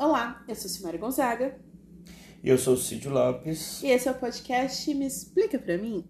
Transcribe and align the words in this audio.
Olá, 0.00 0.42
eu 0.48 0.54
sou 0.54 0.70
Silmara 0.70 0.96
Gonzaga. 0.96 1.60
E 2.42 2.48
eu 2.48 2.56
sou 2.56 2.72
o 2.72 2.76
Cid 2.78 3.06
Lopes. 3.06 3.82
E 3.82 3.88
esse 3.88 4.08
é 4.08 4.10
o 4.10 4.14
podcast 4.14 4.94
Me 4.94 5.04
Explica 5.04 5.58
Pra 5.58 5.76
Mim. 5.76 6.02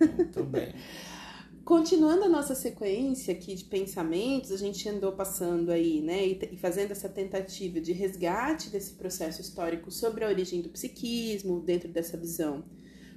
Muito 0.00 0.42
bem. 0.44 0.72
Continuando 1.62 2.24
a 2.24 2.28
nossa 2.30 2.54
sequência 2.54 3.34
aqui 3.34 3.54
de 3.54 3.64
pensamentos, 3.64 4.50
a 4.50 4.56
gente 4.56 4.88
andou 4.88 5.12
passando 5.12 5.70
aí, 5.70 6.00
né, 6.00 6.24
e 6.24 6.56
fazendo 6.56 6.92
essa 6.92 7.06
tentativa 7.06 7.82
de 7.82 7.92
resgate 7.92 8.70
desse 8.70 8.94
processo 8.94 9.42
histórico 9.42 9.90
sobre 9.90 10.24
a 10.24 10.28
origem 10.28 10.62
do 10.62 10.70
psiquismo, 10.70 11.60
dentro 11.60 11.90
dessa 11.90 12.16
visão 12.16 12.64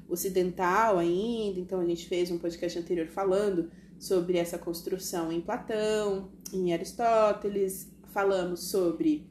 ocidental 0.09 0.97
ainda. 0.99 1.57
Então, 1.57 1.79
a 1.79 1.85
gente 1.85 2.05
fez 2.05 2.29
um 2.31 2.37
podcast 2.37 2.77
anterior 2.77 3.07
falando 3.07 3.71
sobre 3.97 4.37
essa 4.37 4.57
construção 4.57 5.31
em 5.31 5.39
Platão, 5.39 6.29
em 6.51 6.73
Aristóteles, 6.73 7.89
falamos 8.09 8.69
sobre 8.69 9.25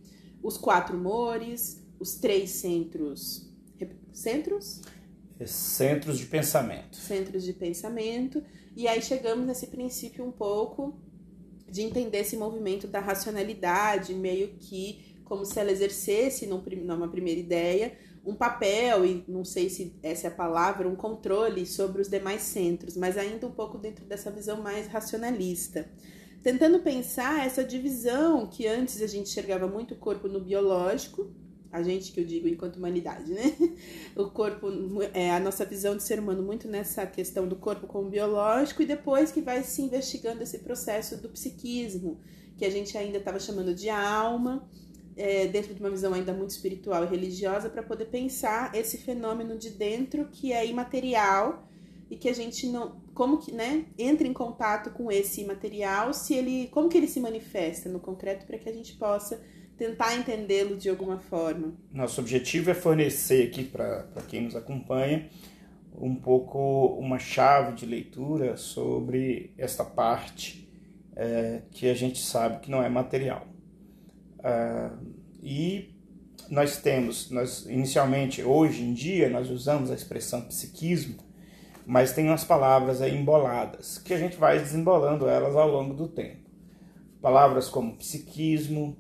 os 0.46 0.56
quatro 0.56 0.96
humores, 0.96 1.82
os 1.98 2.14
três 2.14 2.50
centros. 2.50 3.50
Centros? 4.12 4.80
Centros 5.45 6.19
de 6.19 6.27
pensamento. 6.27 6.96
Centros 6.96 7.42
de 7.42 7.52
pensamento. 7.52 8.42
E 8.77 8.86
aí 8.86 9.02
chegamos 9.02 9.45
nesse 9.45 9.66
princípio 9.66 10.24
um 10.24 10.30
pouco 10.30 10.96
de 11.69 11.82
entender 11.82 12.19
esse 12.19 12.36
movimento 12.36 12.86
da 12.86 13.00
racionalidade, 13.00 14.14
meio 14.14 14.55
que 14.60 15.16
como 15.24 15.45
se 15.45 15.59
ela 15.59 15.72
exercesse, 15.72 16.47
numa 16.47 17.08
primeira 17.08 17.41
ideia, 17.41 17.98
um 18.24 18.36
papel, 18.36 19.05
e 19.05 19.24
não 19.27 19.44
sei 19.44 19.69
se 19.69 19.97
essa 20.00 20.28
é 20.28 20.30
a 20.30 20.34
palavra, 20.34 20.88
um 20.88 20.94
controle 20.94 21.66
sobre 21.66 22.00
os 22.00 22.08
demais 22.08 22.42
centros, 22.42 22.97
mas 22.97 23.19
ainda 23.19 23.48
um 23.48 23.50
pouco 23.50 23.77
dentro 23.77 24.05
dessa 24.05 24.30
visão 24.30 24.62
mais 24.62 24.86
racionalista 24.86 25.91
tentando 26.42 26.78
pensar 26.80 27.46
essa 27.46 27.64
divisão 27.64 28.46
que 28.46 28.66
antes 28.66 29.02
a 29.02 29.06
gente 29.06 29.30
enxergava 29.30 29.66
muito 29.66 29.94
o 29.94 29.96
corpo 29.96 30.28
no 30.28 30.40
biológico, 30.40 31.30
a 31.70 31.82
gente 31.82 32.12
que 32.12 32.20
eu 32.20 32.24
digo 32.24 32.48
enquanto 32.48 32.77
humanidade, 32.77 33.33
né? 33.33 33.55
O 34.16 34.30
corpo, 34.30 34.69
é, 35.12 35.30
a 35.30 35.38
nossa 35.38 35.64
visão 35.64 35.94
de 35.94 36.02
ser 36.02 36.19
humano 36.19 36.42
muito 36.42 36.66
nessa 36.66 37.05
questão 37.06 37.46
do 37.46 37.56
corpo 37.56 37.86
como 37.86 38.08
biológico 38.08 38.83
e 38.83 38.86
depois 38.86 39.30
que 39.30 39.42
vai 39.42 39.62
se 39.62 39.83
investigando 39.83 40.42
esse 40.42 40.61
processo 40.61 41.19
do 41.19 41.28
psiquismo, 41.28 42.19
que 42.56 42.64
a 42.64 42.70
gente 42.70 42.96
ainda 42.96 43.18
estava 43.18 43.39
chamando 43.39 43.74
de 43.74 43.91
alma, 43.91 44.66
é, 45.16 45.46
dentro 45.46 45.74
de 45.74 45.80
uma 45.80 45.91
visão 45.91 46.14
ainda 46.14 46.33
muito 46.33 46.50
espiritual 46.50 47.05
e 47.05 47.08
religiosa, 47.08 47.68
para 47.68 47.83
poder 47.83 48.06
pensar 48.06 48.74
esse 48.74 48.96
fenômeno 48.96 49.58
de 49.58 49.70
dentro 49.70 50.28
que 50.28 50.52
é 50.52 50.66
imaterial 50.66 51.68
e 52.11 52.16
que 52.16 52.28
a 52.28 52.34
gente 52.34 52.66
não 52.68 53.05
como 53.17 53.39
que 53.39 53.50
né 53.50 53.86
entra 53.98 54.28
em 54.28 54.33
contato 54.33 54.91
com 54.91 55.11
esse 55.11 55.42
material 55.45 56.12
se 56.12 56.34
ele 56.34 56.69
como 56.69 56.89
que 56.89 56.98
ele 56.98 57.09
se 57.09 57.19
manifesta 57.19 57.89
no 57.89 57.98
concreto 57.98 58.47
para 58.47 58.58
que 58.58 58.69
a 58.69 58.73
gente 58.73 58.92
possa 58.92 59.41
tentar 59.77 60.14
entendê-lo 60.17 60.77
de 60.77 60.89
alguma 60.89 61.19
forma. 61.19 61.75
Nosso 61.92 62.20
objetivo 62.20 62.70
é 62.70 62.75
fornecer 62.75 63.48
aqui 63.48 63.64
para 63.64 64.06
quem 64.28 64.42
nos 64.42 64.55
acompanha 64.55 65.28
um 65.98 66.14
pouco 66.14 66.98
uma 66.98 67.19
chave 67.19 67.75
de 67.75 67.86
leitura 67.86 68.56
sobre 68.56 69.53
esta 69.56 69.84
parte 69.84 70.69
é, 71.14 71.62
que 71.70 71.89
a 71.89 71.95
gente 71.95 72.19
sabe 72.19 72.61
que 72.61 72.70
não 72.70 72.83
é 72.83 72.89
material. 72.89 73.47
Ah, 74.42 74.95
e 75.42 75.95
nós 76.51 76.77
temos 76.78 77.30
nós 77.30 77.64
inicialmente 77.67 78.42
hoje 78.42 78.83
em 78.83 78.92
dia 78.92 79.28
nós 79.28 79.51
usamos 79.51 79.91
a 79.91 79.95
expressão 79.95 80.42
psiquismo 80.42 81.25
mas 81.87 82.12
tem 82.12 82.27
umas 82.27 82.42
palavras 82.42 83.01
aí 83.01 83.17
emboladas, 83.17 83.97
que 83.98 84.12
a 84.12 84.19
gente 84.19 84.37
vai 84.37 84.59
desembolando 84.59 85.29
elas 85.29 85.55
ao 85.55 85.70
longo 85.70 85.95
do 85.95 86.09
tempo. 86.09 86.51
Palavras 87.23 87.69
como 87.69 87.97
psiquismo, 87.97 88.97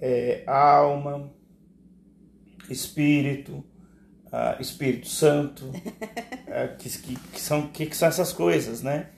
é, 0.00 0.42
alma, 0.44 1.32
espírito, 2.68 3.64
uh, 4.26 4.60
Espírito 4.60 5.06
Santo, 5.06 5.66
uh, 5.66 6.76
que, 6.76 6.90
que, 6.90 7.16
que, 7.16 7.40
são, 7.40 7.68
que, 7.68 7.86
que 7.86 7.96
são 7.96 8.08
essas 8.08 8.32
coisas, 8.32 8.82
né? 8.82 9.10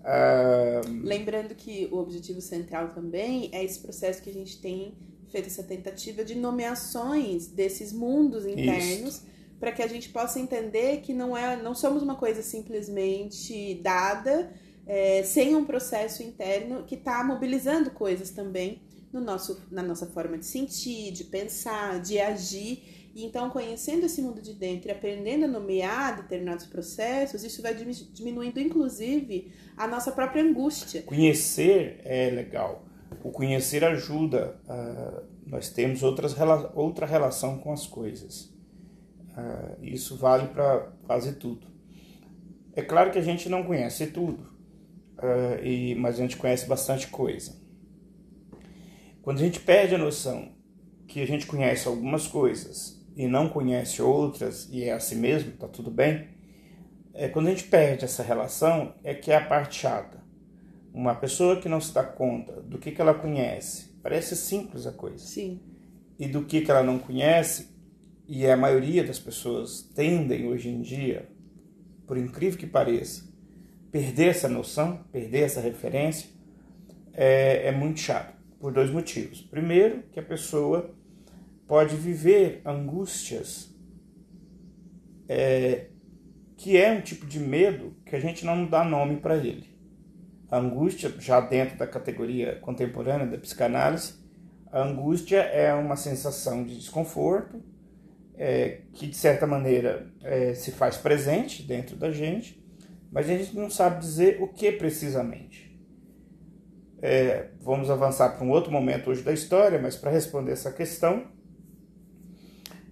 Uh... 0.00 1.02
Lembrando 1.04 1.54
que 1.54 1.88
o 1.92 1.98
objetivo 1.98 2.40
central 2.40 2.88
também 2.88 3.50
é 3.52 3.62
esse 3.62 3.80
processo 3.80 4.22
que 4.22 4.30
a 4.30 4.32
gente 4.32 4.60
tem 4.60 4.96
feito 5.28 5.46
essa 5.46 5.62
tentativa 5.62 6.24
de 6.24 6.34
nomeações 6.34 7.48
desses 7.48 7.92
mundos 7.92 8.46
internos. 8.46 9.16
Isso 9.16 9.35
para 9.58 9.72
que 9.72 9.82
a 9.82 9.86
gente 9.86 10.10
possa 10.10 10.38
entender 10.38 11.00
que 11.00 11.12
não 11.12 11.36
é, 11.36 11.56
não 11.56 11.74
somos 11.74 12.02
uma 12.02 12.14
coisa 12.14 12.42
simplesmente 12.42 13.74
dada, 13.82 14.52
é, 14.86 15.22
sem 15.22 15.54
um 15.56 15.64
processo 15.64 16.22
interno 16.22 16.84
que 16.84 16.94
está 16.94 17.24
mobilizando 17.24 17.90
coisas 17.90 18.30
também 18.30 18.82
no 19.12 19.20
nosso, 19.20 19.62
na 19.70 19.82
nossa 19.82 20.06
forma 20.06 20.38
de 20.38 20.46
sentir, 20.46 21.10
de 21.12 21.24
pensar, 21.24 22.00
de 22.00 22.20
agir. 22.20 23.10
E 23.14 23.24
então, 23.24 23.48
conhecendo 23.48 24.04
esse 24.04 24.20
mundo 24.20 24.42
de 24.42 24.52
dentro 24.52 24.88
e 24.88 24.92
aprendendo 24.92 25.46
a 25.46 25.48
nomear 25.48 26.16
determinados 26.16 26.66
processos, 26.66 27.42
isso 27.42 27.62
vai 27.62 27.74
diminuindo, 27.74 28.60
inclusive, 28.60 29.50
a 29.74 29.86
nossa 29.88 30.12
própria 30.12 30.42
angústia. 30.42 31.02
Conhecer 31.02 32.00
é 32.04 32.28
legal. 32.28 32.84
O 33.24 33.30
conhecer 33.30 33.82
ajuda. 33.84 34.60
Uh, 34.68 35.36
nós 35.46 35.70
temos 35.70 36.02
outras, 36.02 36.36
outra 36.74 37.06
relação 37.06 37.56
com 37.58 37.72
as 37.72 37.86
coisas. 37.86 38.54
Uh, 39.36 39.84
isso 39.84 40.16
vale 40.16 40.48
para 40.48 40.92
quase 41.06 41.34
tudo. 41.34 41.66
É 42.74 42.82
claro 42.82 43.10
que 43.10 43.18
a 43.18 43.22
gente 43.22 43.48
não 43.48 43.64
conhece 43.64 44.06
tudo, 44.08 44.46
e, 45.62 45.94
mas 45.94 46.16
a 46.16 46.18
gente 46.18 46.36
conhece 46.36 46.66
bastante 46.66 47.06
coisa. 47.08 47.56
Quando 49.22 49.38
a 49.38 49.42
gente 49.42 49.60
perde 49.60 49.94
a 49.94 49.98
noção 49.98 50.52
que 51.08 51.20
a 51.20 51.26
gente 51.26 51.46
conhece 51.46 51.88
algumas 51.88 52.26
coisas 52.26 53.02
e 53.16 53.26
não 53.26 53.48
conhece 53.48 54.02
outras, 54.02 54.68
e 54.70 54.84
é 54.84 54.92
assim 54.92 55.16
mesmo, 55.16 55.52
tá 55.52 55.66
tudo 55.66 55.90
bem, 55.90 56.28
é 57.14 57.28
quando 57.28 57.46
a 57.46 57.50
gente 57.50 57.64
perde 57.64 58.04
essa 58.04 58.22
relação 58.22 58.94
é 59.02 59.14
que 59.14 59.32
é 59.32 59.36
a 59.36 59.44
parte 59.44 59.80
chata. 59.80 60.22
Uma 60.92 61.14
pessoa 61.14 61.60
que 61.60 61.68
não 61.68 61.80
se 61.80 61.92
dá 61.92 62.04
conta 62.04 62.60
do 62.60 62.78
que, 62.78 62.92
que 62.92 63.00
ela 63.00 63.14
conhece, 63.14 63.98
parece 64.02 64.36
simples 64.36 64.86
a 64.86 64.92
coisa. 64.92 65.18
Sim. 65.18 65.60
E 66.18 66.28
do 66.28 66.44
que, 66.44 66.60
que 66.60 66.70
ela 66.70 66.82
não 66.82 66.98
conhece, 66.98 67.75
e 68.28 68.46
a 68.46 68.56
maioria 68.56 69.04
das 69.04 69.18
pessoas 69.18 69.82
tendem 69.94 70.48
hoje 70.48 70.68
em 70.68 70.80
dia, 70.82 71.28
por 72.06 72.16
incrível 72.16 72.58
que 72.58 72.66
pareça, 72.66 73.24
perder 73.90 74.28
essa 74.28 74.48
noção, 74.48 75.04
perder 75.12 75.42
essa 75.42 75.60
referência, 75.60 76.28
é, 77.12 77.68
é 77.68 77.72
muito 77.72 78.00
chato, 78.00 78.34
por 78.58 78.72
dois 78.72 78.90
motivos. 78.90 79.40
Primeiro, 79.40 80.02
que 80.10 80.18
a 80.18 80.22
pessoa 80.22 80.94
pode 81.66 81.96
viver 81.96 82.60
angústias, 82.64 83.74
é, 85.28 85.86
que 86.56 86.76
é 86.76 86.90
um 86.92 87.00
tipo 87.00 87.26
de 87.26 87.38
medo 87.38 87.96
que 88.04 88.16
a 88.16 88.20
gente 88.20 88.44
não 88.44 88.66
dá 88.66 88.84
nome 88.84 89.16
para 89.16 89.36
ele. 89.36 89.76
A 90.48 90.58
angústia, 90.58 91.12
já 91.18 91.40
dentro 91.40 91.76
da 91.76 91.86
categoria 91.86 92.56
contemporânea 92.60 93.26
da 93.26 93.38
psicanálise, 93.38 94.14
a 94.70 94.82
angústia 94.82 95.38
é 95.38 95.72
uma 95.74 95.96
sensação 95.96 96.64
de 96.64 96.76
desconforto, 96.76 97.62
é, 98.36 98.82
que 98.92 99.06
de 99.06 99.16
certa 99.16 99.46
maneira 99.46 100.06
é, 100.22 100.54
se 100.54 100.70
faz 100.70 100.96
presente 100.96 101.62
dentro 101.62 101.96
da 101.96 102.10
gente, 102.10 102.62
mas 103.10 103.28
a 103.30 103.36
gente 103.36 103.56
não 103.56 103.70
sabe 103.70 104.00
dizer 104.00 104.42
o 104.42 104.48
que 104.48 104.72
precisamente. 104.72 105.66
É, 107.00 107.50
vamos 107.60 107.90
avançar 107.90 108.30
para 108.36 108.44
um 108.44 108.50
outro 108.50 108.70
momento 108.72 109.10
hoje 109.10 109.22
da 109.22 109.32
história, 109.32 109.78
mas 109.78 109.96
para 109.96 110.10
responder 110.10 110.52
essa 110.52 110.72
questão, 110.72 111.26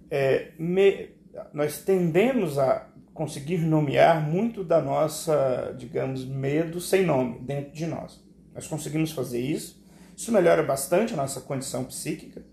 é, 0.09 0.51
me, 0.57 1.09
nós 1.53 1.79
tendemos 1.79 2.57
a 2.57 2.87
conseguir 3.13 3.59
nomear 3.59 4.21
muito 4.21 4.63
da 4.63 4.81
nossa, 4.81 5.73
digamos, 5.77 6.25
medo 6.25 6.79
sem 6.79 7.05
nome 7.05 7.39
dentro 7.39 7.71
de 7.71 7.85
nós. 7.85 8.23
Nós 8.53 8.67
conseguimos 8.67 9.11
fazer 9.11 9.39
isso, 9.39 9.83
isso 10.15 10.31
melhora 10.31 10.63
bastante 10.63 11.13
a 11.13 11.17
nossa 11.17 11.41
condição 11.41 11.83
psíquica, 11.85 12.43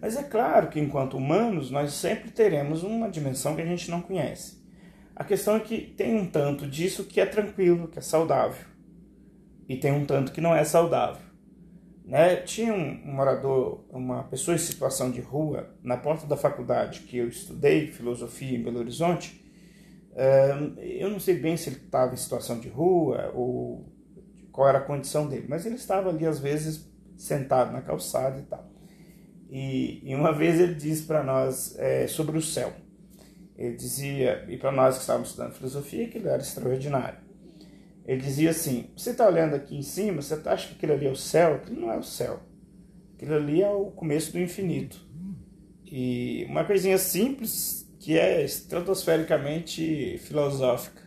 mas 0.00 0.16
é 0.16 0.22
claro 0.22 0.68
que, 0.68 0.78
enquanto 0.78 1.16
humanos, 1.16 1.70
nós 1.70 1.92
sempre 1.92 2.30
teremos 2.30 2.82
uma 2.82 3.10
dimensão 3.10 3.56
que 3.56 3.62
a 3.62 3.66
gente 3.66 3.90
não 3.90 4.00
conhece. 4.00 4.58
A 5.14 5.24
questão 5.24 5.56
é 5.56 5.60
que 5.60 5.78
tem 5.80 6.16
um 6.16 6.26
tanto 6.26 6.66
disso 6.66 7.04
que 7.04 7.20
é 7.20 7.26
tranquilo, 7.26 7.88
que 7.88 7.98
é 7.98 8.02
saudável, 8.02 8.64
e 9.68 9.76
tem 9.76 9.92
um 9.92 10.04
tanto 10.06 10.30
que 10.32 10.40
não 10.40 10.54
é 10.54 10.62
saudável. 10.62 11.26
Né? 12.04 12.36
Tinha 12.36 12.72
um, 12.72 13.04
morador, 13.04 13.84
uma 13.90 14.22
pessoa 14.22 14.54
em 14.54 14.58
situação 14.58 15.10
de 15.10 15.20
rua, 15.20 15.74
na 15.82 15.96
porta 15.96 16.26
da 16.26 16.36
faculdade 16.36 17.00
que 17.00 17.18
eu 17.18 17.28
estudei, 17.28 17.88
filosofia 17.88 18.56
em 18.56 18.62
Belo 18.62 18.78
Horizonte. 18.78 19.44
Eu 20.78 21.10
não 21.10 21.20
sei 21.20 21.38
bem 21.38 21.56
se 21.56 21.68
ele 21.68 21.76
estava 21.76 22.14
em 22.14 22.16
situação 22.16 22.58
de 22.58 22.68
rua 22.68 23.30
ou 23.34 23.92
qual 24.50 24.68
era 24.68 24.78
a 24.78 24.82
condição 24.82 25.28
dele, 25.28 25.46
mas 25.48 25.66
ele 25.66 25.74
estava 25.74 26.08
ali, 26.08 26.26
às 26.26 26.40
vezes, 26.40 26.90
sentado 27.16 27.72
na 27.72 27.82
calçada 27.82 28.38
e 28.38 28.42
tal. 28.42 28.77
E, 29.50 30.00
e 30.04 30.14
uma 30.14 30.32
vez 30.32 30.60
ele 30.60 30.74
disse 30.74 31.04
para 31.04 31.22
nós 31.22 31.74
é, 31.78 32.06
sobre 32.06 32.36
o 32.36 32.42
céu. 32.42 32.72
Ele 33.56 33.74
dizia, 33.74 34.44
e 34.48 34.56
para 34.56 34.70
nós 34.70 34.96
que 34.96 35.00
estávamos 35.00 35.30
estudando 35.30 35.54
filosofia, 35.54 36.08
que 36.08 36.18
ele 36.18 36.28
era 36.28 36.40
extraordinário. 36.40 37.18
Ele 38.06 38.20
dizia 38.20 38.50
assim: 38.50 38.90
Você 38.96 39.10
está 39.10 39.26
olhando 39.26 39.54
aqui 39.54 39.76
em 39.76 39.82
cima, 39.82 40.22
você 40.22 40.36
tá, 40.36 40.52
acha 40.52 40.68
que 40.68 40.74
aquilo 40.74 40.92
ali 40.92 41.06
é 41.06 41.10
o 41.10 41.16
céu? 41.16 41.56
Aquilo 41.56 41.80
não 41.80 41.92
é 41.92 41.98
o 41.98 42.02
céu. 42.02 42.40
Aquilo 43.14 43.34
ali 43.34 43.62
é 43.62 43.68
o 43.68 43.90
começo 43.90 44.32
do 44.32 44.38
infinito. 44.38 45.06
E 45.84 46.46
uma 46.48 46.64
coisinha 46.64 46.98
simples 46.98 47.90
que 47.98 48.18
é 48.18 48.44
estratosfericamente 48.44 50.18
filosófica. 50.18 51.02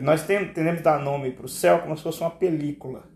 Nós 0.00 0.24
tendemos 0.24 0.82
dar 0.82 1.02
nome 1.02 1.32
para 1.32 1.46
o 1.46 1.48
céu 1.48 1.80
como 1.80 1.96
se 1.96 2.02
fosse 2.02 2.20
uma 2.20 2.30
película. 2.30 3.08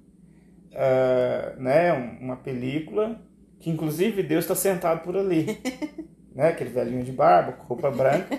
Uh, 0.71 1.61
né? 1.61 1.93
Uma 1.93 2.37
película 2.37 3.21
que, 3.63 3.71
inclusive, 3.71 4.25
Deus 4.25 4.45
está 4.45 4.57
sentado 4.57 5.03
por 5.03 5.17
ali. 5.17 5.59
né? 6.35 6.49
Aquele 6.49 6.71
velhinho 6.71 7.05
de 7.05 7.13
barba, 7.13 7.53
com 7.53 7.65
roupa 7.65 7.93
branca. 7.93 8.35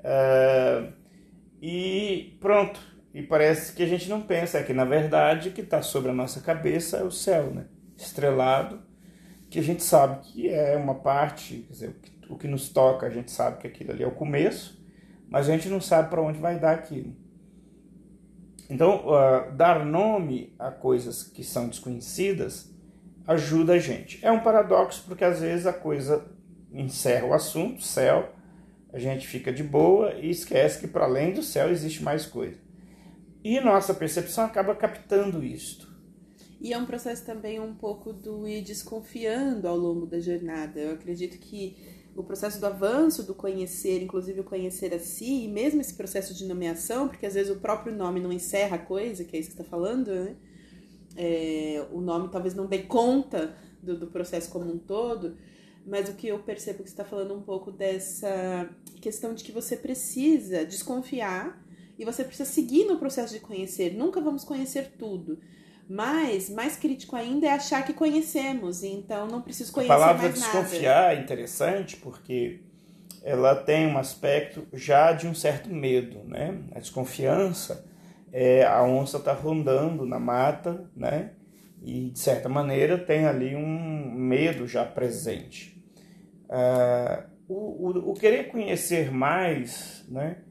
Uh, 0.00 0.92
e 1.62 2.36
pronto. 2.40 2.80
E 3.14 3.22
parece 3.22 3.72
que 3.72 3.82
a 3.82 3.86
gente 3.86 4.10
não 4.10 4.20
pensa 4.20 4.58
é 4.58 4.62
que, 4.64 4.72
na 4.72 4.84
verdade, 4.84 5.48
o 5.48 5.52
que 5.52 5.60
está 5.60 5.80
sobre 5.80 6.10
a 6.10 6.14
nossa 6.14 6.40
cabeça 6.40 6.98
é 6.98 7.04
o 7.04 7.12
céu, 7.12 7.44
né? 7.54 7.66
estrelado, 7.96 8.82
que 9.48 9.58
a 9.58 9.62
gente 9.62 9.82
sabe 9.82 10.20
que 10.20 10.48
é 10.48 10.76
uma 10.76 10.96
parte, 10.96 11.64
quer 11.66 11.72
dizer, 11.72 11.96
o 12.28 12.36
que 12.36 12.46
nos 12.46 12.68
toca, 12.68 13.06
a 13.06 13.10
gente 13.10 13.30
sabe 13.30 13.58
que 13.58 13.66
aquilo 13.66 13.92
ali 13.92 14.02
é 14.02 14.06
o 14.06 14.10
começo, 14.10 14.84
mas 15.30 15.48
a 15.48 15.52
gente 15.52 15.68
não 15.68 15.80
sabe 15.80 16.10
para 16.10 16.20
onde 16.20 16.38
vai 16.38 16.58
dar 16.58 16.72
aquilo. 16.72 17.14
Então, 18.68 19.06
uh, 19.06 19.50
dar 19.52 19.86
nome 19.86 20.52
a 20.58 20.70
coisas 20.70 21.22
que 21.22 21.42
são 21.42 21.68
desconhecidas 21.68 22.75
ajuda 23.26 23.74
a 23.74 23.78
gente. 23.78 24.24
É 24.24 24.30
um 24.30 24.40
paradoxo 24.40 25.04
porque 25.06 25.24
às 25.24 25.40
vezes 25.40 25.66
a 25.66 25.72
coisa 25.72 26.24
encerra 26.72 27.26
o 27.26 27.34
assunto, 27.34 27.82
céu, 27.82 28.32
a 28.92 28.98
gente 28.98 29.26
fica 29.26 29.52
de 29.52 29.62
boa 29.62 30.14
e 30.14 30.30
esquece 30.30 30.80
que 30.80 30.86
para 30.86 31.04
além 31.04 31.32
do 31.32 31.42
céu 31.42 31.70
existe 31.70 32.02
mais 32.02 32.24
coisa. 32.24 32.58
E 33.42 33.60
nossa 33.60 33.94
percepção 33.94 34.44
acaba 34.44 34.74
captando 34.74 35.44
isto. 35.44 35.94
E 36.60 36.72
é 36.72 36.78
um 36.78 36.86
processo 36.86 37.24
também 37.24 37.60
um 37.60 37.74
pouco 37.74 38.12
do 38.12 38.48
ir 38.48 38.62
desconfiando 38.62 39.68
ao 39.68 39.76
longo 39.76 40.06
da 40.06 40.18
jornada. 40.18 40.80
Eu 40.80 40.94
acredito 40.94 41.38
que 41.38 41.76
o 42.16 42.24
processo 42.24 42.58
do 42.58 42.66
avanço, 42.66 43.22
do 43.22 43.34
conhecer, 43.34 44.02
inclusive 44.02 44.40
o 44.40 44.44
conhecer 44.44 44.94
a 44.94 44.98
si, 44.98 45.44
e 45.44 45.48
mesmo 45.48 45.80
esse 45.80 45.94
processo 45.94 46.34
de 46.34 46.46
nomeação, 46.46 47.08
porque 47.08 47.26
às 47.26 47.34
vezes 47.34 47.54
o 47.54 47.60
próprio 47.60 47.94
nome 47.94 48.20
não 48.20 48.32
encerra 48.32 48.76
a 48.76 48.78
coisa, 48.78 49.22
que 49.22 49.36
é 49.36 49.40
isso 49.40 49.50
que 49.50 49.60
está 49.60 49.64
falando, 49.64 50.08
né? 50.08 50.34
É, 51.16 51.86
o 51.90 52.00
nome 52.00 52.28
talvez 52.28 52.54
não 52.54 52.66
dê 52.66 52.80
conta 52.80 53.54
do, 53.82 53.98
do, 53.98 54.06
processo 54.08 54.50
como 54.50 54.70
um 54.70 54.78
todo, 54.78 55.36
mas 55.86 56.08
o 56.08 56.14
que 56.14 56.28
eu 56.28 56.38
percebo 56.40 56.82
que 56.82 56.90
você 56.90 56.94
está 56.94 57.04
falando 57.04 57.34
um 57.34 57.40
pouco 57.40 57.70
dessa 57.70 58.68
questão 59.00 59.34
de 59.34 59.42
que 59.42 59.52
você 59.52 59.76
precisa 59.76 60.64
desconfiar 60.64 61.62
e 61.98 62.04
você 62.04 62.22
precisa 62.24 62.48
seguir 62.48 62.84
no 62.84 62.98
processo 62.98 63.32
de 63.32 63.40
conhecer. 63.40 63.94
Nunca 63.94 64.20
vamos 64.20 64.44
conhecer 64.44 64.92
tudo. 64.98 65.38
Mas, 65.88 66.50
mais 66.50 66.76
crítico 66.76 67.14
ainda 67.14 67.46
é 67.46 67.50
achar 67.50 67.84
que 67.86 67.92
conhecemos, 67.92 68.82
então 68.82 69.28
não 69.28 69.40
preciso 69.40 69.72
conhecer 69.72 69.90
mais 69.90 70.00
nada. 70.00 70.12
A 70.12 70.16
palavra 70.16 70.40
desconfiar 70.40 71.16
é 71.16 71.20
interessante 71.20 71.96
porque 71.96 72.60
ela 73.22 73.54
tem 73.54 73.86
um 73.86 73.96
aspecto 73.96 74.66
já 74.72 75.12
de 75.12 75.28
um 75.28 75.34
certo 75.34 75.68
medo, 75.68 76.24
né? 76.24 76.60
A 76.72 76.80
desconfiança 76.80 77.84
é 78.38 78.66
a 78.66 78.82
onça 78.84 79.16
está 79.16 79.32
rondando 79.32 80.04
na 80.04 80.20
mata, 80.20 80.90
né? 80.94 81.30
E 81.82 82.10
de 82.10 82.18
certa 82.18 82.50
maneira 82.50 82.98
tem 82.98 83.24
ali 83.24 83.56
um 83.56 84.12
medo 84.12 84.68
já 84.68 84.84
presente. 84.84 85.82
Uh, 86.44 87.24
o, 87.48 87.54
o, 87.54 88.10
o, 88.10 88.14
querer 88.14 88.48
conhecer 88.48 89.10
mais, 89.10 90.04
né? 90.06 90.42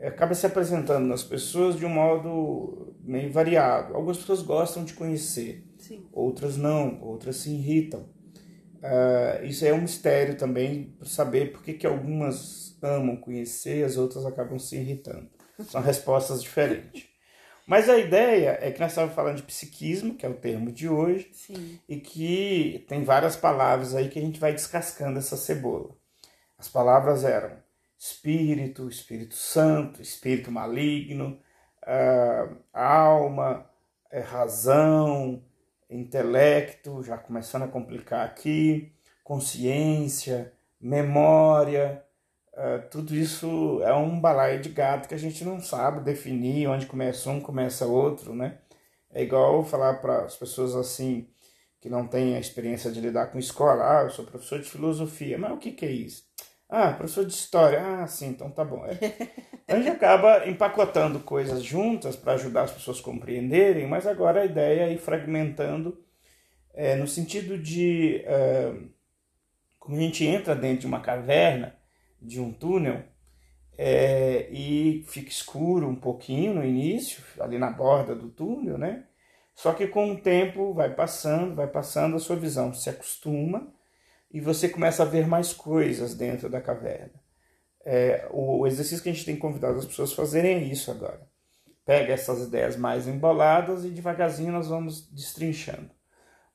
acaba 0.00 0.32
se 0.32 0.46
apresentando 0.46 1.04
nas 1.06 1.22
pessoas 1.22 1.76
de 1.76 1.84
um 1.84 1.90
modo 1.90 2.94
meio 3.02 3.30
variado. 3.30 3.94
Algumas 3.94 4.16
pessoas 4.16 4.40
gostam 4.40 4.82
de 4.82 4.94
conhecer, 4.94 5.66
Sim. 5.76 6.06
outras 6.10 6.56
não, 6.56 6.98
outras 7.02 7.36
se 7.36 7.50
irritam. 7.50 8.08
Uh, 8.76 9.44
isso 9.44 9.66
é 9.66 9.74
um 9.74 9.82
mistério 9.82 10.34
também 10.38 10.94
para 10.98 11.06
saber 11.06 11.52
por 11.52 11.62
que, 11.62 11.74
que 11.74 11.86
algumas 11.86 12.78
amam 12.80 13.16
conhecer, 13.16 13.84
as 13.84 13.98
outras 13.98 14.24
acabam 14.24 14.58
se 14.58 14.76
irritando. 14.76 15.28
São 15.68 15.82
respostas 15.82 16.42
diferentes. 16.42 17.07
Mas 17.68 17.86
a 17.90 17.98
ideia 17.98 18.58
é 18.62 18.70
que 18.70 18.80
nós 18.80 18.92
estamos 18.92 19.14
falando 19.14 19.36
de 19.36 19.42
psiquismo, 19.42 20.14
que 20.14 20.24
é 20.24 20.28
o 20.28 20.32
termo 20.32 20.72
de 20.72 20.88
hoje, 20.88 21.28
Sim. 21.34 21.78
e 21.86 22.00
que 22.00 22.82
tem 22.88 23.04
várias 23.04 23.36
palavras 23.36 23.94
aí 23.94 24.08
que 24.08 24.18
a 24.18 24.22
gente 24.22 24.40
vai 24.40 24.52
descascando 24.52 25.18
essa 25.18 25.36
cebola. 25.36 25.90
As 26.56 26.66
palavras 26.66 27.24
eram 27.24 27.58
espírito, 27.98 28.88
Espírito 28.88 29.34
Santo, 29.34 30.00
espírito 30.00 30.50
maligno, 30.50 31.38
uh, 31.82 32.56
alma, 32.72 33.68
é, 34.10 34.20
razão, 34.20 35.44
intelecto, 35.90 37.02
já 37.02 37.18
começando 37.18 37.64
a 37.64 37.68
complicar 37.68 38.24
aqui, 38.24 38.90
consciência, 39.22 40.54
memória, 40.80 42.02
uh, 42.58 42.88
tudo 42.90 43.14
isso 43.14 43.80
é 43.82 43.94
um 43.94 44.20
balaio 44.20 44.60
de 44.60 44.68
gato 44.68 45.08
que 45.08 45.14
a 45.14 45.18
gente 45.18 45.44
não 45.44 45.60
sabe 45.60 46.00
definir 46.00 46.68
onde 46.68 46.86
começa 46.86 47.30
um, 47.30 47.40
começa 47.40 47.86
outro, 47.86 48.34
né? 48.34 48.58
É 49.10 49.22
igual 49.22 49.64
falar 49.64 49.94
para 49.94 50.24
as 50.24 50.36
pessoas 50.36 50.74
assim 50.76 51.28
que 51.80 51.88
não 51.88 52.06
têm 52.06 52.34
a 52.34 52.40
experiência 52.40 52.90
de 52.90 53.00
lidar 53.00 53.28
com 53.28 53.38
escola, 53.38 54.00
ah, 54.00 54.02
eu 54.04 54.10
sou 54.10 54.24
professor 54.24 54.60
de 54.60 54.68
filosofia, 54.68 55.38
mas 55.38 55.52
o 55.52 55.58
que, 55.58 55.70
que 55.70 55.86
é 55.86 55.90
isso? 55.90 56.28
Ah, 56.68 56.92
professor 56.92 57.24
de 57.24 57.32
história. 57.32 57.80
Ah, 57.80 58.06
sim, 58.06 58.28
então 58.28 58.50
tá 58.50 58.64
bom. 58.64 58.84
É. 58.84 58.98
Então 59.64 59.76
a 59.76 59.82
gente 59.82 59.90
acaba 59.90 60.48
empacotando 60.48 61.20
coisas 61.20 61.62
juntas 61.62 62.16
para 62.16 62.32
ajudar 62.34 62.62
as 62.62 62.72
pessoas 62.72 63.00
a 63.00 63.02
compreenderem, 63.02 63.86
mas 63.86 64.06
agora 64.06 64.42
a 64.42 64.44
ideia 64.46 64.82
é 64.82 64.92
ir 64.92 64.98
fragmentando 64.98 66.02
é, 66.74 66.96
no 66.96 67.06
sentido 67.06 67.58
de 67.58 68.22
é, 68.24 68.72
como 69.78 69.96
a 69.96 70.00
gente 70.00 70.24
entra 70.24 70.54
dentro 70.54 70.80
de 70.80 70.86
uma 70.86 71.00
caverna, 71.00 71.77
de 72.20 72.40
um 72.40 72.52
túnel, 72.52 73.02
é, 73.76 74.48
e 74.50 75.04
fica 75.06 75.28
escuro 75.28 75.88
um 75.88 75.94
pouquinho 75.94 76.54
no 76.54 76.64
início, 76.64 77.22
ali 77.38 77.58
na 77.58 77.70
borda 77.70 78.14
do 78.14 78.28
túnel, 78.28 78.76
né? 78.76 79.04
Só 79.54 79.72
que 79.72 79.86
com 79.86 80.12
o 80.12 80.20
tempo 80.20 80.74
vai 80.74 80.94
passando, 80.94 81.54
vai 81.54 81.68
passando, 81.68 82.16
a 82.16 82.20
sua 82.20 82.36
visão 82.36 82.72
se 82.72 82.90
acostuma 82.90 83.72
e 84.30 84.40
você 84.40 84.68
começa 84.68 85.02
a 85.02 85.06
ver 85.06 85.26
mais 85.26 85.52
coisas 85.52 86.14
dentro 86.14 86.48
da 86.48 86.60
caverna. 86.60 87.14
É, 87.84 88.28
o 88.30 88.66
exercício 88.66 89.02
que 89.02 89.08
a 89.08 89.12
gente 89.12 89.24
tem 89.24 89.36
convidado 89.36 89.78
as 89.78 89.86
pessoas 89.86 90.12
a 90.12 90.16
fazerem 90.16 90.56
é 90.56 90.62
isso 90.62 90.90
agora. 90.90 91.26
Pega 91.84 92.12
essas 92.12 92.46
ideias 92.46 92.76
mais 92.76 93.08
emboladas 93.08 93.84
e 93.84 93.90
devagarzinho 93.90 94.52
nós 94.52 94.68
vamos 94.68 95.08
destrinchando. 95.10 95.90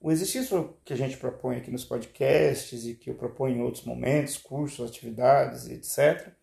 O 0.03 0.11
exercício 0.11 0.75
que 0.83 0.91
a 0.91 0.97
gente 0.97 1.15
propõe 1.15 1.55
aqui 1.55 1.71
nos 1.71 1.85
podcasts 1.85 2.85
e 2.85 2.93
que 2.93 3.09
eu 3.09 3.15
proponho 3.15 3.55
em 3.55 3.61
outros 3.61 3.85
momentos, 3.85 4.37
cursos, 4.37 4.85
atividades, 4.85 5.69
etc., 5.69 6.33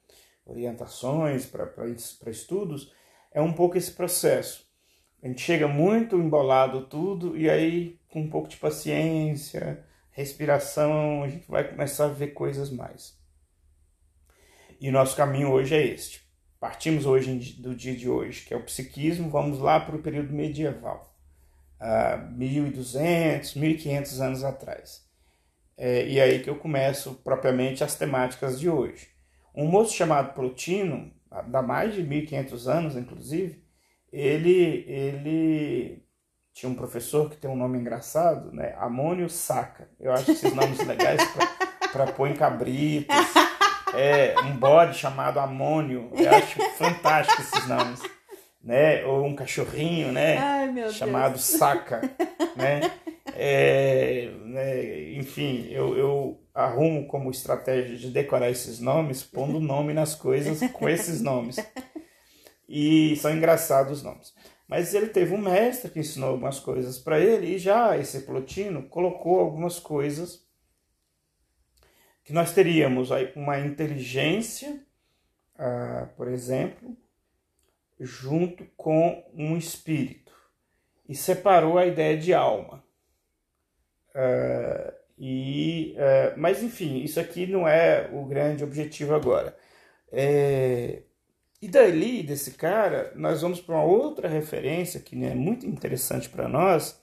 orientações 0.47 1.45
para 1.45 2.31
estudos, 2.31 2.91
é 3.31 3.39
um 3.39 3.53
pouco 3.53 3.77
esse 3.77 3.93
processo. 3.93 4.67
A 5.23 5.27
gente 5.29 5.43
chega 5.43 5.69
muito 5.69 6.17
embolado 6.17 6.87
tudo 6.87 7.37
e 7.37 7.51
aí, 7.51 8.01
com 8.09 8.23
um 8.23 8.31
pouco 8.31 8.49
de 8.49 8.57
paciência, 8.57 9.85
respiração, 10.11 11.23
a 11.23 11.29
gente 11.29 11.47
vai 11.47 11.69
começar 11.69 12.07
a 12.07 12.15
ver 12.15 12.29
coisas 12.29 12.71
mais. 12.71 13.15
E 14.81 14.89
o 14.89 14.93
nosso 14.93 15.15
caminho 15.15 15.53
hoje 15.53 15.75
é 15.75 15.85
este. 15.85 16.27
Partimos 16.59 17.05
hoje 17.05 17.37
do 17.61 17.75
dia 17.75 17.95
de 17.95 18.09
hoje, 18.09 18.43
que 18.43 18.55
é 18.55 18.57
o 18.57 18.65
psiquismo, 18.65 19.29
vamos 19.29 19.59
lá 19.59 19.79
para 19.79 19.97
o 19.97 20.03
período 20.03 20.33
medieval, 20.33 21.10
uh, 21.81 22.31
1200, 22.33 23.55
1500 23.55 24.21
anos 24.21 24.45
atrás. 24.45 25.09
É, 25.77 26.07
e 26.07 26.21
aí 26.21 26.41
que 26.41 26.51
eu 26.51 26.57
começo 26.57 27.15
propriamente 27.25 27.83
as 27.83 27.95
temáticas 27.95 28.61
de 28.61 28.69
hoje. 28.69 29.09
Um 29.55 29.67
moço 29.67 29.95
chamado 29.95 30.35
Plotino, 30.35 31.11
há 31.31 31.63
mais 31.63 31.95
de 31.95 32.03
1500 32.03 32.69
anos, 32.69 32.97
inclusive, 32.97 33.65
ele, 34.13 34.85
ele 34.87 36.05
tinha 36.53 36.71
um 36.71 36.75
professor 36.75 37.31
que 37.31 37.37
tem 37.37 37.51
um 37.51 37.57
nome 37.57 37.79
engraçado, 37.79 38.53
né? 38.53 38.75
Amônio 38.79 39.31
Saca. 39.31 39.89
Eu 39.99 40.13
acho 40.13 40.31
esses 40.33 40.53
nomes 40.55 40.85
legais 40.87 41.23
para 41.91 42.13
pôr 42.13 42.29
em 42.29 42.35
cabritos. 42.35 43.17
É, 43.95 44.35
um 44.43 44.57
bode 44.57 44.99
chamado 44.99 45.41
Amônio. 45.41 46.13
Eu 46.15 46.31
acho 46.31 46.61
fantástico 46.77 47.41
esses 47.41 47.67
nomes. 47.67 48.01
Né? 48.63 49.05
Ou 49.07 49.25
um 49.25 49.35
cachorrinho, 49.35 50.13
né? 50.13 50.37
Ai, 50.37 50.91
chamado 50.93 51.33
Deus. 51.33 51.45
Saca. 51.45 52.01
Né? 52.57 52.81
É, 53.43 54.31
né? 54.45 55.13
Enfim, 55.15 55.67
eu, 55.71 55.97
eu 55.97 56.41
arrumo 56.53 57.07
como 57.07 57.31
estratégia 57.31 57.97
de 57.97 58.11
decorar 58.11 58.51
esses 58.51 58.81
nomes, 58.81 59.23
pondo 59.23 59.59
nome 59.59 59.95
nas 59.95 60.15
coisas 60.15 60.61
com 60.73 60.87
esses 60.87 61.23
nomes. 61.23 61.57
E 62.69 63.17
são 63.17 63.35
engraçados 63.35 63.99
os 63.99 64.03
nomes. 64.03 64.35
Mas 64.69 64.95
ele 64.95 65.09
teve 65.09 65.35
um 65.35 65.39
mestre 65.39 65.91
que 65.91 65.99
ensinou 65.99 66.31
algumas 66.31 66.61
coisas 66.61 66.99
para 66.99 67.19
ele 67.19 67.55
e 67.55 67.59
já 67.59 67.97
esse 67.99 68.21
Plotino 68.21 68.89
colocou 68.89 69.41
algumas 69.41 69.81
coisas 69.81 70.47
que 72.23 72.33
nós 72.33 72.53
teríamos 72.53 73.11
aí 73.11 73.33
uma 73.35 73.59
inteligência, 73.59 74.81
ah, 75.59 76.09
por 76.17 76.29
exemplo, 76.29 76.97
junto 78.01 78.65
com 78.77 79.25
um 79.35 79.57
espírito 79.57 80.33
e 81.09 81.15
separou 81.15 81.79
a 81.79 81.87
ideia 81.87 82.17
de 82.17 82.33
alma. 82.33 82.83
Uh, 84.15 84.93
e, 85.19 85.95
uh, 85.97 86.39
mas 86.39 86.63
enfim, 86.63 87.03
isso 87.03 87.21
aqui 87.21 87.47
não 87.47 87.69
é 87.69 88.09
o 88.13 88.25
grande 88.25 88.65
objetivo 88.65 89.15
agora. 89.15 89.57
É, 90.11 91.03
e 91.63 91.69
dali, 91.69 92.23
desse 92.23 92.53
cara, 92.53 93.13
nós 93.15 93.43
vamos 93.43 93.61
para 93.61 93.75
uma 93.75 93.85
outra 93.85 94.29
referência 94.29 94.99
que 95.01 95.15
é 95.25 95.35
muito 95.35 95.67
interessante 95.67 96.29
para 96.29 96.49
nós, 96.49 97.01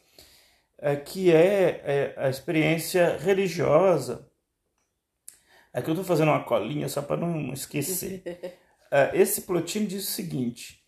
é, 0.80 0.96
que 0.96 1.32
é, 1.32 1.82
é, 1.86 2.14
a 2.18 2.30
experiência 2.30 3.18
religiosa. 3.18 4.28
Aqui 5.72 5.90
eu 5.90 5.94
estou 5.94 6.06
fazendo 6.06 6.30
uma 6.30 6.44
colinha 6.44 6.90
só 6.90 7.02
para 7.02 7.18
não 7.18 7.54
esquecer. 7.54 8.24
Esse 9.14 9.42
Plotino 9.42 9.86
diz 9.86 10.08
o 10.08 10.12
seguinte, 10.12 10.84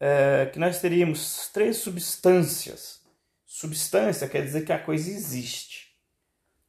é, 0.00 0.46
que 0.52 0.58
nós 0.58 0.80
teríamos 0.80 1.48
três 1.52 1.76
substâncias. 1.78 3.00
Substância 3.44 4.28
quer 4.28 4.42
dizer 4.42 4.64
que 4.64 4.72
a 4.72 4.78
coisa 4.78 5.10
existe. 5.10 5.86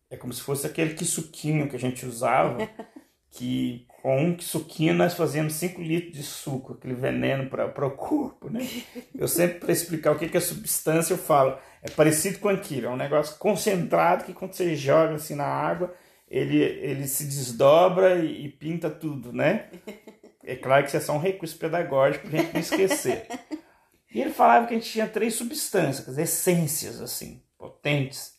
É 0.10 0.16
como 0.16 0.32
se 0.32 0.42
fosse 0.42 0.66
aquele 0.66 0.94
que 0.94 1.04
suquinho 1.04 1.70
que 1.70 1.76
a 1.76 1.80
gente 1.80 2.06
usava 2.06 2.58
que 3.30 3.86
com 4.02 4.24
um 4.24 4.40
suquinho 4.40 4.94
nós 4.94 5.14
fazíamos 5.14 5.54
5 5.54 5.82
litros 5.82 6.14
de 6.14 6.24
suco, 6.24 6.74
aquele 6.74 6.94
veneno 6.94 7.50
para 7.50 7.86
o 7.86 7.92
corpo, 7.92 8.50
né? 8.50 8.66
Eu 9.14 9.28
sempre, 9.28 9.60
para 9.60 9.72
explicar 9.72 10.12
o 10.12 10.18
que, 10.18 10.30
que 10.30 10.38
é 10.38 10.40
substância, 10.40 11.14
eu 11.14 11.18
falo, 11.18 11.58
é 11.82 11.90
parecido 11.90 12.40
com 12.40 12.50
aquilo, 12.50 12.88
é 12.88 12.90
um 12.90 12.96
negócio 12.96 13.38
concentrado 13.38 14.24
que 14.24 14.34
quando 14.34 14.54
você 14.54 14.76
joga 14.76 15.16
assim 15.16 15.36
na 15.36 15.46
água, 15.46 15.94
ele, 16.30 16.58
ele 16.62 17.08
se 17.08 17.26
desdobra 17.26 18.16
e, 18.18 18.46
e 18.46 18.50
pinta 18.50 18.90
tudo, 18.90 19.34
né? 19.34 19.70
É 20.48 20.56
claro 20.56 20.84
que 20.84 20.88
isso 20.88 20.98
é 20.98 21.02
só 21.02 21.14
um 21.14 21.20
recurso 21.20 21.58
pedagógico 21.58 22.30
para 22.30 22.40
a 22.40 22.42
gente 22.42 22.54
não 22.54 22.62
esquecer. 22.62 23.28
E 24.10 24.22
ele 24.22 24.32
falava 24.32 24.66
que 24.66 24.74
a 24.74 24.78
gente 24.78 24.90
tinha 24.90 25.08
três 25.08 25.36
substâncias, 25.36 26.18
essências, 26.18 27.02
assim, 27.02 27.44
potentes, 27.58 28.36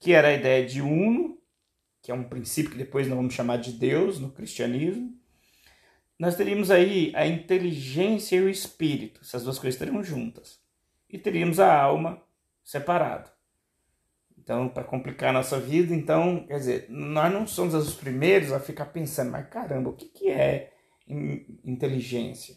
que 0.00 0.12
era 0.12 0.28
a 0.28 0.34
ideia 0.34 0.66
de 0.66 0.82
uno, 0.82 1.38
que 2.02 2.10
é 2.10 2.14
um 2.14 2.24
princípio 2.24 2.72
que 2.72 2.76
depois 2.76 3.06
nós 3.06 3.16
vamos 3.16 3.32
chamar 3.32 3.58
de 3.58 3.72
Deus 3.72 4.18
no 4.18 4.32
cristianismo, 4.32 5.16
nós 6.18 6.34
teríamos 6.34 6.72
aí 6.72 7.12
a 7.14 7.24
inteligência 7.24 8.36
e 8.36 8.42
o 8.42 8.48
espírito, 8.48 9.20
essas 9.22 9.44
duas 9.44 9.60
coisas 9.60 9.80
estariam 9.80 10.02
juntas. 10.02 10.60
E 11.08 11.16
teríamos 11.16 11.60
a 11.60 11.72
alma 11.72 12.20
separada. 12.62 13.32
Então, 14.36 14.68
para 14.68 14.84
complicar 14.84 15.30
a 15.30 15.34
nossa 15.34 15.58
vida, 15.58 15.94
então, 15.94 16.44
quer 16.46 16.58
dizer, 16.58 16.86
nós 16.90 17.32
não 17.32 17.46
somos 17.46 17.74
os 17.74 17.94
primeiros 17.94 18.52
a 18.52 18.58
ficar 18.58 18.86
pensando, 18.86 19.30
mas 19.30 19.48
caramba, 19.48 19.88
o 19.88 19.96
que, 19.96 20.06
que 20.06 20.28
é 20.28 20.72
inteligência? 21.64 22.56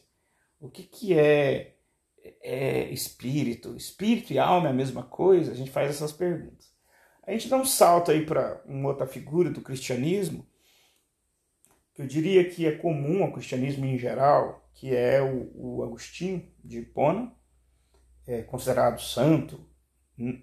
O 0.60 0.70
que, 0.70 0.84
que 0.84 1.18
é, 1.18 1.76
é 2.42 2.90
espírito? 2.92 3.76
Espírito 3.76 4.32
e 4.34 4.40
alma 4.40 4.68
é 4.68 4.72
a 4.72 4.76
mesma 4.76 5.04
coisa? 5.04 5.52
A 5.52 5.56
gente 5.56 5.72
faz 5.72 5.90
essas 5.90 6.12
perguntas. 6.12 6.72
A 7.26 7.32
gente 7.32 7.50
dá 7.50 7.58
um 7.58 7.66
salto 7.66 8.12
aí 8.12 8.26
para 8.26 8.62
uma 8.66 8.90
outra 8.90 9.08
figura 9.08 9.50
do 9.50 9.62
cristianismo, 9.62 10.46
que 11.94 12.02
eu 12.02 12.08
diria 12.08 12.50
que 12.50 12.66
é 12.66 12.72
comum 12.72 13.24
ao 13.24 13.32
cristianismo 13.32 13.86
em 13.86 13.98
geral, 13.98 14.68
que 14.74 14.96
é 14.96 15.22
o, 15.22 15.52
o 15.54 15.84
Agostinho 15.84 16.52
de 16.64 16.80
Hipona, 16.80 17.32
é 18.26 18.42
considerado 18.42 19.00
santo, 19.00 19.66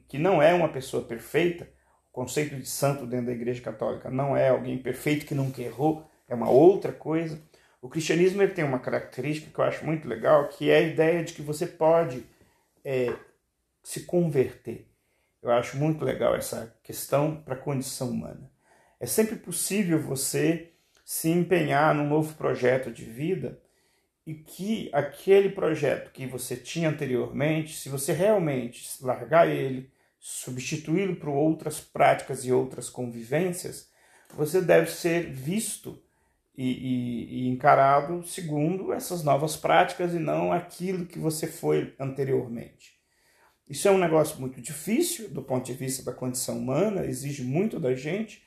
que 0.09 0.19
não 0.19 0.43
é 0.43 0.53
uma 0.55 0.69
pessoa 0.69 1.03
perfeita. 1.03 1.69
O 2.11 2.13
conceito 2.13 2.57
de 2.57 2.67
santo 2.67 3.07
dentro 3.07 3.27
da 3.27 3.33
Igreja 3.33 3.63
Católica 3.63 4.11
não 4.11 4.37
é 4.37 4.49
alguém 4.49 4.79
perfeito 4.79 5.27
que 5.27 5.35
nunca 5.35 5.63
errou, 5.63 6.05
é 6.29 6.35
uma 6.35 6.51
outra 6.51 6.93
coisa. 6.93 7.41
O 7.83 7.89
cristianismo 7.89 8.43
ele 8.43 8.53
tem 8.53 8.65
uma 8.65 8.79
característica 8.79 9.51
que 9.51 9.59
eu 9.59 9.65
acho 9.65 9.85
muito 9.85 10.07
legal, 10.07 10.49
que 10.49 10.71
é 10.71 10.77
a 10.77 10.83
ideia 10.83 11.25
de 11.25 11.33
que 11.33 11.41
você 11.41 11.67
pode 11.67 12.25
é, 12.85 13.15
se 13.83 14.01
converter. 14.05 14.87
Eu 15.43 15.51
acho 15.51 15.79
muito 15.79 16.05
legal 16.05 16.35
essa 16.35 16.77
questão 16.83 17.41
para 17.43 17.55
a 17.55 17.59
condição 17.59 18.11
humana. 18.11 18.51
É 18.99 19.07
sempre 19.07 19.37
possível 19.37 19.99
você 19.99 20.73
se 21.03 21.31
empenhar 21.31 21.95
num 21.95 22.07
novo 22.07 22.35
projeto 22.35 22.91
de 22.91 23.05
vida 23.05 23.59
e 24.27 24.35
que 24.35 24.91
aquele 24.93 25.49
projeto 25.49 26.13
que 26.13 26.27
você 26.27 26.57
tinha 26.57 26.91
anteriormente, 26.91 27.77
se 27.77 27.89
você 27.89 28.13
realmente 28.13 28.87
largar 29.03 29.49
ele, 29.49 29.91
substituí-lo 30.19 31.17
por 31.17 31.31
outras 31.31 31.81
práticas 31.81 32.45
e 32.45 32.53
outras 32.53 32.91
convivências, 32.91 33.91
você 34.35 34.61
deve 34.61 34.91
ser 34.91 35.31
visto 35.33 36.01
e, 36.61 36.73
e, 36.73 37.25
e, 37.25 37.49
encarado 37.49 38.23
segundo 38.23 38.93
essas 38.93 39.25
novas 39.25 39.57
práticas 39.57 40.13
e 40.13 40.19
não 40.19 40.53
aquilo 40.53 41.07
que 41.07 41.19
você 41.19 41.47
foi 41.47 41.95
anteriormente. 41.99 43.01
Isso 43.67 43.89
é 43.89 43.91
um 43.91 43.97
negócio 43.97 44.39
muito 44.39 44.61
difícil 44.61 45.31
do 45.31 45.43
ponto 45.43 45.65
de 45.65 45.73
vista 45.73 46.05
da 46.05 46.13
condição 46.13 46.59
humana, 46.59 47.07
exige 47.07 47.43
muito 47.43 47.81
da 47.81 47.95
gente, 47.95 48.43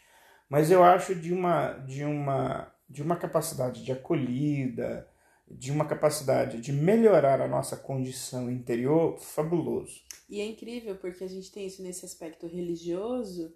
mas 0.48 0.70
eu 0.70 0.84
acho 0.84 1.16
de 1.16 1.34
uma, 1.34 1.74
de 1.74 2.04
uma, 2.04 2.72
de 2.88 3.02
uma 3.02 3.16
capacidade 3.16 3.84
de 3.84 3.92
acolhida, 3.92 5.10
de 5.50 5.72
uma 5.72 5.86
capacidade 5.86 6.62
de 6.62 6.72
melhorar 6.72 7.42
a 7.42 7.48
nossa 7.48 7.76
condição 7.76 8.52
interior 8.52 9.18
fabuloso. 9.18 10.02
E 10.30 10.40
é 10.40 10.46
incrível 10.46 10.96
porque 10.98 11.24
a 11.24 11.30
gente 11.30 11.52
tem 11.52 11.66
isso 11.66 11.82
nesse 11.82 12.06
aspecto 12.06 12.46
religioso, 12.46 13.56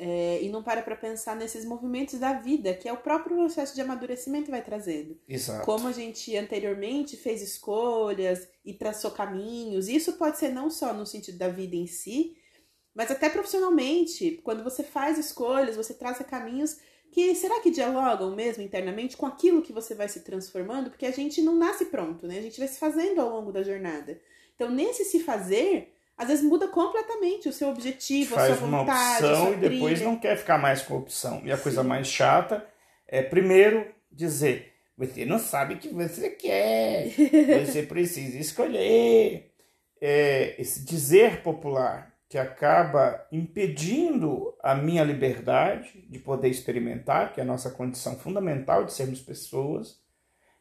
é, 0.00 0.40
e 0.40 0.48
não 0.48 0.62
para 0.62 0.80
para 0.80 0.94
pensar 0.94 1.34
nesses 1.34 1.64
movimentos 1.64 2.20
da 2.20 2.32
vida, 2.34 2.72
que 2.72 2.88
é 2.88 2.92
o 2.92 2.98
próprio 2.98 3.36
processo 3.36 3.74
de 3.74 3.80
amadurecimento 3.80 4.44
que 4.44 4.52
vai 4.52 4.62
trazendo. 4.62 5.18
Exato. 5.28 5.66
Como 5.66 5.88
a 5.88 5.92
gente 5.92 6.36
anteriormente 6.36 7.16
fez 7.16 7.42
escolhas 7.42 8.48
e 8.64 8.72
traçou 8.72 9.10
caminhos. 9.10 9.88
Isso 9.88 10.12
pode 10.12 10.38
ser 10.38 10.50
não 10.50 10.70
só 10.70 10.94
no 10.94 11.04
sentido 11.04 11.36
da 11.36 11.48
vida 11.48 11.74
em 11.74 11.88
si, 11.88 12.36
mas 12.94 13.10
até 13.10 13.28
profissionalmente. 13.28 14.40
Quando 14.44 14.62
você 14.62 14.84
faz 14.84 15.18
escolhas, 15.18 15.74
você 15.74 15.92
traça 15.92 16.22
caminhos 16.22 16.76
que 17.10 17.34
será 17.34 17.60
que 17.60 17.70
dialogam 17.70 18.36
mesmo 18.36 18.62
internamente 18.62 19.16
com 19.16 19.26
aquilo 19.26 19.62
que 19.62 19.72
você 19.72 19.96
vai 19.96 20.08
se 20.08 20.20
transformando? 20.20 20.90
Porque 20.90 21.06
a 21.06 21.10
gente 21.10 21.42
não 21.42 21.56
nasce 21.56 21.86
pronto, 21.86 22.28
né? 22.28 22.38
A 22.38 22.42
gente 22.42 22.60
vai 22.60 22.68
se 22.68 22.78
fazendo 22.78 23.20
ao 23.20 23.30
longo 23.30 23.50
da 23.50 23.64
jornada. 23.64 24.20
Então, 24.54 24.70
nesse 24.70 25.04
se 25.04 25.20
fazer, 25.20 25.92
às 26.18 26.26
vezes 26.26 26.44
muda 26.44 26.66
completamente 26.66 27.48
o 27.48 27.52
seu 27.52 27.68
objetivo, 27.68 28.34
Faz 28.34 28.52
a 28.52 28.56
sua 28.56 28.66
vontade. 28.66 29.22
Faz 29.22 29.38
uma 29.38 29.48
opção 29.48 29.52
e 29.54 29.56
depois 29.68 30.00
não 30.02 30.18
quer 30.18 30.36
ficar 30.36 30.58
mais 30.58 30.82
com 30.82 30.94
a 30.94 30.98
opção. 30.98 31.40
E 31.44 31.52
a 31.52 31.56
Sim. 31.56 31.62
coisa 31.62 31.84
mais 31.84 32.08
chata 32.08 32.66
é, 33.06 33.22
primeiro, 33.22 33.86
dizer: 34.10 34.74
você 34.96 35.24
não 35.24 35.38
sabe 35.38 35.74
o 35.74 35.78
que 35.78 35.88
você 35.88 36.30
quer, 36.30 37.08
você 37.62 37.84
precisa 37.86 38.36
escolher. 38.36 39.52
É, 40.00 40.54
esse 40.60 40.84
dizer 40.84 41.42
popular 41.42 42.14
que 42.28 42.38
acaba 42.38 43.26
impedindo 43.32 44.54
a 44.62 44.74
minha 44.74 45.02
liberdade 45.02 46.06
de 46.08 46.18
poder 46.18 46.48
experimentar, 46.48 47.32
que 47.32 47.40
é 47.40 47.42
a 47.42 47.46
nossa 47.46 47.70
condição 47.70 48.16
fundamental 48.16 48.84
de 48.84 48.92
sermos 48.92 49.20
pessoas, 49.20 49.98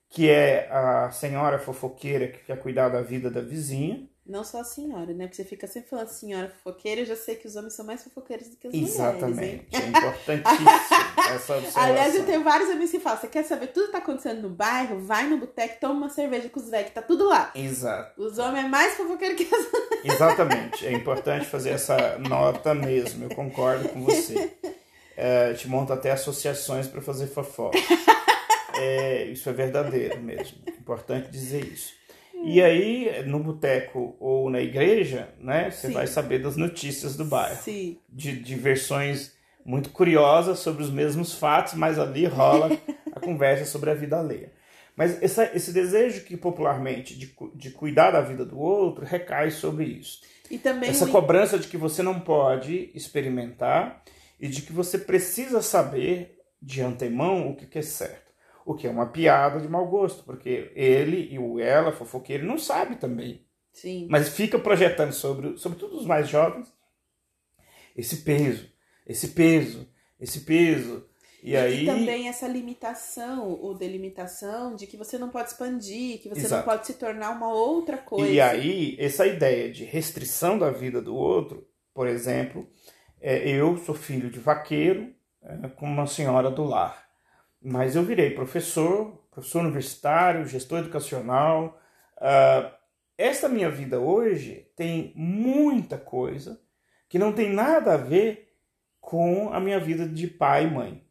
que 0.09 0.29
é 0.29 0.69
a 0.71 1.11
senhora 1.11 1.59
fofoqueira 1.59 2.29
que 2.29 2.45
quer 2.45 2.57
cuidar 2.57 2.89
da 2.89 3.01
vida 3.01 3.29
da 3.29 3.41
vizinha, 3.41 4.07
não 4.27 4.43
só 4.43 4.62
a 4.62 4.63
senhora, 4.63 5.13
né? 5.13 5.25
Porque 5.25 5.36
você 5.36 5.43
fica 5.43 5.65
sempre 5.67 5.89
falando 5.89 6.10
senhora 6.10 6.50
fofoqueira, 6.50 7.01
eu 7.01 7.05
já 7.05 7.15
sei 7.15 7.36
que 7.36 7.48
os 7.48 7.55
homens 7.55 7.74
são 7.74 7.86
mais 7.86 8.03
fofoqueiros 8.03 8.50
do 8.50 8.57
que 8.57 8.67
as 8.67 8.74
Exatamente. 8.74 9.36
mulheres. 9.36 9.62
Exatamente. 9.72 9.75
É 9.75 9.88
importantíssimo 9.88 10.69
essa 10.69 11.55
observação. 11.55 11.84
Aliás, 11.84 12.15
eu 12.15 12.25
tenho 12.25 12.43
vários 12.43 12.69
amigos 12.69 12.91
que 12.91 13.00
falam: 13.00 13.19
você 13.19 13.27
quer 13.27 13.43
saber 13.43 13.67
tudo 13.67 13.88
que 13.88 13.91
tá 13.93 13.98
acontecendo 14.00 14.41
no 14.41 14.50
bairro? 14.50 15.00
Vai 15.00 15.27
no 15.27 15.38
boteco, 15.38 15.79
toma 15.79 15.93
uma 15.93 16.10
cerveja 16.10 16.50
com 16.50 16.60
os 16.60 16.69
velhos, 16.69 16.89
que 16.89 16.96
tá 16.96 17.01
tudo 17.01 17.27
lá. 17.27 17.51
Exato. 17.55 18.22
Os 18.22 18.38
homens 18.38 18.65
é 18.65 18.67
mais 18.67 18.96
fofoqueiro 18.96 19.36
que 19.36 19.43
as 19.43 19.72
mulheres. 19.72 20.13
Exatamente. 20.13 20.86
É 20.86 20.91
importante 20.91 21.46
fazer 21.46 21.72
essa 21.72 22.17
nota 22.19 22.74
mesmo. 22.74 23.25
Eu 23.25 23.36
concordo 23.36 23.89
com 23.89 24.03
você. 24.03 24.51
É, 25.15 25.53
te 25.53 25.67
monto 25.67 25.91
até 25.91 26.12
associações 26.12 26.88
para 26.88 27.01
fazer 27.01 27.27
fofoca. 27.27 27.77
É, 28.79 29.25
isso 29.25 29.50
é 29.50 29.53
verdadeiro 29.53 30.22
mesmo. 30.22 30.60
É 30.67 30.69
importante 30.69 31.31
dizer 31.31 31.65
isso. 31.65 31.97
E 32.50 32.63
aí, 32.63 33.25
no 33.25 33.39
boteco 33.39 34.16
ou 34.22 34.50
na 34.50 34.62
igreja, 34.62 35.27
né, 35.38 35.70
você 35.70 35.89
vai 35.89 36.08
saber 36.08 36.42
das 36.42 36.56
notícias 36.56 37.18
do 37.18 37.25
bairro. 37.25 37.62
Sim. 37.62 38.00
De, 38.08 38.39
de 38.39 38.56
versões 38.56 39.34
muito 39.66 39.89
curiosas 39.89 40.60
sobre 40.60 40.82
os 40.82 40.89
mesmos 40.89 41.34
fatos, 41.34 41.74
mas 41.74 42.00
ali 42.00 42.25
rola 42.25 42.72
a 43.12 43.20
conversa 43.20 43.66
sobre 43.66 43.89
a 43.89 43.94
vida 43.94 44.18
alheia. 44.18 44.54
Mas 44.96 45.22
essa, 45.22 45.51
esse 45.54 45.74
desejo 45.74 46.24
que 46.24 46.38
popularmente 46.38 47.18
de, 47.18 47.36
de 47.54 47.70
cuidar 47.72 48.12
da 48.12 48.22
vida 48.22 48.46
do 48.46 48.58
outro 48.58 49.04
recai 49.04 49.51
sobre 49.51 49.84
isso. 49.84 50.22
E 50.50 50.58
também 50.58 50.89
essa 50.89 51.06
cobrança 51.06 51.60
de 51.60 51.68
que 51.68 51.75
você 51.75 52.01
não 52.01 52.18
pode 52.18 52.92
experimentar 52.96 54.01
e 54.39 54.48
de 54.48 54.62
que 54.62 54.72
você 54.72 54.98
precisa 54.98 55.62
saber 55.62 56.39
de 56.62 56.82
antemão 56.82 57.50
o 57.50 57.58
que, 57.58 57.66
que 57.66 57.80
é 57.80 57.82
certo 57.82 58.26
o 58.67 58.75
que 58.75 58.86
é 58.86 58.89
uma 58.89 59.07
piada 59.07 59.62
de 59.62 59.67
mau 59.67 59.88
gosto, 59.88 60.24
porque 60.24 60.71
ele 60.75 61.33
e 61.33 61.39
o 61.39 61.57
ela, 61.59 61.91
fofoqueiro, 61.91 62.45
não 62.45 62.57
sabe 62.57 62.97
também. 62.97 63.45
Sim. 63.71 64.07
Mas 64.09 64.29
fica 64.29 64.59
projetando 64.59 65.13
sobre, 65.13 65.57
sobretudo 65.57 65.97
os 65.97 66.05
mais 66.05 66.27
jovens, 66.27 66.67
esse 67.95 68.17
peso, 68.17 68.69
esse 69.05 69.29
peso, 69.29 69.88
esse 70.19 70.41
peso. 70.41 71.07
E, 71.41 71.51
e 71.51 71.57
aí... 71.57 71.86
também 71.86 72.27
essa 72.27 72.47
limitação 72.47 73.50
ou 73.50 73.74
delimitação 73.74 74.75
de 74.75 74.86
que 74.86 74.97
você 74.97 75.17
não 75.17 75.29
pode 75.29 75.50
expandir, 75.50 76.19
que 76.21 76.27
você 76.27 76.41
Exato. 76.41 76.65
não 76.65 76.74
pode 76.74 76.88
se 76.88 76.95
tornar 76.95 77.31
uma 77.31 77.53
outra 77.53 77.97
coisa. 77.97 78.29
E 78.29 78.41
aí, 78.41 78.97
essa 79.00 79.25
ideia 79.25 79.71
de 79.71 79.86
restrição 79.86 80.59
da 80.59 80.71
vida 80.71 81.01
do 81.01 81.15
outro, 81.15 81.65
por 81.93 82.07
exemplo, 82.07 82.67
É, 83.19 83.50
eu 83.50 83.77
sou 83.77 83.95
filho 83.95 84.29
de 84.29 84.39
vaqueiro, 84.39 85.12
é, 85.41 85.67
com 85.69 85.88
uma 85.88 86.05
senhora 86.05 86.51
do 86.51 86.63
lar. 86.63 87.06
Mas 87.61 87.95
eu 87.95 88.03
virei 88.03 88.31
professor, 88.31 89.23
professor 89.31 89.59
universitário, 89.61 90.47
gestor 90.47 90.79
educacional. 90.79 91.79
Uh, 92.17 92.71
esta 93.17 93.49
minha 93.49 93.69
vida 93.69 93.99
hoje 93.99 94.71
tem 94.75 95.11
muita 95.15 95.97
coisa 95.97 96.61
que 97.09 97.17
não 97.17 97.33
tem 97.33 97.51
nada 97.51 97.93
a 97.93 97.97
ver 97.97 98.53
com 98.99 99.51
a 99.53 99.59
minha 99.59 99.79
vida 99.79 100.07
de 100.07 100.27
pai 100.27 100.65
e 100.65 100.71
mãe. 100.71 101.07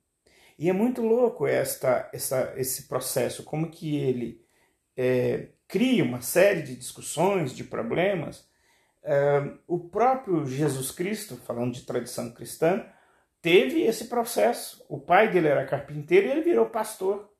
E 0.58 0.70
é 0.70 0.72
muito 0.72 1.02
louco 1.02 1.46
esta, 1.46 2.08
essa, 2.12 2.54
esse 2.56 2.88
processo, 2.88 3.42
como 3.42 3.70
que 3.70 3.96
ele 3.96 4.44
é, 4.96 5.48
cria 5.68 6.02
uma 6.02 6.22
série 6.22 6.62
de 6.62 6.76
discussões, 6.76 7.54
de 7.54 7.64
problemas. 7.64 8.48
É, 9.02 9.50
o 9.66 9.78
próprio 9.78 10.46
Jesus 10.46 10.90
Cristo, 10.90 11.36
falando 11.36 11.74
de 11.74 11.82
tradição 11.82 12.32
cristã, 12.32 12.84
teve 13.46 13.82
esse 13.82 14.06
processo. 14.06 14.84
O 14.88 14.98
pai 14.98 15.30
dele 15.30 15.46
era 15.46 15.64
carpinteiro 15.64 16.26
e 16.26 16.30
ele 16.32 16.40
virou 16.40 16.66
pastor. 16.66 17.30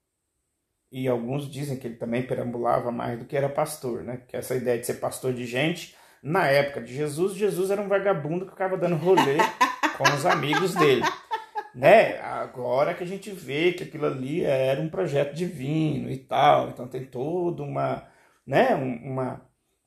E 0.92 1.08
alguns 1.08 1.50
dizem 1.50 1.76
que 1.76 1.84
ele 1.84 1.96
também 1.96 2.24
perambulava 2.24 2.92
mais 2.92 3.18
do 3.18 3.24
que 3.24 3.36
era 3.36 3.48
pastor, 3.48 4.04
né? 4.04 4.22
Que 4.28 4.36
essa 4.36 4.54
ideia 4.54 4.78
de 4.78 4.86
ser 4.86 4.94
pastor 4.94 5.34
de 5.34 5.44
gente, 5.44 5.96
na 6.22 6.46
época 6.46 6.80
de 6.80 6.94
Jesus, 6.94 7.34
Jesus 7.34 7.72
era 7.72 7.82
um 7.82 7.88
vagabundo 7.88 8.44
que 8.44 8.52
ficava 8.52 8.76
dando 8.76 8.94
rolê 8.94 9.38
com 9.98 10.04
os 10.14 10.24
amigos 10.24 10.76
dele. 10.76 11.02
Né? 11.74 12.20
Agora 12.20 12.94
que 12.94 13.02
a 13.02 13.06
gente 13.06 13.32
vê 13.32 13.72
que 13.72 13.82
aquilo 13.82 14.06
ali 14.06 14.44
era 14.44 14.80
um 14.80 14.88
projeto 14.88 15.34
divino 15.34 16.08
e 16.08 16.18
tal, 16.18 16.68
então 16.68 16.86
tem 16.86 17.04
toda 17.04 17.64
uma, 17.64 18.06
né, 18.46 18.76
uma 18.76 19.44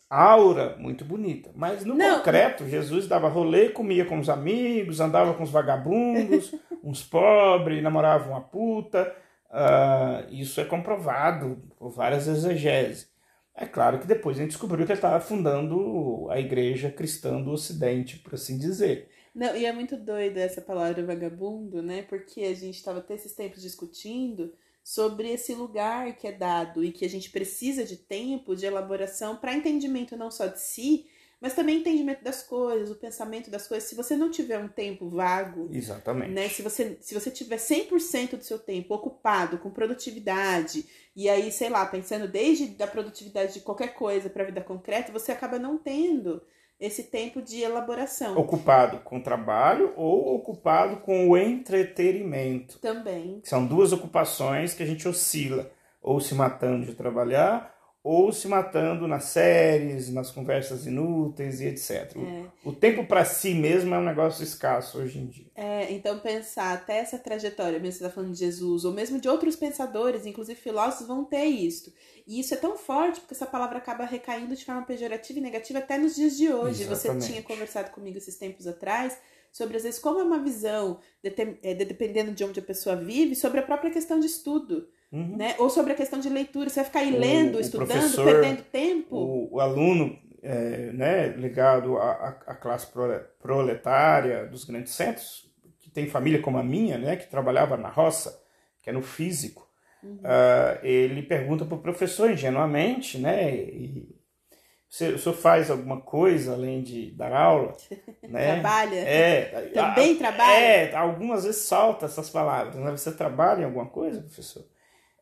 aura 0.09 0.75
muito 0.77 1.05
bonita. 1.05 1.51
Mas 1.55 1.85
no 1.85 1.93
Não. 1.95 2.17
concreto, 2.17 2.67
Jesus 2.67 3.07
dava 3.07 3.29
rolê, 3.29 3.69
comia 3.69 4.05
com 4.05 4.19
os 4.19 4.29
amigos, 4.29 4.99
andava 4.99 5.33
com 5.33 5.43
os 5.43 5.51
vagabundos, 5.51 6.53
uns 6.83 7.03
pobres, 7.03 7.83
namorava 7.83 8.29
uma 8.29 8.41
puta. 8.41 9.15
Uh, 9.51 10.33
isso 10.33 10.59
é 10.61 10.65
comprovado 10.65 11.61
por 11.77 11.89
várias 11.91 12.27
exegeses. 12.27 13.09
É 13.55 13.65
claro 13.65 13.99
que 13.99 14.07
depois 14.07 14.37
a 14.37 14.41
gente 14.41 14.51
descobriu 14.51 14.85
que 14.85 14.91
ele 14.91 14.97
estava 14.97 15.19
fundando 15.19 16.27
a 16.29 16.39
igreja 16.39 16.89
cristã 16.89 17.41
do 17.41 17.51
Ocidente, 17.51 18.17
por 18.19 18.35
assim 18.35 18.57
dizer. 18.57 19.09
Não, 19.35 19.55
e 19.55 19.65
é 19.65 19.71
muito 19.71 19.97
doido 19.97 20.37
essa 20.37 20.61
palavra 20.61 21.05
vagabundo, 21.05 21.81
né? 21.81 22.03
Porque 22.03 22.41
a 22.41 22.53
gente 22.53 22.75
estava 22.75 22.99
até 22.99 23.15
esses 23.15 23.33
tempos 23.33 23.61
discutindo 23.61 24.53
sobre 24.83 25.31
esse 25.31 25.53
lugar 25.53 26.15
que 26.15 26.27
é 26.27 26.31
dado 26.31 26.83
e 26.83 26.91
que 26.91 27.05
a 27.05 27.09
gente 27.09 27.29
precisa 27.29 27.83
de 27.83 27.97
tempo 27.97 28.55
de 28.55 28.65
elaboração 28.65 29.35
para 29.35 29.55
entendimento 29.55 30.17
não 30.17 30.31
só 30.31 30.47
de 30.47 30.59
si, 30.59 31.07
mas 31.41 31.53
também 31.53 31.77
entendimento 31.77 32.23
das 32.23 32.43
coisas, 32.43 32.91
o 32.91 32.95
pensamento 32.95 33.49
das 33.49 33.65
coisas. 33.67 33.87
Se 33.87 33.95
você 33.95 34.15
não 34.15 34.29
tiver 34.29 34.59
um 34.59 34.67
tempo 34.67 35.09
vago, 35.09 35.69
exatamente, 35.71 36.31
né? 36.31 36.49
Se 36.49 36.61
você 36.61 36.97
se 36.99 37.13
você 37.13 37.31
tiver 37.31 37.57
100% 37.57 38.35
do 38.35 38.43
seu 38.43 38.59
tempo 38.59 38.93
ocupado 38.93 39.57
com 39.57 39.69
produtividade 39.69 40.85
e 41.15 41.29
aí, 41.29 41.51
sei 41.51 41.69
lá, 41.69 41.85
pensando 41.85 42.27
desde 42.27 42.67
da 42.67 42.87
produtividade 42.87 43.53
de 43.53 43.61
qualquer 43.61 43.93
coisa 43.93 44.29
para 44.29 44.43
a 44.43 44.45
vida 44.45 44.61
concreta, 44.61 45.11
você 45.11 45.31
acaba 45.31 45.57
não 45.57 45.77
tendo 45.77 46.41
esse 46.79 47.03
tempo 47.03 47.41
de 47.41 47.61
elaboração. 47.61 48.37
Ocupado 48.37 48.99
com 48.99 49.19
trabalho 49.19 49.93
ou 49.97 50.35
ocupado 50.35 50.97
com 50.97 51.29
o 51.29 51.37
entretenimento. 51.37 52.79
Também. 52.79 53.41
São 53.43 53.65
duas 53.65 53.91
ocupações 53.91 54.73
que 54.73 54.83
a 54.83 54.85
gente 54.85 55.07
oscila, 55.07 55.69
ou 56.01 56.21
se 56.21 56.33
matando 56.33 56.85
de 56.85 56.95
trabalhar, 56.95 57.75
ou 58.01 58.31
se 58.31 58.47
matando 58.47 59.07
nas 59.07 59.25
séries, 59.25 60.09
nas 60.09 60.31
conversas 60.31 60.85
inúteis 60.85 61.59
e 61.59 61.67
etc. 61.67 62.15
É. 62.15 62.45
O, 62.63 62.71
tempo 62.71 63.05
para 63.05 63.25
si 63.25 63.53
mesmo 63.53 63.93
é 63.93 63.97
um 63.97 64.03
negócio 64.03 64.43
escasso 64.43 64.99
hoje 64.99 65.19
em 65.19 65.27
dia. 65.27 65.51
É, 65.53 65.91
então 65.91 66.17
pensar 66.19 66.73
até 66.73 66.99
essa 66.99 67.19
trajetória, 67.19 67.77
mesmo 67.77 67.99
você 67.99 68.05
está 68.05 68.09
falando 68.09 68.31
de 68.31 68.39
Jesus, 68.39 68.85
ou 68.85 68.93
mesmo 68.93 69.19
de 69.19 69.27
outros 69.27 69.55
pensadores, 69.55 70.25
inclusive 70.25 70.59
filósofos, 70.59 71.07
vão 71.07 71.25
ter 71.25 71.45
isso. 71.45 71.93
E 72.25 72.39
isso 72.39 72.53
é 72.53 72.57
tão 72.57 72.77
forte 72.77 73.19
porque 73.19 73.33
essa 73.33 73.45
palavra 73.45 73.79
acaba 73.79 74.05
recaindo 74.05 74.55
de 74.55 74.63
forma 74.63 74.83
pejorativa 74.83 75.39
e 75.39 75.41
negativa 75.41 75.79
até 75.79 75.97
nos 75.97 76.15
dias 76.15 76.37
de 76.37 76.51
hoje. 76.51 76.83
Exatamente. 76.83 77.25
Você 77.25 77.31
tinha 77.31 77.43
conversado 77.43 77.91
comigo 77.91 78.17
esses 78.17 78.37
tempos 78.37 78.65
atrás 78.65 79.17
sobre, 79.51 79.77
às 79.77 79.83
vezes, 79.83 79.99
como 79.99 80.19
é 80.19 80.23
uma 80.23 80.39
visão, 80.39 80.99
é, 81.23 81.73
dependendo 81.73 82.31
de 82.31 82.43
onde 82.43 82.59
a 82.59 82.63
pessoa 82.63 82.95
vive, 82.95 83.35
sobre 83.35 83.59
a 83.59 83.63
própria 83.63 83.91
questão 83.91 84.19
de 84.19 84.27
estudo. 84.27 84.87
Uhum. 85.11 85.37
Né? 85.37 85.55
Ou 85.57 85.69
sobre 85.69 85.93
a 85.93 85.95
questão 85.95 86.19
de 86.19 86.29
leitura, 86.29 86.69
você 86.69 86.75
vai 86.75 86.85
ficar 86.85 86.99
aí 86.99 87.13
o, 87.13 87.19
lendo, 87.19 87.57
o 87.57 87.61
estudando, 87.61 88.23
perdendo 88.23 88.61
tempo. 88.63 89.15
O, 89.15 89.55
o 89.55 89.59
aluno 89.59 90.17
é, 90.41 90.91
né, 90.93 91.27
ligado 91.29 91.97
à, 91.97 92.39
à 92.47 92.55
classe 92.55 92.87
proletária 93.41 94.45
dos 94.45 94.63
grandes 94.63 94.93
centros, 94.93 95.49
que 95.79 95.89
tem 95.89 96.07
família 96.07 96.41
como 96.41 96.57
a 96.57 96.63
minha, 96.63 96.97
né, 96.97 97.15
que 97.15 97.29
trabalhava 97.29 97.75
na 97.75 97.89
roça, 97.89 98.41
que 98.81 98.89
é 98.89 98.93
no 98.93 99.01
físico, 99.01 99.67
uhum. 100.03 100.17
uh, 100.17 100.85
ele 100.85 101.23
pergunta 101.23 101.65
para 101.65 101.75
o 101.75 101.81
professor 101.81 102.29
ingenuamente, 102.31 103.17
né, 103.17 103.53
e, 103.53 104.18
o 104.89 105.17
senhor 105.19 105.35
faz 105.35 105.69
alguma 105.69 106.01
coisa 106.01 106.53
além 106.53 106.81
de 106.81 107.11
dar 107.11 107.31
aula? 107.31 107.77
Né? 108.29 108.59
trabalha? 108.59 108.95
É, 108.95 109.71
Também 109.73 110.13
a, 110.13 110.17
trabalha? 110.19 110.51
É, 110.51 110.95
algumas 110.95 111.45
vezes 111.45 111.63
salta 111.63 112.05
essas 112.05 112.29
palavras. 112.29 112.75
Né? 112.75 112.91
Você 112.91 113.11
trabalha 113.11 113.61
em 113.61 113.65
alguma 113.65 113.87
coisa, 113.87 114.21
professor? 114.21 114.63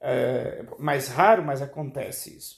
É 0.02 0.66
mais 0.78 1.08
raro, 1.08 1.42
mas 1.42 1.62
acontece 1.62 2.36
isso. 2.36 2.58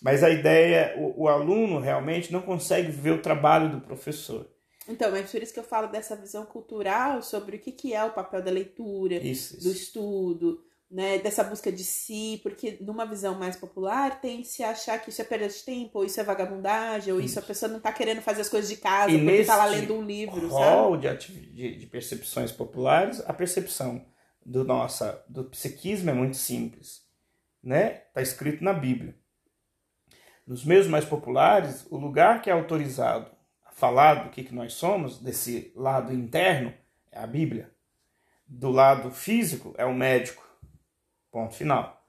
Mas 0.00 0.22
a 0.22 0.30
ideia, 0.30 0.94
o, 0.98 1.24
o 1.24 1.28
aluno 1.28 1.80
realmente 1.80 2.32
não 2.32 2.40
consegue 2.40 2.90
ver 2.90 3.10
o 3.10 3.20
trabalho 3.20 3.70
do 3.70 3.80
professor. 3.82 4.48
Então, 4.88 5.14
é 5.14 5.22
por 5.22 5.42
isso 5.42 5.52
que 5.52 5.60
eu 5.60 5.64
falo 5.64 5.88
dessa 5.88 6.16
visão 6.16 6.44
cultural 6.44 7.22
sobre 7.22 7.56
o 7.56 7.60
que, 7.60 7.72
que 7.72 7.94
é 7.94 8.04
o 8.04 8.12
papel 8.12 8.42
da 8.42 8.50
leitura, 8.50 9.14
isso, 9.16 9.62
do 9.62 9.70
estudo, 9.70 10.62
né, 10.94 11.18
dessa 11.18 11.42
busca 11.42 11.72
de 11.72 11.82
si, 11.82 12.38
porque 12.40 12.78
numa 12.80 13.04
visão 13.04 13.36
mais 13.36 13.56
popular 13.56 14.20
tem-se 14.20 14.62
a 14.62 14.70
achar 14.70 14.96
que 15.00 15.10
isso 15.10 15.20
é 15.20 15.24
perda 15.24 15.48
de 15.48 15.60
tempo, 15.64 15.98
ou 15.98 16.04
isso 16.04 16.20
é 16.20 16.22
vagabundagem, 16.22 17.12
ou 17.12 17.18
isso, 17.18 17.30
isso 17.30 17.38
a 17.40 17.42
pessoa 17.42 17.68
não 17.68 17.78
está 17.78 17.92
querendo 17.92 18.22
fazer 18.22 18.42
as 18.42 18.48
coisas 18.48 18.70
de 18.70 18.76
casa 18.76 19.10
e 19.10 19.18
porque 19.18 19.40
está 19.40 19.56
lá 19.56 19.66
lendo 19.66 19.92
um 19.92 20.04
livro, 20.04 20.46
rol 20.46 20.96
de, 20.96 21.12
de, 21.16 21.78
de 21.78 21.86
percepções 21.88 22.52
populares, 22.52 23.20
a 23.26 23.32
percepção 23.32 24.06
do 24.46 24.62
nossa 24.62 25.24
do 25.28 25.42
psiquismo 25.42 26.10
é 26.10 26.12
muito 26.12 26.36
simples, 26.36 27.02
né? 27.60 28.02
Está 28.06 28.22
escrito 28.22 28.62
na 28.62 28.72
Bíblia. 28.72 29.16
Nos 30.46 30.64
meios 30.64 30.86
mais 30.86 31.04
populares, 31.04 31.84
o 31.90 31.96
lugar 31.96 32.40
que 32.40 32.48
é 32.48 32.52
autorizado 32.52 33.32
a 33.66 33.72
falar 33.72 34.22
do 34.22 34.30
que, 34.30 34.44
que 34.44 34.54
nós 34.54 34.74
somos, 34.74 35.18
desse 35.18 35.72
lado 35.74 36.12
interno, 36.12 36.72
é 37.10 37.18
a 37.18 37.26
Bíblia. 37.26 37.72
Do 38.46 38.70
lado 38.70 39.10
físico, 39.10 39.74
é 39.76 39.84
o 39.84 39.92
médico. 39.92 40.44
Ponto 41.34 41.52
final. 41.52 42.00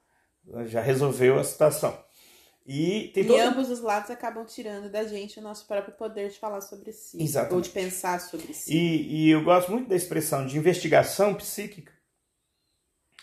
Já 0.66 0.80
resolveu 0.80 1.36
a 1.36 1.42
situação. 1.42 1.98
E, 2.64 3.10
tem 3.12 3.24
todo... 3.26 3.36
e 3.36 3.40
ambos 3.40 3.68
os 3.70 3.80
lados 3.80 4.08
acabam 4.08 4.46
tirando 4.46 4.88
da 4.88 5.02
gente 5.02 5.40
o 5.40 5.42
nosso 5.42 5.66
próprio 5.66 5.94
poder 5.94 6.30
de 6.30 6.38
falar 6.38 6.60
sobre 6.60 6.92
si. 6.92 7.20
Exatamente. 7.20 7.54
Ou 7.54 7.60
de 7.60 7.70
pensar 7.70 8.20
sobre 8.20 8.54
si. 8.54 8.72
E, 8.72 9.26
e 9.26 9.30
eu 9.30 9.42
gosto 9.42 9.72
muito 9.72 9.88
da 9.88 9.96
expressão 9.96 10.46
de 10.46 10.56
investigação 10.56 11.34
psíquica, 11.34 11.92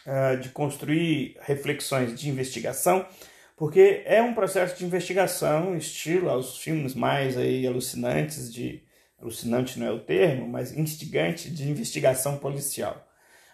uh, 0.05 0.37
de 0.41 0.49
construir 0.49 1.37
reflexões 1.39 2.19
de 2.19 2.27
investigação, 2.29 3.07
porque 3.55 4.03
é 4.05 4.21
um 4.21 4.33
processo 4.33 4.77
de 4.77 4.83
investigação, 4.83 5.73
estilo 5.77 6.29
aos 6.29 6.57
filmes 6.57 6.93
mais 6.93 7.37
aí 7.37 7.65
alucinantes 7.65 8.51
de 8.51 8.83
alucinante 9.17 9.79
não 9.79 9.87
é 9.87 9.91
o 9.91 10.01
termo, 10.01 10.49
mas 10.49 10.75
instigante 10.75 11.49
de 11.49 11.69
investigação 11.69 12.37
policial. 12.37 13.07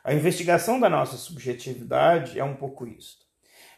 A 0.04 0.14
investigação 0.14 0.80
da 0.80 0.90
nossa 0.90 1.18
subjetividade 1.18 2.40
é 2.40 2.44
um 2.44 2.56
pouco 2.56 2.88
isso. 2.88 3.18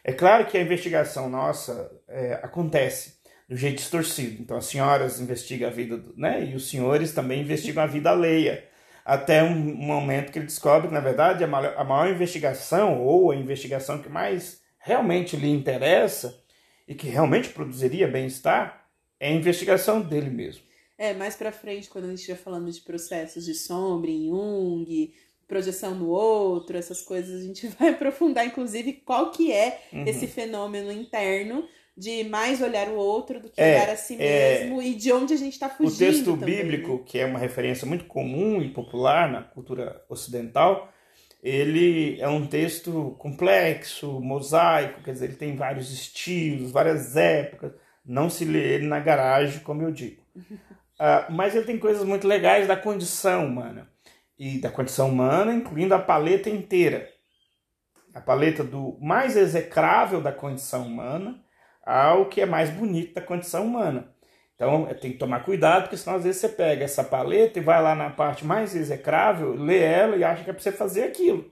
É 0.04 0.12
claro 0.12 0.46
que 0.46 0.56
a 0.56 0.62
investigação 0.62 1.28
nossa 1.28 1.90
é, 2.08 2.34
acontece 2.42 3.20
do 3.48 3.56
jeito 3.56 3.76
distorcido. 3.76 4.40
Então 4.42 4.56
as 4.56 4.66
senhoras 4.66 5.20
investigam 5.20 5.68
a 5.68 5.72
vida, 5.72 5.96
do, 5.96 6.16
né? 6.16 6.44
E 6.44 6.54
os 6.54 6.68
senhores 6.68 7.12
também 7.12 7.42
investigam 7.42 7.82
a 7.82 7.86
vida 7.86 8.10
alheia. 8.10 8.68
Até 9.04 9.42
um 9.42 9.54
momento 9.54 10.32
que 10.32 10.38
ele 10.38 10.46
descobre 10.46 10.88
que, 10.88 10.94
na 10.94 11.00
verdade, 11.00 11.42
a 11.42 11.46
maior, 11.46 11.74
a 11.76 11.84
maior 11.84 12.08
investigação, 12.08 13.02
ou 13.02 13.30
a 13.30 13.36
investigação 13.36 14.00
que 14.00 14.08
mais 14.08 14.60
realmente 14.78 15.36
lhe 15.36 15.50
interessa 15.50 16.40
e 16.86 16.94
que 16.94 17.08
realmente 17.08 17.48
produziria 17.48 18.08
bem-estar, 18.08 18.86
é 19.18 19.28
a 19.28 19.32
investigação 19.32 20.00
dele 20.00 20.30
mesmo. 20.30 20.62
É, 20.96 21.12
mais 21.14 21.34
para 21.34 21.50
frente, 21.50 21.88
quando 21.88 22.04
a 22.04 22.08
gente 22.08 22.18
estiver 22.18 22.38
falando 22.38 22.70
de 22.70 22.80
processos 22.80 23.44
de 23.44 23.54
sombra 23.54 24.10
em 24.10 24.28
Jung, 24.28 25.12
projeção 25.52 25.94
no 25.94 26.08
outro, 26.08 26.78
essas 26.78 27.02
coisas, 27.02 27.42
a 27.42 27.44
gente 27.44 27.66
vai 27.78 27.90
aprofundar, 27.90 28.46
inclusive, 28.46 28.94
qual 29.04 29.30
que 29.30 29.52
é 29.52 29.82
uhum. 29.92 30.04
esse 30.06 30.26
fenômeno 30.26 30.90
interno 30.90 31.68
de 31.94 32.24
mais 32.24 32.62
olhar 32.62 32.88
o 32.88 32.94
outro 32.94 33.38
do 33.38 33.50
que 33.50 33.60
é, 33.60 33.74
olhar 33.74 33.90
a 33.90 33.96
si 33.96 34.16
é, 34.18 34.60
mesmo 34.60 34.80
e 34.80 34.94
de 34.94 35.12
onde 35.12 35.34
a 35.34 35.36
gente 35.36 35.52
está 35.52 35.68
fugindo. 35.68 35.94
O 35.94 35.98
texto 35.98 36.38
também, 36.38 36.56
bíblico, 36.56 36.92
né? 36.92 37.00
que 37.04 37.18
é 37.18 37.26
uma 37.26 37.38
referência 37.38 37.86
muito 37.86 38.06
comum 38.06 38.62
e 38.62 38.70
popular 38.70 39.30
na 39.30 39.42
cultura 39.42 40.02
ocidental, 40.08 40.90
ele 41.42 42.18
é 42.18 42.28
um 42.28 42.46
texto 42.46 43.14
complexo, 43.18 44.20
mosaico, 44.20 45.02
quer 45.02 45.12
dizer, 45.12 45.26
ele 45.26 45.36
tem 45.36 45.54
vários 45.54 45.92
estilos, 45.92 46.70
várias 46.70 47.14
épocas. 47.14 47.72
Não 48.06 48.30
se 48.30 48.46
lê 48.46 48.74
ele 48.74 48.86
na 48.86 48.98
garagem, 48.98 49.60
como 49.60 49.82
eu 49.82 49.92
digo. 49.92 50.22
Uh, 50.34 51.28
mas 51.30 51.54
ele 51.54 51.66
tem 51.66 51.78
coisas 51.78 52.04
muito 52.04 52.26
legais 52.26 52.66
da 52.66 52.76
condição 52.76 53.44
humana. 53.46 53.91
E 54.44 54.58
da 54.58 54.68
condição 54.68 55.08
humana, 55.08 55.54
incluindo 55.54 55.94
a 55.94 56.00
paleta 56.00 56.50
inteira. 56.50 57.08
A 58.12 58.20
paleta 58.20 58.64
do 58.64 58.98
mais 59.00 59.36
execrável 59.36 60.20
da 60.20 60.32
condição 60.32 60.84
humana 60.84 61.40
ao 61.86 62.26
que 62.26 62.40
é 62.40 62.44
mais 62.44 62.68
bonito 62.68 63.14
da 63.14 63.20
condição 63.20 63.64
humana. 63.64 64.12
Então 64.56 64.86
tem 65.00 65.12
que 65.12 65.18
tomar 65.18 65.44
cuidado, 65.44 65.82
porque 65.82 65.96
senão 65.96 66.16
às 66.16 66.24
vezes 66.24 66.40
você 66.40 66.48
pega 66.48 66.84
essa 66.84 67.04
paleta 67.04 67.60
e 67.60 67.62
vai 67.62 67.80
lá 67.80 67.94
na 67.94 68.10
parte 68.10 68.44
mais 68.44 68.74
execrável, 68.74 69.54
lê 69.54 69.78
ela 69.78 70.16
e 70.16 70.24
acha 70.24 70.42
que 70.42 70.50
é 70.50 70.52
para 70.52 70.60
você 70.60 70.72
fazer 70.72 71.04
aquilo. 71.04 71.48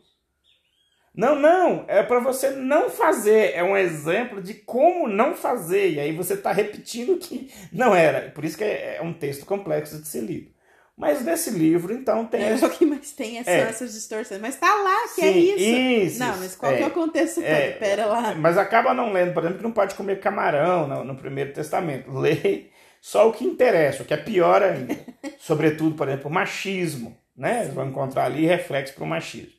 Não, 1.14 1.36
não, 1.36 1.84
é 1.86 2.02
para 2.02 2.18
você 2.18 2.50
não 2.50 2.90
fazer. 2.90 3.52
É 3.54 3.62
um 3.62 3.76
exemplo 3.76 4.42
de 4.42 4.54
como 4.54 5.06
não 5.06 5.36
fazer. 5.36 5.92
E 5.92 6.00
aí 6.00 6.12
você 6.12 6.34
está 6.34 6.50
repetindo 6.50 7.18
que 7.18 7.52
não 7.72 7.94
era. 7.94 8.32
Por 8.32 8.44
isso 8.44 8.58
que 8.58 8.64
é, 8.64 8.96
é 8.96 9.00
um 9.00 9.12
texto 9.12 9.46
complexo 9.46 10.02
de 10.02 10.08
ser 10.08 10.22
lido. 10.22 10.50
Mas 11.00 11.24
nesse 11.24 11.48
livro, 11.48 11.94
então, 11.94 12.26
tem. 12.26 12.42
É 12.42 12.54
o 12.54 12.68
que 12.68 12.84
mais 12.84 13.10
tem 13.12 13.38
é 13.38 13.42
só 13.42 13.50
é. 13.50 13.60
essas 13.60 13.94
distorções. 13.94 14.38
Mas 14.38 14.56
tá 14.56 14.74
lá, 14.74 15.08
que 15.14 15.22
é 15.22 15.32
Sim, 15.32 15.38
é 15.38 15.38
isso. 15.38 16.06
isso. 16.06 16.18
Não, 16.18 16.36
mas 16.36 16.54
qual 16.54 16.72
é, 16.72 16.76
que 16.76 16.82
é 16.82 16.86
o 16.86 16.90
contexto? 16.90 17.40
É, 17.42 17.70
Pera 17.70 18.04
lá. 18.04 18.34
Mas 18.34 18.58
acaba 18.58 18.92
não 18.92 19.10
lendo, 19.10 19.32
por 19.32 19.42
exemplo, 19.42 19.58
que 19.58 19.64
não 19.64 19.72
pode 19.72 19.94
comer 19.94 20.20
camarão 20.20 20.86
no, 20.86 21.02
no 21.02 21.16
Primeiro 21.16 21.54
Testamento. 21.54 22.12
Lê 22.12 22.66
só 23.00 23.26
o 23.28 23.32
que 23.32 23.46
interessa, 23.46 24.02
o 24.02 24.06
que 24.06 24.12
é 24.12 24.18
pior 24.18 24.62
ainda. 24.62 24.94
Sobretudo, 25.40 25.96
por 25.96 26.06
exemplo, 26.06 26.30
o 26.30 26.34
machismo. 26.34 27.16
Né? 27.34 27.62
Eles 27.62 27.72
vão 27.72 27.88
encontrar 27.88 28.26
ali 28.26 28.44
reflexo 28.44 28.92
para 28.92 29.04
o 29.04 29.06
machismo. 29.06 29.52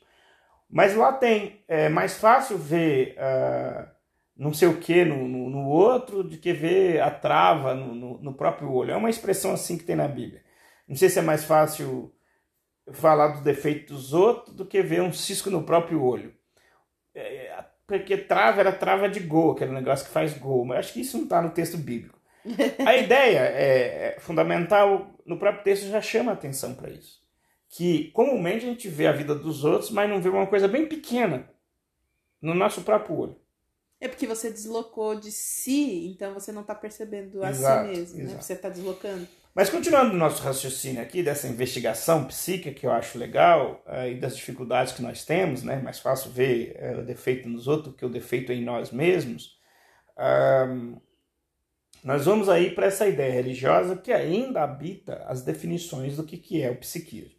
Mas 0.70 0.96
lá 0.96 1.12
tem, 1.12 1.64
é 1.68 1.90
mais 1.90 2.18
fácil 2.18 2.56
ver 2.58 3.16
uh, 3.18 3.88
não 4.38 4.54
sei 4.54 4.68
o 4.68 4.78
que 4.78 5.04
no, 5.04 5.28
no, 5.28 5.50
no, 5.50 5.68
outro 5.68 6.24
do 6.24 6.38
que 6.38 6.54
ver 6.54 7.02
a 7.02 7.12
trava 7.12 7.74
no, 7.74 7.94
no, 7.94 8.18
no, 8.22 8.34
próprio 8.34 8.72
olho. 8.72 8.92
É 8.92 8.96
uma 8.96 9.10
expressão 9.10 9.54
assim 9.54 9.78
que 9.78 9.84
tem 9.84 9.96
na 9.96 10.08
Bíblia. 10.08 10.42
Não 10.92 10.98
sei 10.98 11.10
se 11.10 11.18
é 11.18 11.22
mais 11.22 11.44
fácil 11.44 12.14
falar 12.92 13.30
dos 13.30 13.42
defeitos 13.42 13.96
dos 13.96 14.14
outros 14.14 14.56
do 14.56 14.66
que 14.66 14.82
ver 14.82 15.02
um 15.02 15.12
cisco 15.12 15.50
no 15.50 15.64
próprio 15.64 16.04
olho. 16.04 16.34
É, 17.16 17.64
porque 17.88 18.18
trava 18.18 18.60
era 18.60 18.72
trava 18.72 19.10
de 19.10 19.20
gol, 19.22 19.54
aquele 19.54 19.72
negócio 19.72 20.06
que 20.06 20.12
faz 20.12 20.38
gol. 20.38 20.66
Mas 20.66 20.80
acho 20.80 20.94
que 20.94 21.02
isso 21.02 21.18
não 21.18 21.24
está 21.24 21.42
no 21.42 21.50
texto 21.50 21.78
bíblico. 21.78 22.20
A 22.86 22.96
ideia 22.96 23.40
é, 23.40 24.16
é 24.16 24.20
fundamental, 24.20 25.16
no 25.26 25.38
próprio 25.40 25.64
texto 25.64 25.88
já 25.88 26.02
chama 26.02 26.32
atenção 26.32 26.76
para 26.76 26.90
isso 26.90 27.22
que 27.72 28.12
comumente 28.12 28.66
a 28.66 28.70
gente 28.70 28.90
vê 28.90 29.08
a 29.08 29.14
vida 29.14 29.34
dos 29.34 29.64
outros, 29.64 29.90
mas 29.90 30.10
não 30.10 30.22
vê 30.22 30.28
uma 30.28 30.46
coisa 30.46 30.68
bem 30.68 30.86
pequena 30.86 31.50
no 32.42 32.54
nosso 32.54 32.82
próprio 32.82 33.18
olho. 33.18 33.36
É 34.00 34.10
porque 34.10 34.28
você 34.28 34.50
deslocou 34.52 35.16
de 35.16 35.32
si, 35.32 36.08
então 36.08 36.34
você 36.34 36.52
não 36.52 36.62
está 36.62 36.76
percebendo 36.76 37.42
a 37.42 37.50
exato, 37.50 37.88
si 37.88 37.98
mesmo, 37.98 38.24
né? 38.24 38.42
Você 38.42 38.54
está 38.54 38.68
deslocando. 38.68 39.26
Mas 39.54 39.70
continuando 39.70 40.14
o 40.14 40.18
nosso 40.18 40.42
raciocínio 40.42 41.02
aqui, 41.02 41.22
dessa 41.22 41.48
investigação 41.48 42.26
psíquica 42.26 42.74
que 42.80 42.86
eu 42.86 42.92
acho 42.92 43.18
legal, 43.18 43.84
uh, 43.86 44.08
e 44.08 44.16
das 44.16 44.36
dificuldades 44.38 44.94
que 44.94 45.02
nós 45.02 45.26
temos, 45.26 45.62
né? 45.62 45.82
Mais 45.82 46.00
fácil 46.00 46.32
ver 46.32 46.78
uh, 46.80 47.00
o 47.02 47.06
defeito 47.06 47.50
nos 47.50 47.68
outros 47.68 47.96
que 47.96 48.06
o 48.06 48.10
defeito 48.10 48.52
em 48.52 48.64
nós 48.64 48.92
mesmos. 48.92 49.60
Nós 52.04 52.26
vamos 52.26 52.50
aí 52.50 52.74
para 52.74 52.88
essa 52.88 53.08
ideia 53.08 53.32
religiosa 53.32 53.96
que 53.96 54.12
ainda 54.12 54.64
habita 54.64 55.24
as 55.28 55.44
definições 55.44 56.16
do 56.16 56.24
que, 56.24 56.38
que 56.38 56.62
é 56.62 56.70
o 56.72 56.78
psiquismo. 56.78 57.32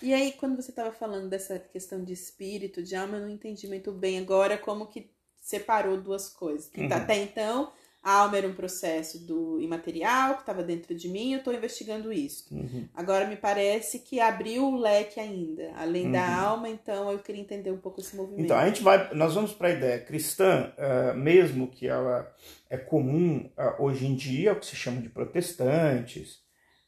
E 0.00 0.12
aí, 0.12 0.32
quando 0.32 0.54
você 0.54 0.70
estava 0.70 0.92
falando 0.92 1.28
dessa 1.28 1.58
questão 1.58 2.04
de 2.04 2.12
espírito, 2.12 2.82
de 2.82 2.94
alma, 2.94 3.16
eu 3.16 3.22
não 3.22 3.30
entendi 3.30 3.66
muito 3.66 3.90
bem 3.90 4.18
agora 4.18 4.56
como 4.56 4.86
que 4.86 5.10
separou 5.36 6.00
duas 6.00 6.28
coisas. 6.28 6.70
Uhum. 6.76 6.88
Até 6.92 7.16
então, 7.16 7.72
a 8.04 8.18
alma 8.18 8.36
era 8.36 8.46
um 8.46 8.52
processo 8.52 9.18
do 9.26 9.58
imaterial 9.58 10.34
que 10.34 10.40
estava 10.40 10.62
dentro 10.62 10.94
de 10.94 11.08
mim, 11.08 11.32
eu 11.32 11.38
estou 11.38 11.54
investigando 11.54 12.12
isso. 12.12 12.54
Uhum. 12.54 12.86
Agora 12.94 13.26
me 13.26 13.34
parece 13.34 14.00
que 14.00 14.20
abriu 14.20 14.66
o 14.66 14.76
leque 14.76 15.18
ainda, 15.18 15.72
além 15.74 16.06
uhum. 16.06 16.12
da 16.12 16.36
alma, 16.38 16.68
então 16.68 17.10
eu 17.10 17.18
queria 17.18 17.40
entender 17.40 17.70
um 17.70 17.78
pouco 17.78 18.00
esse 18.00 18.14
movimento. 18.14 18.44
Então, 18.44 18.58
a 18.58 18.66
gente 18.66 18.82
vai, 18.82 19.14
nós 19.14 19.34
vamos 19.34 19.54
para 19.54 19.68
a 19.68 19.72
ideia 19.72 19.98
cristã, 19.98 20.70
uh, 20.76 21.16
mesmo 21.16 21.66
que 21.66 21.88
ela 21.88 22.30
é 22.68 22.76
comum 22.76 23.50
uh, 23.56 23.82
hoje 23.82 24.06
em 24.06 24.14
dia, 24.14 24.52
o 24.52 24.56
que 24.56 24.66
se 24.66 24.76
chama 24.76 25.00
de 25.00 25.08
protestantes, 25.08 26.42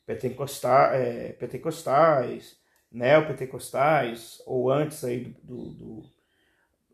pentecostais, 0.04 1.00
é, 1.00 1.32
pentecostais 1.32 2.56
neopentecostais, 2.92 4.40
ou 4.46 4.70
antes 4.70 5.02
aí 5.04 5.20
do, 5.20 5.34
do, 5.42 5.70
do 5.74 6.16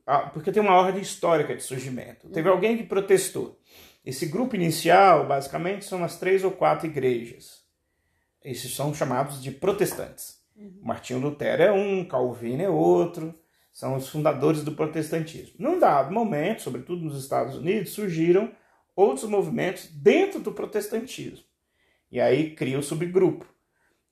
ah, 0.05 0.31
porque 0.31 0.51
tem 0.51 0.61
uma 0.63 0.75
ordem 0.75 1.01
histórica 1.01 1.55
de 1.55 1.63
surgimento. 1.63 2.29
Teve 2.31 2.49
uhum. 2.49 2.55
alguém 2.55 2.77
que 2.77 2.83
protestou. 2.83 3.59
Esse 4.05 4.27
grupo 4.27 4.57
inicial, 4.57 5.27
basicamente, 5.27 5.85
são 5.85 6.03
as 6.03 6.19
três 6.19 6.43
ou 6.43 6.51
quatro 6.51 6.87
igrejas. 6.87 7.63
Esses 8.45 8.75
são 8.75 8.93
chamados 8.93 9.43
de 9.43 9.51
protestantes. 9.51 10.41
Uhum. 10.57 10.81
Martinho 10.83 11.21
Lutero 11.21 11.63
é 11.63 11.73
um, 11.73 12.05
Calvino 12.05 12.63
é 12.63 12.69
outro, 12.69 13.35
são 13.73 13.97
os 13.97 14.09
fundadores 14.09 14.63
do 14.63 14.73
protestantismo. 14.73 15.55
Num 15.59 15.79
dado 15.79 16.13
momento, 16.13 16.63
sobretudo 16.63 17.05
nos 17.05 17.23
Estados 17.23 17.57
Unidos, 17.57 17.93
surgiram 17.93 18.53
outros 18.95 19.29
movimentos 19.29 19.87
dentro 19.87 20.41
do 20.41 20.53
protestantismo. 20.53 21.45
E 22.11 22.21
aí 22.21 22.55
cria 22.55 22.79
o 22.79 22.83
subgrupo. 22.83 23.47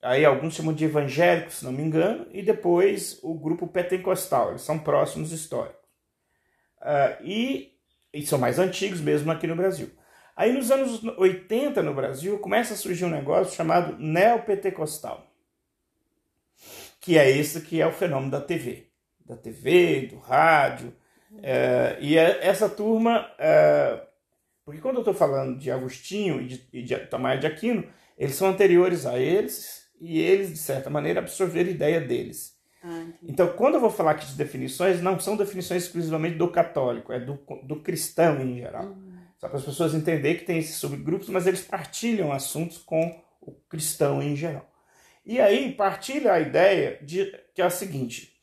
Aí 0.03 0.25
alguns 0.25 0.55
chamam 0.55 0.73
de 0.73 0.87
evangélicos, 0.87 1.57
se 1.57 1.65
não 1.65 1.73
me 1.73 1.83
engano, 1.83 2.27
e 2.33 2.43
depois 2.43 3.19
o 3.23 3.35
grupo 3.35 3.67
pentecostal, 3.67 4.51
eles 4.51 4.63
são 4.63 4.79
próximos 4.79 5.31
históricos. 5.31 5.79
Uh, 6.81 7.23
e, 7.23 7.75
e 8.13 8.27
são 8.27 8.39
mais 8.39 8.59
antigos 8.59 9.01
mesmo 9.01 9.31
aqui 9.31 9.47
no 9.47 9.57
Brasil. 9.57 9.91
Aí 10.37 10.53
nos 10.53 10.71
anos 10.71 11.03
80 11.19 11.83
no 11.83 11.95
Brasil 11.95 12.39
começa 12.39 12.75
a 12.75 12.77
surgir 12.77 13.05
um 13.05 13.11
negócio 13.11 13.55
chamado 13.55 13.97
neopentecostal, 13.99 15.27
que 17.01 17.19
é 17.19 17.31
esse 17.31 17.61
que 17.61 17.81
é 17.81 17.87
o 17.87 17.93
fenômeno 17.93 18.31
da 18.31 18.41
TV, 18.41 18.89
da 19.25 19.37
TV, 19.37 20.07
do 20.07 20.19
rádio. 20.19 20.95
Uh, 21.33 22.01
e 22.01 22.17
é 22.17 22.45
essa 22.45 22.69
turma, 22.69 23.31
uh, 23.35 24.07
porque 24.65 24.81
quando 24.81 24.97
eu 24.97 25.03
estou 25.03 25.15
falando 25.15 25.59
de 25.59 25.71
Agostinho 25.71 26.41
e 26.41 26.47
de, 26.47 26.69
e 26.73 26.83
de 26.83 26.97
Tomás 27.07 27.39
de 27.39 27.47
Aquino, 27.47 27.87
eles 28.19 28.35
são 28.35 28.49
anteriores 28.49 29.07
a 29.07 29.19
eles, 29.19 29.89
e 30.01 30.21
eles, 30.21 30.51
de 30.51 30.59
certa 30.59 30.91
maneira, 30.91 31.21
absorveram 31.21 31.69
a 31.69 31.73
ideia 31.73 32.01
deles. 32.01 32.60
Ah, 32.83 33.05
então, 33.23 33.53
quando 33.53 33.75
eu 33.75 33.81
vou 33.81 33.91
falar 33.91 34.13
aqui 34.13 34.27
de 34.27 34.35
definições, 34.35 35.03
não 35.03 35.19
são 35.21 35.37
definições 35.37 35.85
exclusivamente 35.85 36.37
do 36.37 36.49
católico, 36.49 37.13
é 37.13 37.21
do, 37.21 37.39
do 37.63 37.81
cristão 37.81 38.41
em 38.41 38.59
geral. 38.59 38.87
Uhum. 38.87 39.11
Só 39.39 39.49
para 39.49 39.59
as 39.59 39.65
pessoas 39.65 39.95
entenderem 39.95 40.39
que 40.39 40.45
tem 40.45 40.59
esses 40.59 40.77
subgrupos, 40.77 41.29
mas 41.29 41.47
eles 41.47 41.63
partilham 41.63 42.33
assuntos 42.33 42.79
com 42.79 43.23
o 43.41 43.53
cristão 43.69 44.23
em 44.23 44.37
geral. 44.37 44.71
E 45.25 45.41
aí 45.41 45.73
partilha 45.73 46.33
a 46.33 46.41
ideia 46.41 46.99
de 47.03 47.27
que 47.55 47.63
é 47.63 47.65
a 47.65 47.71
seguinte, 47.71 48.35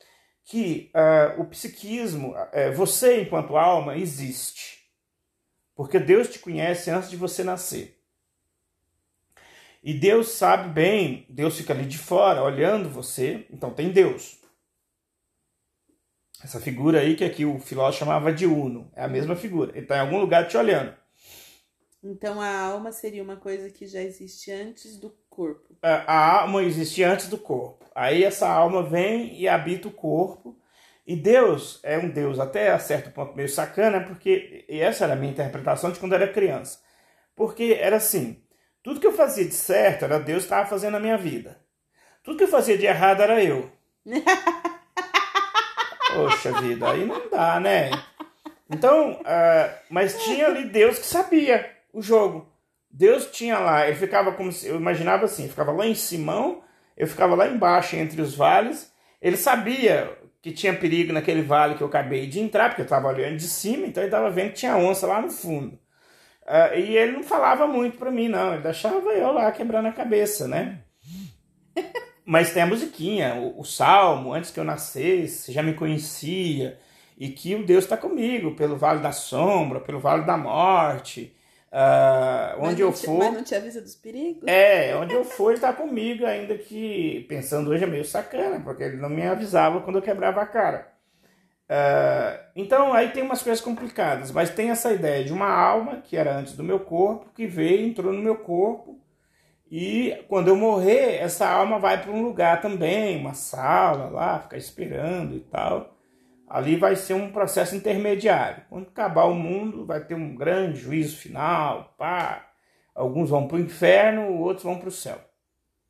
que 0.43 0.91
uh, 0.95 1.41
o 1.41 1.45
psiquismo, 1.45 2.33
uh, 2.33 2.73
você 2.75 3.21
enquanto 3.21 3.57
alma 3.57 3.97
existe, 3.97 4.77
porque 5.75 5.99
Deus 5.99 6.29
te 6.29 6.39
conhece 6.39 6.89
antes 6.89 7.09
de 7.09 7.17
você 7.17 7.43
nascer. 7.43 7.96
E 9.87 9.93
Deus 9.93 10.31
sabe 10.31 10.67
bem, 10.67 11.25
Deus 11.29 11.55
fica 11.55 11.71
ali 11.71 11.85
de 11.85 11.97
fora 11.97 12.43
olhando 12.43 12.89
você, 12.89 13.47
então 13.49 13.73
tem 13.73 13.89
Deus. 13.89 14.37
Essa 16.43 16.59
figura 16.59 16.99
aí 16.99 17.15
que 17.15 17.23
aqui 17.23 17.45
o 17.45 17.57
filósofo 17.57 17.99
chamava 17.99 18.33
de 18.33 18.45
Uno, 18.45 18.91
é 18.93 19.05
a 19.05 19.07
mesma 19.07 19.33
figura, 19.33 19.71
ele 19.71 19.83
está 19.83 19.95
em 19.95 20.01
algum 20.01 20.19
lugar 20.19 20.45
te 20.45 20.57
olhando. 20.57 20.93
Então 22.03 22.41
a 22.41 22.53
alma 22.59 22.91
seria 22.91 23.23
uma 23.23 23.37
coisa 23.37 23.69
que 23.69 23.87
já 23.87 24.01
existe 24.01 24.51
antes 24.51 24.97
do 24.97 25.15
corpo. 25.29 25.77
A, 25.81 26.13
a 26.13 26.41
alma 26.41 26.63
existe 26.63 27.01
antes 27.01 27.29
do 27.29 27.37
corpo. 27.37 27.85
Aí 27.95 28.25
essa 28.25 28.49
alma 28.49 28.83
vem 28.83 29.39
e 29.39 29.47
habita 29.47 29.87
o 29.87 29.91
corpo. 29.91 30.59
E 31.05 31.15
Deus 31.15 31.79
é 31.81 31.97
um 31.97 32.09
Deus 32.09 32.39
até 32.39 32.73
a 32.73 32.79
certo 32.79 33.09
ponto 33.11 33.37
meio 33.37 33.47
sacana, 33.47 34.01
porque 34.01 34.65
essa 34.67 35.05
era 35.05 35.13
a 35.13 35.15
minha 35.15 35.31
interpretação 35.31 35.93
de 35.93 35.97
quando 35.97 36.11
eu 36.11 36.17
era 36.17 36.33
criança. 36.33 36.81
Porque 37.33 37.77
era 37.79 37.95
assim, 37.95 38.43
tudo 38.83 38.99
que 38.99 39.07
eu 39.07 39.13
fazia 39.13 39.45
de 39.45 39.53
certo 39.53 40.05
era 40.05 40.19
Deus 40.19 40.39
que 40.39 40.45
estava 40.45 40.67
fazendo 40.67 40.93
na 40.93 40.99
minha 40.99 41.17
vida. 41.17 41.59
Tudo 42.23 42.37
que 42.37 42.43
eu 42.43 42.49
fazia 42.49 42.77
de 42.77 42.85
errado 42.85 43.21
era 43.21 43.43
eu. 43.43 43.71
Poxa 46.13 46.61
vida, 46.61 46.89
aí 46.89 47.05
não 47.05 47.29
dá, 47.29 47.59
né? 47.59 47.91
Então, 48.69 49.13
uh, 49.13 49.75
mas 49.89 50.23
tinha 50.23 50.47
ali 50.47 50.65
Deus 50.65 50.99
que 50.99 51.05
sabia 51.05 51.69
o 51.93 52.01
jogo. 52.01 52.51
Deus 52.89 53.27
tinha 53.27 53.59
lá, 53.59 53.87
ele 53.87 53.95
ficava 53.95 54.31
como 54.31 54.51
se, 54.51 54.67
eu 54.67 54.75
imaginava 54.75 55.25
assim, 55.25 55.47
ficava 55.47 55.71
lá 55.71 55.85
em 55.85 55.93
Simão, 55.93 56.63
eu 56.95 57.07
ficava 57.07 57.35
lá 57.35 57.47
embaixo 57.47 57.95
entre 57.95 58.21
os 58.21 58.35
vales. 58.35 58.91
Ele 59.21 59.37
sabia 59.37 60.17
que 60.41 60.51
tinha 60.51 60.73
perigo 60.73 61.13
naquele 61.13 61.41
vale 61.41 61.75
que 61.75 61.81
eu 61.83 61.87
acabei 61.87 62.27
de 62.27 62.39
entrar, 62.39 62.69
porque 62.69 62.81
eu 62.81 62.85
estava 62.85 63.07
olhando 63.07 63.37
de 63.37 63.47
cima, 63.47 63.85
então 63.85 64.01
ele 64.01 64.07
estava 64.07 64.29
vendo 64.29 64.49
que 64.49 64.59
tinha 64.59 64.77
onça 64.77 65.05
lá 65.05 65.21
no 65.21 65.29
fundo. 65.29 65.77
Uh, 66.47 66.79
e 66.79 66.95
ele 66.95 67.11
não 67.11 67.23
falava 67.23 67.67
muito 67.67 67.97
para 67.97 68.09
mim, 68.09 68.29
não. 68.29 68.53
Ele 68.53 68.63
deixava 68.63 69.09
eu 69.09 69.33
lá 69.33 69.51
quebrando 69.51 69.87
a 69.87 69.91
cabeça, 69.91 70.47
né? 70.47 70.79
Mas 72.25 72.53
tem 72.53 72.63
a 72.63 72.67
musiquinha, 72.67 73.35
o, 73.35 73.59
o, 73.59 73.65
salmo, 73.65 74.33
antes 74.33 74.51
que 74.51 74.59
eu 74.59 74.63
nascesse, 74.63 75.51
já 75.51 75.61
me 75.61 75.73
conhecia. 75.73 76.79
E 77.17 77.29
que 77.29 77.55
o 77.55 77.65
Deus 77.65 77.83
está 77.83 77.97
comigo, 77.97 78.55
pelo 78.55 78.77
vale 78.77 79.01
da 79.01 79.11
sombra, 79.11 79.79
pelo 79.79 79.99
vale 79.99 80.23
da 80.23 80.37
morte. 80.37 81.35
Uh, 81.71 82.61
onde 82.61 82.81
eu 82.81 82.93
te, 82.93 83.05
for. 83.05 83.17
Mas 83.17 83.33
não 83.33 83.43
te 83.43 83.55
avisa 83.55 83.81
dos 83.81 83.95
perigos? 83.95 84.43
É, 84.47 84.95
onde 84.95 85.13
eu 85.13 85.25
for, 85.25 85.51
ele 85.51 85.59
tá 85.59 85.73
comigo, 85.73 86.25
ainda 86.25 86.57
que 86.57 87.25
pensando 87.27 87.71
hoje 87.71 87.83
é 87.83 87.87
meio 87.87 88.05
sacana, 88.05 88.59
porque 88.61 88.83
ele 88.83 88.97
não 88.97 89.09
me 89.09 89.23
avisava 89.23 89.81
quando 89.81 89.97
eu 89.97 90.01
quebrava 90.01 90.41
a 90.41 90.45
cara. 90.45 90.96
Uh, 91.69 92.39
então 92.55 92.93
aí 92.93 93.09
tem 93.09 93.23
umas 93.23 93.43
coisas 93.43 93.63
complicadas, 93.63 94.31
mas 94.31 94.49
tem 94.49 94.69
essa 94.69 94.93
ideia 94.93 95.23
de 95.25 95.33
uma 95.33 95.49
alma 95.49 96.01
que 96.01 96.15
era 96.15 96.37
antes 96.37 96.53
do 96.53 96.63
meu 96.63 96.79
corpo, 96.79 97.31
que 97.35 97.45
veio, 97.45 97.85
entrou 97.85 98.13
no 98.13 98.21
meu 98.21 98.37
corpo, 98.37 98.97
e 99.69 100.23
quando 100.29 100.47
eu 100.47 100.55
morrer, 100.55 101.17
essa 101.17 101.47
alma 101.47 101.77
vai 101.77 102.01
para 102.01 102.11
um 102.11 102.23
lugar 102.23 102.61
também, 102.61 103.17
uma 103.17 103.33
sala 103.33 104.09
lá, 104.09 104.39
ficar 104.39 104.57
esperando 104.57 105.35
e 105.35 105.41
tal. 105.41 105.93
Ali 106.47 106.77
vai 106.77 106.95
ser 106.95 107.13
um 107.13 107.31
processo 107.31 107.75
intermediário. 107.75 108.63
Quando 108.69 108.87
acabar 108.87 109.25
o 109.25 109.35
mundo, 109.35 109.85
vai 109.85 109.99
ter 110.05 110.15
um 110.15 110.35
grande 110.35 110.79
juízo 110.79 111.17
final, 111.17 111.93
pá. 111.97 112.45
Alguns 112.95 113.29
vão 113.29 113.47
para 113.47 113.57
o 113.57 113.59
inferno, 113.59 114.39
outros 114.39 114.63
vão 114.63 114.79
para 114.79 114.87
o 114.87 114.91
céu. 114.91 115.19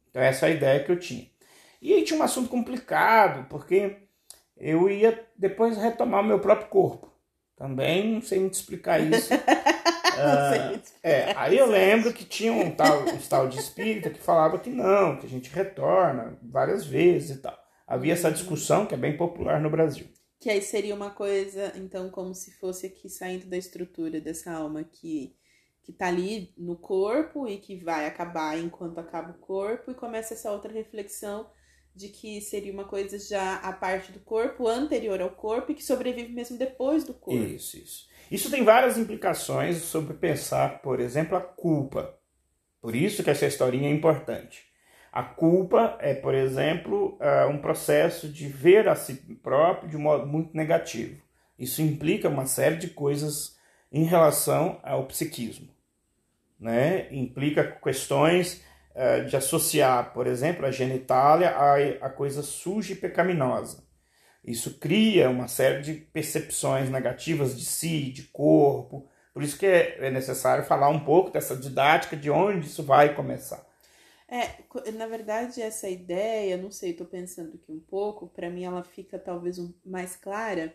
Então 0.10 0.22
essa 0.22 0.48
é 0.48 0.50
a 0.50 0.54
ideia 0.54 0.84
que 0.84 0.92
eu 0.92 1.00
tinha. 1.00 1.28
E 1.80 1.94
aí 1.94 2.04
tinha 2.04 2.20
um 2.20 2.24
assunto 2.24 2.50
complicado, 2.50 3.46
porque 3.48 4.07
eu 4.60 4.89
ia 4.89 5.28
depois 5.38 5.78
retomar 5.78 6.22
o 6.22 6.26
meu 6.26 6.39
próprio 6.39 6.70
corpo. 6.70 7.12
Também 7.56 8.13
não 8.13 8.22
sei 8.22 8.39
muito 8.39 8.54
explicar 8.54 9.00
isso. 9.00 9.34
ah, 10.17 10.80
é, 11.02 11.34
aí 11.36 11.58
eu 11.58 11.65
lembro 11.65 12.13
que 12.13 12.24
tinha 12.24 12.54
um 12.54 12.70
tal, 12.72 13.02
um 13.02 13.17
tal 13.17 13.48
de 13.48 13.58
espírita 13.58 14.10
que 14.10 14.20
falava 14.20 14.60
que 14.60 14.70
não, 14.70 15.17
que 15.17 15.26
a 15.26 15.30
gente 15.30 15.50
retorna 15.50 16.38
várias 16.43 16.86
vezes 16.86 17.38
e 17.38 17.41
tal. 17.41 17.58
Havia 17.88 18.13
essa 18.13 18.32
discussão 18.32 18.86
que 18.86 18.93
é 18.93 18.98
bem 18.98 19.17
popular 19.17 19.60
no 19.60 19.70
Brasil. 19.70 20.08
Que 20.39 20.52
aí 20.52 20.62
seria 20.62 20.93
uma 20.93 21.10
coisa, 21.10 21.74
então, 21.76 22.12
como 22.12 22.36
se 22.36 22.52
fosse 22.60 22.86
aqui 22.86 23.10
saindo 23.10 23.48
da 23.48 23.58
estrutura 23.58 24.22
dessa 24.22 24.52
alma 24.52 24.84
que, 24.84 25.36
que 25.82 25.91
tá 25.91 26.08
ali 26.08 26.54
no 26.56 26.76
corpo 26.76 27.48
e 27.48 27.58
que 27.58 27.76
vai 27.84 28.06
acabar 28.06 28.60
enquanto 28.60 29.00
acaba 29.00 29.32
o 29.32 29.39
corpo, 29.39 29.89
e 29.89 29.96
começa 29.96 30.36
essa 30.36 30.52
outra 30.52 30.72
reflexão 30.72 31.50
de 31.98 32.10
que 32.10 32.40
seria 32.40 32.72
uma 32.72 32.84
coisa 32.84 33.18
já 33.18 33.56
a 33.56 33.74
parte 33.74 34.12
do 34.12 34.20
corpo, 34.20 34.68
anterior 34.68 35.20
ao 35.20 35.32
corpo, 35.32 35.72
e 35.72 35.76
que 35.76 35.84
sobrevive 35.84 36.32
mesmo 36.32 36.58
depois 36.58 37.04
do 37.04 37.14
corpo. 37.14 37.44
Isso, 37.44 37.78
isso. 37.78 38.08
Isso 38.30 38.52
tem 38.52 38.64
várias 38.64 38.98
implicações 38.98 39.78
sobre 39.78 40.14
pensar, 40.14 40.82
por 40.82 41.00
exemplo, 41.00 41.36
a 41.36 41.42
culpa. 41.42 42.16
Por 42.80 42.96
isso 42.96 43.24
que 43.24 43.30
essa 43.30 43.48
historinha 43.48 43.90
é 43.90 43.92
importante. 43.92 44.66
A 45.12 45.24
culpa 45.24 45.98
é, 46.00 46.14
por 46.14 46.36
exemplo, 46.36 47.18
é, 47.20 47.46
um 47.46 47.58
processo 47.58 48.30
de 48.30 48.48
ver 48.48 48.88
a 48.88 48.96
si 48.96 49.16
próprio 49.42 49.90
de 49.90 49.98
um 49.98 50.02
modo 50.02 50.28
muito 50.28 50.56
negativo. 50.56 51.20
Isso 51.58 51.82
implica 51.82 52.30
uma 52.30 52.46
série 52.46 52.76
de 52.76 52.90
coisas 52.90 53.58
em 53.92 54.04
relação 54.04 54.80
ao 54.84 55.08
psiquismo. 55.08 55.70
Né? 56.60 57.12
Implica 57.12 57.64
questões 57.64 58.62
de 59.28 59.36
associar, 59.36 60.12
por 60.14 60.26
exemplo, 60.26 60.66
a 60.66 60.72
genitália 60.72 61.50
a, 61.52 61.76
a 62.08 62.10
coisa 62.10 62.42
suja 62.42 62.94
e 62.94 62.96
pecaminosa. 62.96 63.86
Isso 64.44 64.80
cria 64.80 65.30
uma 65.30 65.48
série 65.48 65.82
de 65.82 65.94
percepções 65.94 66.90
negativas 66.90 67.58
de 67.58 67.66
si, 67.66 68.12
de 68.12 68.24
corpo. 68.24 69.10
Por 69.34 69.44
isso 69.44 69.58
que 69.58 69.66
é, 69.66 70.08
é 70.08 70.10
necessário 70.10 70.64
falar 70.64 70.90
um 70.90 71.04
pouco 71.04 71.30
dessa 71.30 71.56
didática 71.56 72.16
de 72.16 72.32
onde 72.32 72.66
isso 72.66 72.82
vai 72.82 73.14
começar. 73.14 73.68
É, 74.30 74.92
na 74.92 75.06
verdade, 75.06 75.62
essa 75.62 75.90
ideia, 75.90 76.58
não 76.58 76.72
sei, 76.72 76.92
estou 76.92 77.08
pensando 77.08 77.56
aqui 77.56 77.72
um 77.72 77.80
pouco, 77.80 78.28
para 78.28 78.50
mim 78.50 78.64
ela 78.64 78.84
fica 78.84 79.20
talvez 79.20 79.60
um, 79.60 79.74
mais 79.86 80.16
clara 80.16 80.74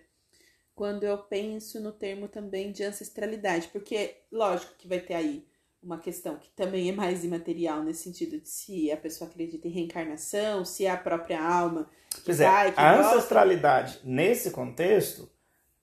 quando 0.75 1.05
eu 1.05 1.19
penso 1.19 1.81
no 1.81 1.93
termo 1.93 2.29
também 2.29 2.73
de 2.73 2.83
ancestralidade, 2.83 3.69
porque 3.69 4.17
lógico 4.31 4.75
que 4.79 4.89
vai 4.89 5.01
ter 5.01 5.15
aí 5.15 5.47
uma 5.83 5.99
questão 5.99 6.37
que 6.37 6.49
também 6.51 6.89
é 6.89 6.93
mais 6.93 7.25
imaterial 7.25 7.83
nesse 7.83 8.05
sentido 8.05 8.41
de 8.41 8.49
se 8.49 8.91
a 8.93 8.97
pessoa 8.97 9.29
acredita 9.29 9.67
em 9.67 9.73
reencarnação, 9.73 10.65
se 10.65 10.87
é 10.87 10.91
a 10.91 10.97
própria 10.97 11.43
alma 11.43 11.91
que 12.25 12.35
Quer 12.35 12.35
vai, 12.35 12.71
dizer, 12.71 12.75
que 12.75 12.81
a 12.81 12.97
gosta. 12.97 13.17
ancestralidade 13.17 14.01
nesse 14.05 14.51
contexto, 14.51 15.31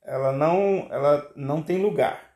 ela 0.04 0.32
não, 0.32 0.88
ela 0.92 1.32
não 1.36 1.62
tem 1.62 1.82
lugar. 1.82 2.30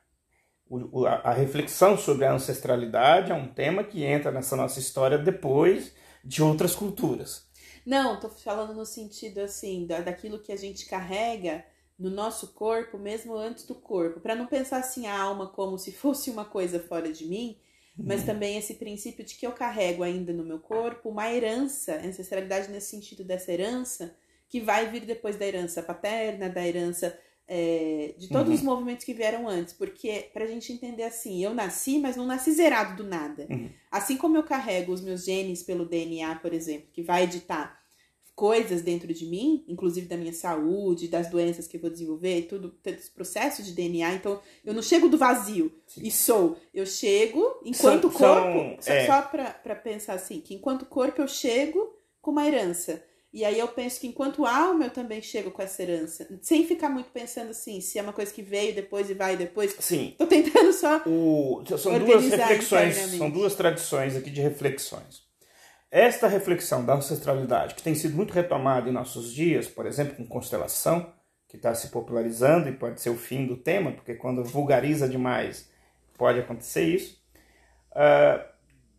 O, 0.68 1.06
a, 1.06 1.14
a 1.16 1.32
reflexão 1.32 1.96
sobre 1.96 2.24
a 2.24 2.32
ancestralidade 2.32 3.30
é 3.30 3.34
um 3.34 3.48
tema 3.52 3.84
que 3.84 4.02
entra 4.04 4.30
nessa 4.30 4.56
nossa 4.56 4.78
história 4.78 5.16
depois 5.18 5.94
de 6.24 6.42
outras 6.42 6.74
culturas. 6.74 7.46
Não, 7.84 8.18
tô 8.18 8.28
falando 8.30 8.74
no 8.74 8.86
sentido 8.86 9.40
assim, 9.40 9.86
da, 9.86 10.00
daquilo 10.00 10.38
que 10.38 10.52
a 10.52 10.56
gente 10.56 10.86
carrega 10.86 11.64
no 11.98 12.10
nosso 12.10 12.48
corpo, 12.54 12.98
mesmo 12.98 13.34
antes 13.36 13.64
do 13.64 13.74
corpo, 13.74 14.20
para 14.20 14.34
não 14.34 14.46
pensar 14.46 14.78
assim 14.78 15.06
a 15.06 15.18
alma 15.18 15.48
como 15.48 15.78
se 15.78 15.92
fosse 15.92 16.30
uma 16.30 16.44
coisa 16.44 16.80
fora 16.80 17.12
de 17.12 17.26
mim, 17.26 17.56
mas 17.96 18.20
uhum. 18.20 18.26
também 18.26 18.58
esse 18.58 18.74
princípio 18.74 19.24
de 19.24 19.36
que 19.36 19.46
eu 19.46 19.52
carrego 19.52 20.02
ainda 20.02 20.32
no 20.32 20.44
meu 20.44 20.58
corpo 20.58 21.08
uma 21.08 21.32
herança, 21.32 21.94
ancestralidade 22.04 22.70
nesse 22.70 22.90
sentido 22.90 23.22
dessa 23.22 23.52
herança, 23.52 24.16
que 24.48 24.60
vai 24.60 24.90
vir 24.90 25.04
depois 25.04 25.36
da 25.36 25.46
herança 25.46 25.82
paterna, 25.82 26.48
da 26.48 26.66
herança 26.66 27.16
é, 27.46 28.14
de 28.16 28.28
todos 28.28 28.48
uhum. 28.48 28.54
os 28.54 28.62
movimentos 28.62 29.04
que 29.04 29.12
vieram 29.12 29.48
antes, 29.48 29.74
porque 29.74 30.30
pra 30.32 30.46
gente 30.46 30.72
entender 30.72 31.04
assim, 31.04 31.42
eu 31.42 31.54
nasci, 31.54 31.98
mas 31.98 32.16
não 32.16 32.26
nasci 32.26 32.52
zerado 32.52 32.96
do 33.02 33.08
nada. 33.08 33.46
Uhum. 33.50 33.70
Assim 33.90 34.16
como 34.16 34.36
eu 34.36 34.42
carrego 34.42 34.92
os 34.92 35.00
meus 35.00 35.24
genes 35.24 35.62
pelo 35.62 35.84
DNA, 35.84 36.36
por 36.36 36.52
exemplo, 36.52 36.88
que 36.92 37.02
vai 37.02 37.24
editar 37.24 37.83
coisas 38.34 38.82
dentro 38.82 39.12
de 39.14 39.26
mim, 39.26 39.64
inclusive 39.68 40.06
da 40.06 40.16
minha 40.16 40.32
saúde, 40.32 41.08
das 41.08 41.30
doenças 41.30 41.68
que 41.68 41.76
eu 41.76 41.80
vou 41.80 41.90
desenvolver, 41.90 42.42
tudo, 42.42 42.74
esse 42.84 43.10
processo 43.10 43.62
de 43.62 43.72
DNA. 43.72 44.14
Então, 44.14 44.40
eu 44.64 44.74
não 44.74 44.82
chego 44.82 45.08
do 45.08 45.16
vazio 45.16 45.72
Sim. 45.86 46.00
e 46.02 46.10
sou. 46.10 46.56
Eu 46.72 46.84
chego 46.84 47.42
enquanto 47.64 48.10
são, 48.10 48.42
corpo, 48.42 48.82
são, 48.82 48.94
é... 48.94 49.06
só 49.06 49.22
para 49.22 49.74
pensar 49.76 50.14
assim, 50.14 50.40
que 50.40 50.54
enquanto 50.54 50.86
corpo 50.86 51.22
eu 51.22 51.28
chego 51.28 51.96
com 52.20 52.32
uma 52.32 52.46
herança. 52.46 53.02
E 53.32 53.44
aí 53.44 53.58
eu 53.58 53.66
penso 53.66 54.00
que 54.00 54.06
enquanto 54.06 54.46
alma 54.46 54.84
eu 54.84 54.90
também 54.90 55.20
chego 55.20 55.50
com 55.50 55.60
essa 55.60 55.82
herança. 55.82 56.26
Sem 56.40 56.64
ficar 56.64 56.88
muito 56.88 57.10
pensando 57.10 57.50
assim, 57.50 57.80
se 57.80 57.98
é 57.98 58.02
uma 58.02 58.12
coisa 58.12 58.32
que 58.32 58.42
veio 58.42 58.72
depois 58.72 59.10
e 59.10 59.14
vai 59.14 59.36
depois. 59.36 59.74
Sim. 59.80 60.14
Tô 60.16 60.24
tentando 60.26 60.72
só. 60.72 61.02
O, 61.04 61.62
são 61.76 61.98
duas 61.98 62.24
reflexões, 62.24 62.96
são 62.96 63.28
duas 63.30 63.54
tradições 63.56 64.14
aqui 64.14 64.30
de 64.30 64.40
reflexões. 64.40 65.24
Esta 65.94 66.26
reflexão 66.26 66.84
da 66.84 66.94
ancestralidade, 66.94 67.76
que 67.76 67.82
tem 67.82 67.94
sido 67.94 68.16
muito 68.16 68.32
retomada 68.32 68.88
em 68.88 68.92
nossos 68.92 69.32
dias, 69.32 69.68
por 69.68 69.86
exemplo, 69.86 70.16
com 70.16 70.26
constelação, 70.26 71.06
que 71.46 71.54
está 71.54 71.72
se 71.72 71.86
popularizando 71.86 72.68
e 72.68 72.72
pode 72.72 73.00
ser 73.00 73.10
o 73.10 73.16
fim 73.16 73.46
do 73.46 73.56
tema, 73.56 73.92
porque 73.92 74.14
quando 74.14 74.42
vulgariza 74.42 75.08
demais 75.08 75.70
pode 76.18 76.40
acontecer 76.40 76.82
isso. 76.82 77.22
Uh, 77.92 78.44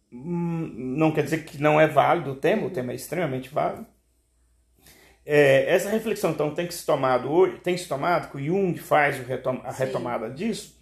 não 0.10 1.12
quer 1.12 1.24
dizer 1.24 1.44
que 1.44 1.62
não 1.62 1.82
é 1.82 1.86
válido 1.86 2.32
o 2.32 2.36
tema, 2.38 2.66
o 2.66 2.70
tema 2.70 2.94
é 2.94 2.96
extremamente 2.96 3.50
válido. 3.50 3.86
É, 5.26 5.70
essa 5.70 5.90
reflexão 5.90 6.32
então 6.32 6.56
tem 6.56 6.66
que 6.66 6.74
se 6.74 6.86
tomado 6.86 7.30
hoje, 7.30 7.58
tem 7.58 7.76
se 7.76 7.90
tomado, 7.90 8.32
que 8.32 8.38
o 8.38 8.40
Jung 8.42 8.74
faz 8.78 9.18
a 9.66 9.72
retomada 9.72 10.30
Sim. 10.30 10.36
disso, 10.36 10.80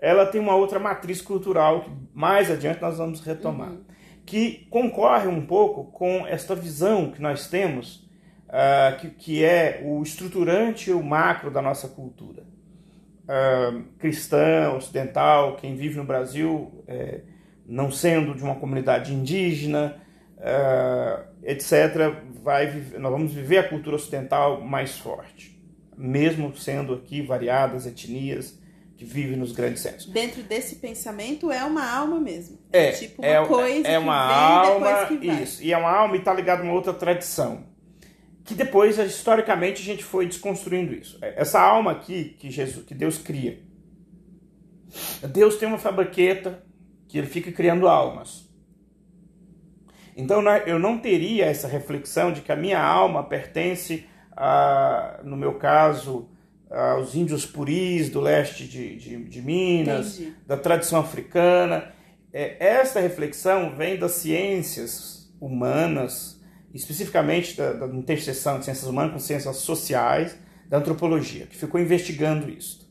ela 0.00 0.24
tem 0.24 0.40
uma 0.40 0.54
outra 0.54 0.78
matriz 0.78 1.20
cultural 1.20 1.82
que 1.82 1.90
mais 2.14 2.50
adiante 2.50 2.80
nós 2.80 2.96
vamos 2.96 3.20
retomar. 3.20 3.72
Uhum 3.72 3.89
que 4.30 4.68
concorre 4.70 5.26
um 5.26 5.44
pouco 5.44 5.90
com 5.90 6.24
esta 6.24 6.54
visão 6.54 7.10
que 7.10 7.20
nós 7.20 7.48
temos, 7.48 8.08
uh, 8.46 8.96
que, 9.00 9.10
que 9.10 9.44
é 9.44 9.82
o 9.84 10.00
estruturante, 10.04 10.92
o 10.92 11.02
macro 11.02 11.50
da 11.50 11.60
nossa 11.60 11.88
cultura. 11.88 12.44
Uh, 13.24 13.82
cristã, 13.98 14.70
ocidental, 14.76 15.56
quem 15.56 15.74
vive 15.74 15.96
no 15.96 16.04
Brasil, 16.04 16.84
é, 16.86 17.22
não 17.66 17.90
sendo 17.90 18.32
de 18.32 18.44
uma 18.44 18.54
comunidade 18.54 19.12
indígena, 19.12 20.00
uh, 20.36 21.24
etc., 21.42 22.14
vai, 22.40 22.72
nós 23.00 23.10
vamos 23.10 23.32
viver 23.32 23.58
a 23.58 23.68
cultura 23.68 23.96
ocidental 23.96 24.60
mais 24.60 24.96
forte, 24.96 25.60
mesmo 25.98 26.56
sendo 26.56 26.94
aqui 26.94 27.20
variadas 27.20 27.84
etnias, 27.84 28.59
que 29.00 29.04
vive 29.06 29.34
nos 29.34 29.52
grandes 29.52 29.80
centros. 29.80 30.04
Dentro 30.04 30.42
desse 30.42 30.76
pensamento 30.76 31.50
é 31.50 31.64
uma 31.64 31.90
alma 31.90 32.20
mesmo. 32.20 32.58
É, 32.70 32.88
é 32.88 32.92
tipo 32.92 33.22
uma 33.22 33.26
é, 33.26 33.46
coisa 33.46 33.88
é 33.88 33.98
uma 33.98 34.14
alma, 34.14 35.08
isso. 35.42 35.62
E 35.62 35.72
é 35.72 35.78
uma 35.78 35.90
alma 35.90 36.16
e 36.16 36.18
está 36.18 36.34
ligado 36.34 36.60
a 36.60 36.64
uma 36.64 36.74
outra 36.74 36.92
tradição. 36.92 37.64
Que 38.44 38.54
depois, 38.54 38.98
historicamente, 38.98 39.80
a 39.80 39.84
gente 39.86 40.04
foi 40.04 40.26
desconstruindo 40.26 40.92
isso. 40.92 41.16
É, 41.22 41.40
essa 41.40 41.58
alma 41.58 41.92
aqui 41.92 42.36
que 42.38 42.50
Jesus, 42.50 42.84
que 42.84 42.94
Deus 42.94 43.16
cria. 43.16 43.62
Deus 45.32 45.56
tem 45.56 45.66
uma 45.66 45.78
fabriqueta 45.78 46.62
que 47.08 47.16
ele 47.16 47.26
fica 47.26 47.50
criando 47.50 47.88
almas. 47.88 48.50
Então 50.14 50.42
eu 50.66 50.78
não 50.78 50.98
teria 50.98 51.46
essa 51.46 51.66
reflexão 51.66 52.34
de 52.34 52.42
que 52.42 52.52
a 52.52 52.56
minha 52.56 52.82
alma 52.82 53.24
pertence 53.24 54.06
a, 54.36 55.20
no 55.24 55.38
meu 55.38 55.54
caso, 55.54 56.28
aos 56.70 57.14
índios 57.14 57.44
puris 57.44 58.08
do 58.10 58.20
leste 58.20 58.66
de, 58.66 58.96
de, 58.96 59.24
de 59.24 59.42
Minas, 59.42 60.20
Entendi. 60.20 60.36
da 60.46 60.56
tradição 60.56 61.00
africana. 61.00 61.92
É, 62.32 62.64
esta 62.64 63.00
reflexão 63.00 63.74
vem 63.74 63.98
das 63.98 64.12
ciências 64.12 65.32
humanas, 65.40 66.40
especificamente 66.72 67.56
da, 67.56 67.72
da 67.72 67.86
interseção 67.88 68.58
de 68.58 68.66
ciências 68.66 68.86
humanas 68.86 69.12
com 69.12 69.18
ciências 69.18 69.56
sociais, 69.56 70.36
da 70.68 70.78
antropologia, 70.78 71.46
que 71.46 71.56
ficou 71.56 71.80
investigando 71.80 72.48
isso. 72.48 72.88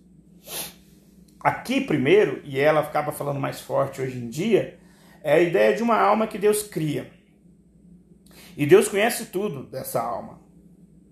aqui 1.40 1.80
primeiro, 1.80 2.42
e 2.44 2.60
ela 2.60 2.82
acaba 2.82 3.14
falando 3.14 3.40
mais 3.40 3.62
forte 3.62 4.02
hoje 4.02 4.18
em 4.18 4.28
dia, 4.28 4.78
é 5.24 5.36
a 5.36 5.40
ideia 5.40 5.74
de 5.74 5.82
uma 5.82 5.98
alma 5.98 6.28
que 6.28 6.38
Deus 6.38 6.64
cria. 6.64 7.10
E 8.58 8.66
Deus 8.66 8.90
conhece 8.90 9.28
tudo 9.28 9.64
dessa 9.64 10.02
alma. 10.02 10.42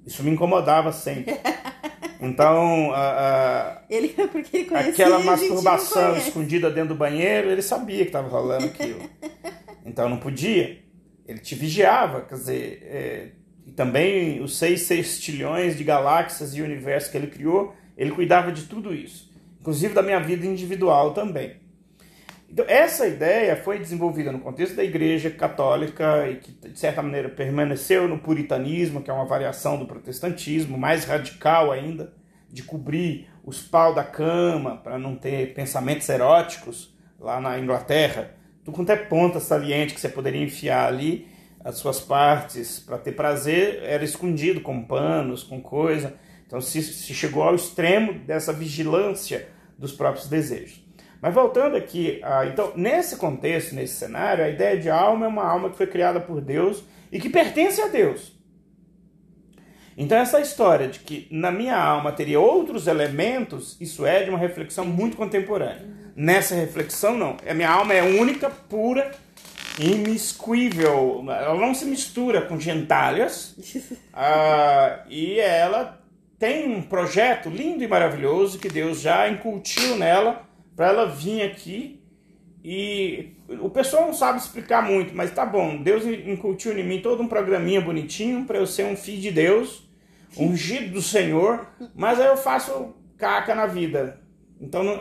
Isso 0.06 0.22
me 0.22 0.32
incomodava 0.32 0.92
sempre. 0.92 1.40
Então, 2.20 2.92
a, 2.94 3.78
a, 3.78 3.82
ele, 3.90 4.10
porque 4.32 4.58
ele 4.58 4.66
conhecia, 4.66 4.92
aquela 4.92 5.20
masturbação 5.20 6.18
escondida 6.18 6.70
dentro 6.70 6.90
do 6.90 6.96
banheiro, 6.96 7.50
ele 7.50 7.62
sabia 7.62 8.00
que 8.00 8.10
estava 8.10 8.28
rolando 8.28 8.66
aquilo. 8.66 9.02
Então 9.86 10.10
não 10.10 10.18
podia. 10.18 10.80
Ele 11.28 11.40
te 11.40 11.56
vigiava, 11.56 12.22
quer 12.22 12.36
dizer, 12.36 12.84
é, 12.84 13.28
e 13.66 13.72
também 13.72 14.42
os 14.42 14.58
seis 14.58 14.82
sextilhões 14.82 15.78
de 15.78 15.84
galáxias 15.84 16.56
e 16.56 16.62
universos 16.62 17.12
que 17.12 17.18
ele 17.18 17.28
criou, 17.28 17.76
ele 17.98 18.12
cuidava 18.12 18.52
de 18.52 18.64
tudo 18.64 18.94
isso, 18.94 19.32
inclusive 19.60 19.94
da 19.94 20.02
minha 20.02 20.20
vida 20.20 20.46
individual 20.46 21.14
também. 21.14 21.58
Então, 22.50 22.66
essa 22.68 23.06
ideia 23.06 23.56
foi 23.58 23.78
desenvolvida 23.78 24.32
no 24.32 24.40
contexto 24.40 24.76
da 24.76 24.84
Igreja 24.84 25.30
Católica 25.30 26.30
e 26.30 26.38
que, 26.38 26.52
de 26.70 26.80
certa 26.80 27.02
maneira, 27.02 27.30
permaneceu 27.30 28.08
no 28.08 28.20
puritanismo, 28.20 29.02
que 29.02 29.12
é 29.12 29.14
uma 29.14 29.26
variação 29.26 29.78
do 29.78 29.86
protestantismo, 29.86 30.78
mais 30.78 31.04
radical 31.04 31.72
ainda, 31.72 32.14
de 32.50 32.64
cobrir 32.64 33.28
os 33.44 33.62
pau 33.62 33.94
da 33.94 34.04
cama 34.04 34.78
para 34.78 34.98
não 34.98 35.16
ter 35.16 35.54
pensamentos 35.54 36.08
eróticos 36.08 36.96
lá 37.20 37.42
na 37.42 37.60
Inglaterra. 37.60 38.32
Tudo 38.64 38.76
quanto 38.76 38.92
é 38.92 38.96
ponta 38.96 39.40
saliente 39.40 39.94
que 39.94 40.00
você 40.00 40.10
poderia 40.10 40.44
enfiar 40.44 40.88
ali, 40.88 41.28
as 41.64 41.76
suas 41.76 42.00
partes 42.00 42.80
para 42.80 42.98
ter 42.98 43.12
prazer, 43.12 43.84
era 43.84 44.04
escondido 44.04 44.62
com 44.62 44.84
panos, 44.84 45.44
com 45.44 45.62
coisa. 45.62 46.14
Então 46.46 46.62
se, 46.62 46.82
se 46.82 47.14
chegou 47.14 47.44
ao 47.44 47.56
extremo 47.56 48.14
dessa 48.14 48.54
vigilância 48.54 49.50
dos 49.78 49.92
próprios 49.92 50.28
desejos. 50.28 50.87
Mas 51.22 51.34
voltando 51.34 51.76
aqui, 51.76 52.22
então, 52.52 52.74
nesse 52.76 53.18
contexto, 53.18 53.74
nesse 53.74 53.96
cenário, 53.96 54.44
a 54.44 54.50
ideia 54.50 54.78
de 54.78 54.90
alma 54.90 55.26
é 55.26 55.30
uma 55.30 55.46
alma 55.46 55.70
que 55.70 55.78
foi 55.78 55.88
criada 55.88 56.20
por 56.20 56.42
Deus 56.42 56.84
e 57.12 57.20
que 57.20 57.30
pertence 57.30 57.82
a 57.82 57.88
Deus. 57.88 58.38
Então, 59.98 60.16
essa 60.16 60.40
história 60.40 60.88
de 60.88 61.00
que 61.00 61.28
na 61.32 61.50
minha 61.50 61.76
alma 61.76 62.12
teria 62.12 62.40
outros 62.40 62.86
elementos, 62.86 63.76
isso 63.82 64.06
é 64.06 64.24
de 64.24 64.30
uma 64.30 64.38
reflexão 64.38 64.86
muito 64.86 65.18
contemporânea. 65.18 65.88
Nessa 66.16 66.54
reflexão, 66.54 67.18
não. 67.18 67.38
A 67.48 67.54
minha 67.54 67.70
alma 67.70 67.96
é 67.96 68.04
única, 68.04 68.48
pura, 68.48 69.12
imiscuível. 69.80 71.26
Ela 71.28 71.56
não 71.56 71.74
se 71.74 71.86
mistura 71.86 72.42
com 72.42 72.60
gentalhas. 72.60 73.54
uh, 74.14 75.02
e 75.10 75.40
ela 75.40 76.00
tem 76.38 76.72
um 76.72 76.84
projeto 76.84 77.50
lindo 77.50 77.84
e 77.84 77.88
maravilhoso 77.88 78.60
que 78.60 78.70
Deus 78.70 79.02
já 79.02 79.28
incutiu 79.28 79.96
nela 79.98 80.47
para 80.78 80.90
ela 80.90 81.06
vir 81.08 81.42
aqui 81.42 82.00
e 82.64 83.34
o 83.62 83.70
pessoal 83.70 84.06
não 84.06 84.14
sabe 84.14 84.38
explicar 84.40 84.84
muito, 84.84 85.16
mas 85.16 85.32
tá 85.32 85.44
bom. 85.44 85.82
Deus 85.82 86.06
incutiu 86.06 86.78
em 86.78 86.88
mim 86.88 87.02
todo 87.02 87.24
um 87.24 87.28
programinha 87.28 87.82
bonitinho 87.82 88.46
para 88.46 88.60
eu 88.60 88.68
ser 88.68 88.86
um 88.86 88.96
filho 88.96 89.20
de 89.22 89.32
Deus, 89.32 89.90
ungido 90.38 90.94
do 90.94 91.02
Senhor, 91.02 91.68
mas 91.96 92.20
aí 92.20 92.28
eu 92.28 92.38
faço 92.38 92.94
caca 93.18 93.56
na 93.56 93.66
vida. 93.66 94.22
Então, 94.62 94.84
não, 94.84 94.94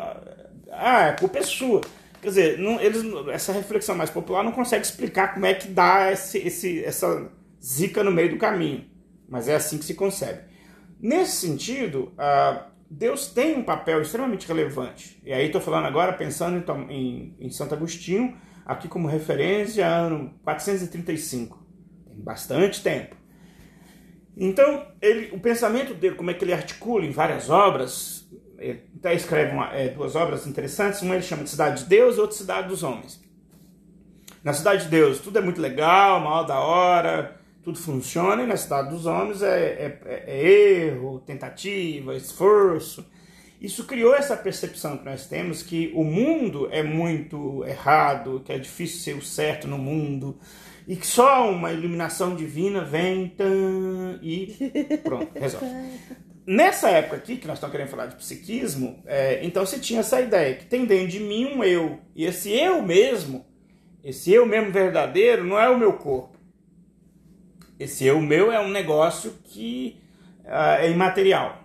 ah, 0.73 1.09
a 1.09 1.13
culpa 1.13 1.39
é 1.39 1.43
sua. 1.43 1.83
Quer 2.23 2.29
dizer, 2.29 2.59
não, 2.59 2.81
eles, 2.81 3.03
essa 3.31 3.53
reflexão 3.53 3.95
mais 3.95 4.09
popular 4.09 4.43
não 4.43 4.53
consegue 4.53 4.85
explicar 4.85 5.35
como 5.35 5.45
é 5.45 5.53
que 5.53 5.69
dá 5.69 6.11
esse, 6.11 6.39
esse, 6.39 6.83
essa 6.85 7.31
zica 7.63 8.03
no 8.03 8.11
meio 8.11 8.31
do 8.31 8.39
caminho. 8.39 8.87
Mas 9.29 9.47
é 9.47 9.57
assim 9.57 9.77
que 9.77 9.85
se 9.85 9.95
concebe. 9.95 10.41
Nesse 10.99 11.47
sentido, 11.47 12.15
ah, 12.17 12.69
Deus 12.91 13.27
tem 13.27 13.57
um 13.57 13.63
papel 13.63 14.01
extremamente 14.01 14.47
relevante. 14.47 15.21
E 15.25 15.33
aí 15.33 15.47
estou 15.47 15.61
falando 15.61 15.87
agora 15.87 16.13
pensando 16.13 16.65
em, 16.91 16.93
em, 16.93 17.37
em, 17.41 17.51
Santo 17.51 17.75
Agostinho, 17.75 18.37
aqui 18.65 18.89
como 18.89 19.09
referência, 19.09 19.87
ano 19.87 20.35
435. 20.45 21.67
Tem 22.07 22.21
bastante 22.21 22.83
tempo. 22.83 23.17
Então, 24.37 24.87
ele, 25.01 25.35
o 25.35 25.41
pensamento 25.41 25.95
dele, 25.95 26.15
como 26.15 26.31
é 26.31 26.35
que 26.35 26.45
ele 26.45 26.53
articula 26.53 27.05
em 27.05 27.11
várias 27.11 27.49
obras, 27.49 28.29
ele 28.59 28.83
até 28.99 29.15
escreve 29.15 29.53
uma, 29.53 29.73
é, 29.75 29.89
duas 29.89 30.15
obras 30.15 30.47
interessantes, 30.47 31.03
uma 31.03 31.15
ele 31.15 31.23
chama 31.23 31.43
de 31.43 31.51
Cidade 31.51 31.83
de 31.83 31.89
Deus 31.89 32.19
outra 32.19 32.37
Cidade 32.37 32.69
dos 32.69 32.83
Homens. 32.83 33.21
Na 34.45 34.53
Cidade 34.53 34.85
de 34.85 34.91
Deus, 34.91 35.19
tudo 35.19 35.39
é 35.39 35.43
muito 35.43 35.61
legal, 35.61 36.21
mal 36.21 36.45
da 36.45 36.61
hora, 36.61 37.41
tudo 37.67 37.81
funciona, 37.81 38.45
e 38.45 38.47
na 38.47 38.57
cidade 38.57 38.91
dos 38.91 39.07
homens 39.07 39.43
é, 39.43 39.59
é, 39.59 39.99
é, 40.05 40.25
é 40.29 40.49
erro, 40.87 41.19
tentativa, 41.19 42.15
esforço. 42.15 43.05
Isso 43.61 43.85
criou 43.87 44.15
essa 44.15 44.37
percepção 44.37 44.97
que 44.97 45.05
nós 45.05 45.27
temos 45.27 45.65
que 45.65 45.91
o 45.93 46.05
mundo 46.05 46.69
é 46.71 46.85
muito 46.85 47.65
errado, 47.65 48.41
que 48.45 48.53
é 48.53 48.59
difícil 48.59 49.01
ser 49.01 49.17
o 49.19 49.21
certo 49.23 49.67
no 49.67 49.79
mundo, 49.79 50.39
e 50.87 50.95
que 50.95 51.05
só 51.05 51.51
uma 51.51 51.73
iluminação 51.73 52.37
divina 52.37 52.85
vem 52.85 53.31
tan, 53.31 54.21
e 54.23 54.55
pronto, 55.03 55.29
resolve. 55.37 55.67
Nessa 56.47 56.89
época 56.91 57.17
aqui, 57.17 57.37
que 57.37 57.49
nós 57.49 57.57
estamos 57.57 57.73
querendo 57.73 57.91
falar 57.91 58.07
de 58.07 58.15
psiquismo, 58.15 59.03
é, 59.07 59.45
então 59.45 59.67
se 59.67 59.81
tinha 59.81 59.99
essa 59.99 60.21
ideia 60.21 60.55
que 60.55 60.67
tem 60.67 60.85
dentro 60.85 61.09
de 61.09 61.19
mim 61.19 61.47
um 61.47 61.65
eu, 61.65 61.99
e 62.15 62.27
esse 62.27 62.49
eu 62.53 62.81
mesmo, 62.81 63.45
esse 64.05 64.33
eu 64.33 64.47
mesmo 64.47 64.71
verdadeiro, 64.71 65.43
não 65.43 65.59
é 65.59 65.69
o 65.69 65.77
meu 65.77 65.95
corpo 65.95 66.36
esse 67.79 68.05
eu 68.05 68.21
meu 68.21 68.51
é 68.51 68.61
um 68.61 68.69
negócio 68.69 69.35
que 69.45 70.01
uh, 70.45 70.81
é 70.81 70.91
imaterial. 70.91 71.65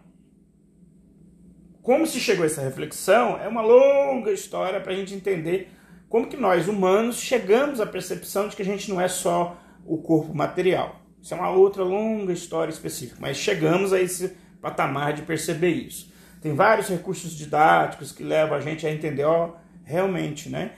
Como 1.82 2.06
se 2.06 2.19
chegou 2.19 2.43
a 2.43 2.45
essa 2.45 2.62
reflexão 2.62 3.39
é 3.39 3.47
uma 3.47 3.62
longa 3.62 4.32
história 4.32 4.80
para 4.80 4.93
a 4.93 4.95
gente 4.95 5.13
entender 5.13 5.71
como 6.08 6.28
que 6.28 6.38
nós 6.38 6.67
humanos 6.67 7.19
chegamos 7.19 7.80
à 7.80 7.86
percepção 7.86 8.47
de 8.47 8.56
que 8.56 8.62
a 8.62 8.65
gente 8.65 8.89
não 8.89 9.00
é 9.00 9.08
só 9.08 9.58
o 9.86 9.97
corpo 9.97 10.34
material. 10.34 11.02
Isso 11.21 11.34
é 11.34 11.38
uma 11.38 11.50
outra 11.50 11.84
longa 11.84 12.34
história 12.34 12.71
específica, 12.71 13.17
mas 13.19 13.38
chegamos 13.38 13.93
a 13.93 14.00
esse 14.00 14.36
patamar 14.62 15.13
de 15.13 15.21
perceber 15.21 15.69
isso. 15.69 16.12
Tem 16.41 16.54
vários 16.54 16.88
recursos 16.88 17.32
didáticos 17.32 18.12
que 18.12 18.24
levam 18.24 18.58
a 18.58 18.62
gente 18.62 18.86
a 18.86 18.91
entender, 18.91 19.24
ó, 19.24 19.56
realmente, 19.84 20.50
né? 20.50 20.71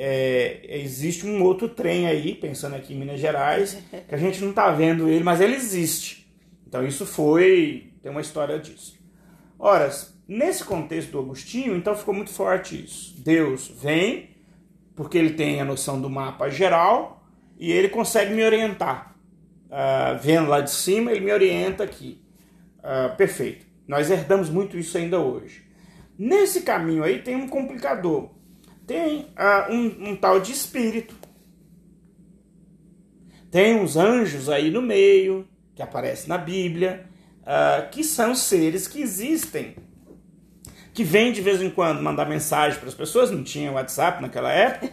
É, 0.00 0.60
existe 0.80 1.26
um 1.26 1.42
outro 1.42 1.68
trem 1.68 2.06
aí, 2.06 2.32
pensando 2.32 2.76
aqui 2.76 2.94
em 2.94 2.98
Minas 2.98 3.18
Gerais, 3.18 3.82
que 4.08 4.14
a 4.14 4.18
gente 4.18 4.40
não 4.40 4.50
está 4.50 4.70
vendo 4.70 5.08
ele, 5.08 5.24
mas 5.24 5.40
ele 5.40 5.56
existe. 5.56 6.32
Então 6.68 6.86
isso 6.86 7.04
foi, 7.04 7.90
tem 8.00 8.12
uma 8.12 8.20
história 8.20 8.60
disso. 8.60 8.96
Ora, 9.58 9.90
nesse 10.28 10.62
contexto 10.62 11.10
do 11.10 11.18
Agostinho, 11.18 11.74
então 11.74 11.96
ficou 11.96 12.14
muito 12.14 12.30
forte 12.30 12.80
isso. 12.80 13.20
Deus 13.20 13.66
vem, 13.66 14.36
porque 14.94 15.18
ele 15.18 15.30
tem 15.30 15.60
a 15.60 15.64
noção 15.64 16.00
do 16.00 16.08
mapa 16.08 16.48
geral, 16.48 17.28
e 17.58 17.72
ele 17.72 17.88
consegue 17.88 18.32
me 18.32 18.44
orientar. 18.44 19.16
Uh, 19.66 20.16
vendo 20.22 20.48
lá 20.48 20.60
de 20.60 20.70
cima, 20.70 21.10
ele 21.10 21.24
me 21.24 21.32
orienta 21.32 21.82
aqui. 21.82 22.22
Uh, 22.78 23.16
perfeito. 23.16 23.66
Nós 23.88 24.12
herdamos 24.12 24.48
muito 24.48 24.78
isso 24.78 24.96
ainda 24.96 25.18
hoje. 25.18 25.66
Nesse 26.16 26.62
caminho 26.62 27.02
aí 27.02 27.20
tem 27.20 27.34
um 27.34 27.48
complicador 27.48 28.37
tem 28.88 29.20
uh, 29.20 29.70
um, 29.70 30.10
um 30.10 30.16
tal 30.16 30.40
de 30.40 30.50
espírito. 30.50 31.14
Tem 33.50 33.78
uns 33.78 33.96
anjos 33.96 34.48
aí 34.48 34.70
no 34.70 34.80
meio, 34.80 35.46
que 35.74 35.82
aparecem 35.82 36.26
na 36.26 36.38
Bíblia, 36.38 37.06
uh, 37.42 37.88
que 37.90 38.02
são 38.02 38.34
seres 38.34 38.88
que 38.88 39.02
existem, 39.02 39.76
que 40.94 41.04
vêm 41.04 41.32
de 41.32 41.42
vez 41.42 41.60
em 41.60 41.68
quando 41.68 42.02
mandar 42.02 42.26
mensagem 42.26 42.78
para 42.78 42.88
as 42.88 42.94
pessoas, 42.94 43.30
não 43.30 43.44
tinha 43.44 43.70
WhatsApp 43.70 44.22
naquela 44.22 44.50
época, 44.50 44.90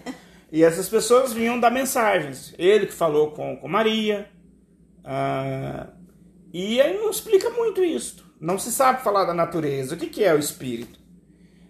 e 0.51 0.62
essas 0.62 0.89
pessoas 0.89 1.31
vinham 1.31 1.58
dar 1.58 1.71
mensagens. 1.71 2.53
Ele 2.58 2.88
que 2.88 2.93
falou 2.93 3.31
com, 3.31 3.55
com 3.55 3.67
Maria, 3.69 4.29
uh, 5.05 5.89
e 6.53 6.81
aí 6.81 6.97
não 6.97 7.10
explica 7.10 7.49
muito 7.49 7.81
isso. 7.81 8.25
Não 8.41 8.60
se 8.60 8.73
sabe 8.73 9.01
falar 9.01 9.23
da 9.23 9.34
natureza. 9.34 9.95
O 9.95 9.97
que, 9.97 10.08
que 10.08 10.23
é 10.23 10.34
o 10.34 10.38
espírito 10.38 10.99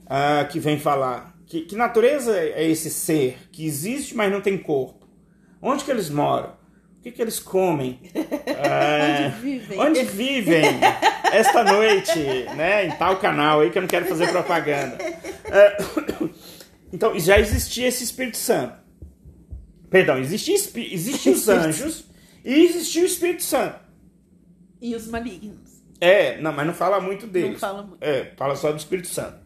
uh, 0.05 0.47
que 0.51 0.59
vem 0.59 0.79
falar? 0.79 1.34
Que, 1.45 1.61
que 1.61 1.75
natureza 1.75 2.37
é 2.37 2.67
esse 2.69 2.89
ser 2.89 3.37
que 3.51 3.65
existe, 3.65 4.15
mas 4.15 4.31
não 4.31 4.41
tem 4.41 4.57
corpo? 4.57 5.07
Onde 5.61 5.83
que 5.83 5.91
eles 5.91 6.09
moram? 6.09 6.49
O 6.99 7.01
que, 7.03 7.11
que 7.11 7.21
eles 7.21 7.39
comem? 7.39 7.99
É, 8.47 9.27
onde 9.27 9.41
vivem? 9.41 9.79
Onde 9.79 10.03
vivem? 10.03 10.63
Esta 11.31 11.63
noite, 11.63 12.17
né? 12.55 12.85
Em 12.85 12.91
tal 12.91 13.17
canal 13.17 13.59
aí 13.59 13.69
que 13.69 13.77
eu 13.77 13.81
não 13.81 13.89
quero 13.89 14.05
fazer 14.05 14.31
propaganda. 14.31 14.97
É, 15.45 15.77
então, 16.91 17.19
já 17.19 17.37
existia 17.37 17.87
esse 17.87 18.03
Espírito 18.03 18.37
Santo. 18.37 18.75
Perdão, 19.89 20.17
existiam 20.17 20.55
existia 20.55 21.31
os 21.31 21.47
anjos 21.49 22.05
e 22.43 22.65
existia 22.65 23.03
o 23.03 23.05
Espírito 23.05 23.43
Santo. 23.43 23.79
E 24.81 24.95
os 24.95 25.07
malignos. 25.07 25.83
É, 25.99 26.39
não, 26.41 26.51
mas 26.51 26.67
não 26.67 26.73
fala 26.73 26.99
muito 26.99 27.27
deles. 27.27 27.53
Não 27.53 27.59
fala 27.59 27.83
muito. 27.83 27.97
É, 28.01 28.31
fala 28.35 28.55
só 28.55 28.71
do 28.71 28.77
Espírito 28.77 29.07
Santo. 29.07 29.37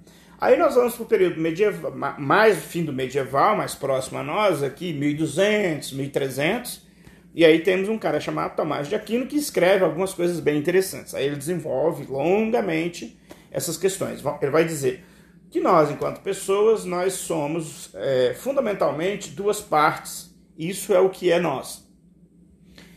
Aí 0.42 0.58
nós 0.58 0.76
vamos 0.76 0.96
para 0.96 1.04
o 1.04 1.06
período 1.06 1.40
medieval, 1.40 1.94
mais 2.18 2.58
fim 2.64 2.86
do 2.86 2.94
medieval, 2.94 3.58
mais 3.58 3.76
próximo 3.76 4.20
a 4.20 4.24
nós, 4.24 4.64
aqui 4.64 4.94
1200, 4.94 5.92
1300, 5.92 6.88
e 7.36 7.44
aí 7.44 7.60
temos 7.60 7.90
um 7.90 7.98
cara 7.98 8.22
chamado 8.22 8.56
Tomás 8.56 8.88
de 8.88 8.96
Aquino 8.96 9.28
que 9.28 9.36
escreve 9.36 9.84
algumas 9.84 10.14
coisas 10.14 10.40
bem 10.40 10.58
interessantes. 10.58 11.14
Aí 11.14 11.26
ele 11.26 11.36
desenvolve 11.36 12.06
longamente 12.06 13.20
essas 13.52 13.76
questões. 13.76 14.24
Ele 14.42 14.52
vai 14.52 14.64
dizer: 14.64 15.04
que 15.50 15.60
nós, 15.60 15.92
enquanto 15.92 16.22
pessoas, 16.22 16.86
nós 16.86 17.14
somos 17.14 17.90
é, 17.96 18.34
fundamentalmente 18.34 19.32
duas 19.32 19.60
partes. 19.60 20.34
Isso 20.58 20.94
é 20.94 21.00
o 21.00 21.10
que 21.10 21.32
é 21.32 21.40
nós. 21.40 21.88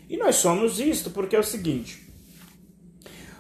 E 0.09 0.17
nós 0.17 0.37
somos 0.37 0.79
isto 0.79 1.11
porque 1.11 1.35
é 1.35 1.39
o 1.39 1.45
seguinte: 1.45 2.07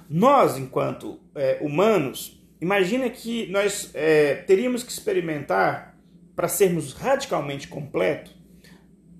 nós, 0.09 0.59
enquanto 0.59 1.20
é, 1.34 1.59
humanos, 1.61 2.41
imagina 2.62 3.10
que 3.10 3.48
nós 3.48 3.90
é, 3.92 4.36
teríamos 4.36 4.84
que 4.84 4.92
experimentar 4.92 5.98
para 6.36 6.46
sermos 6.46 6.92
radicalmente 6.92 7.66
completos 7.66 8.34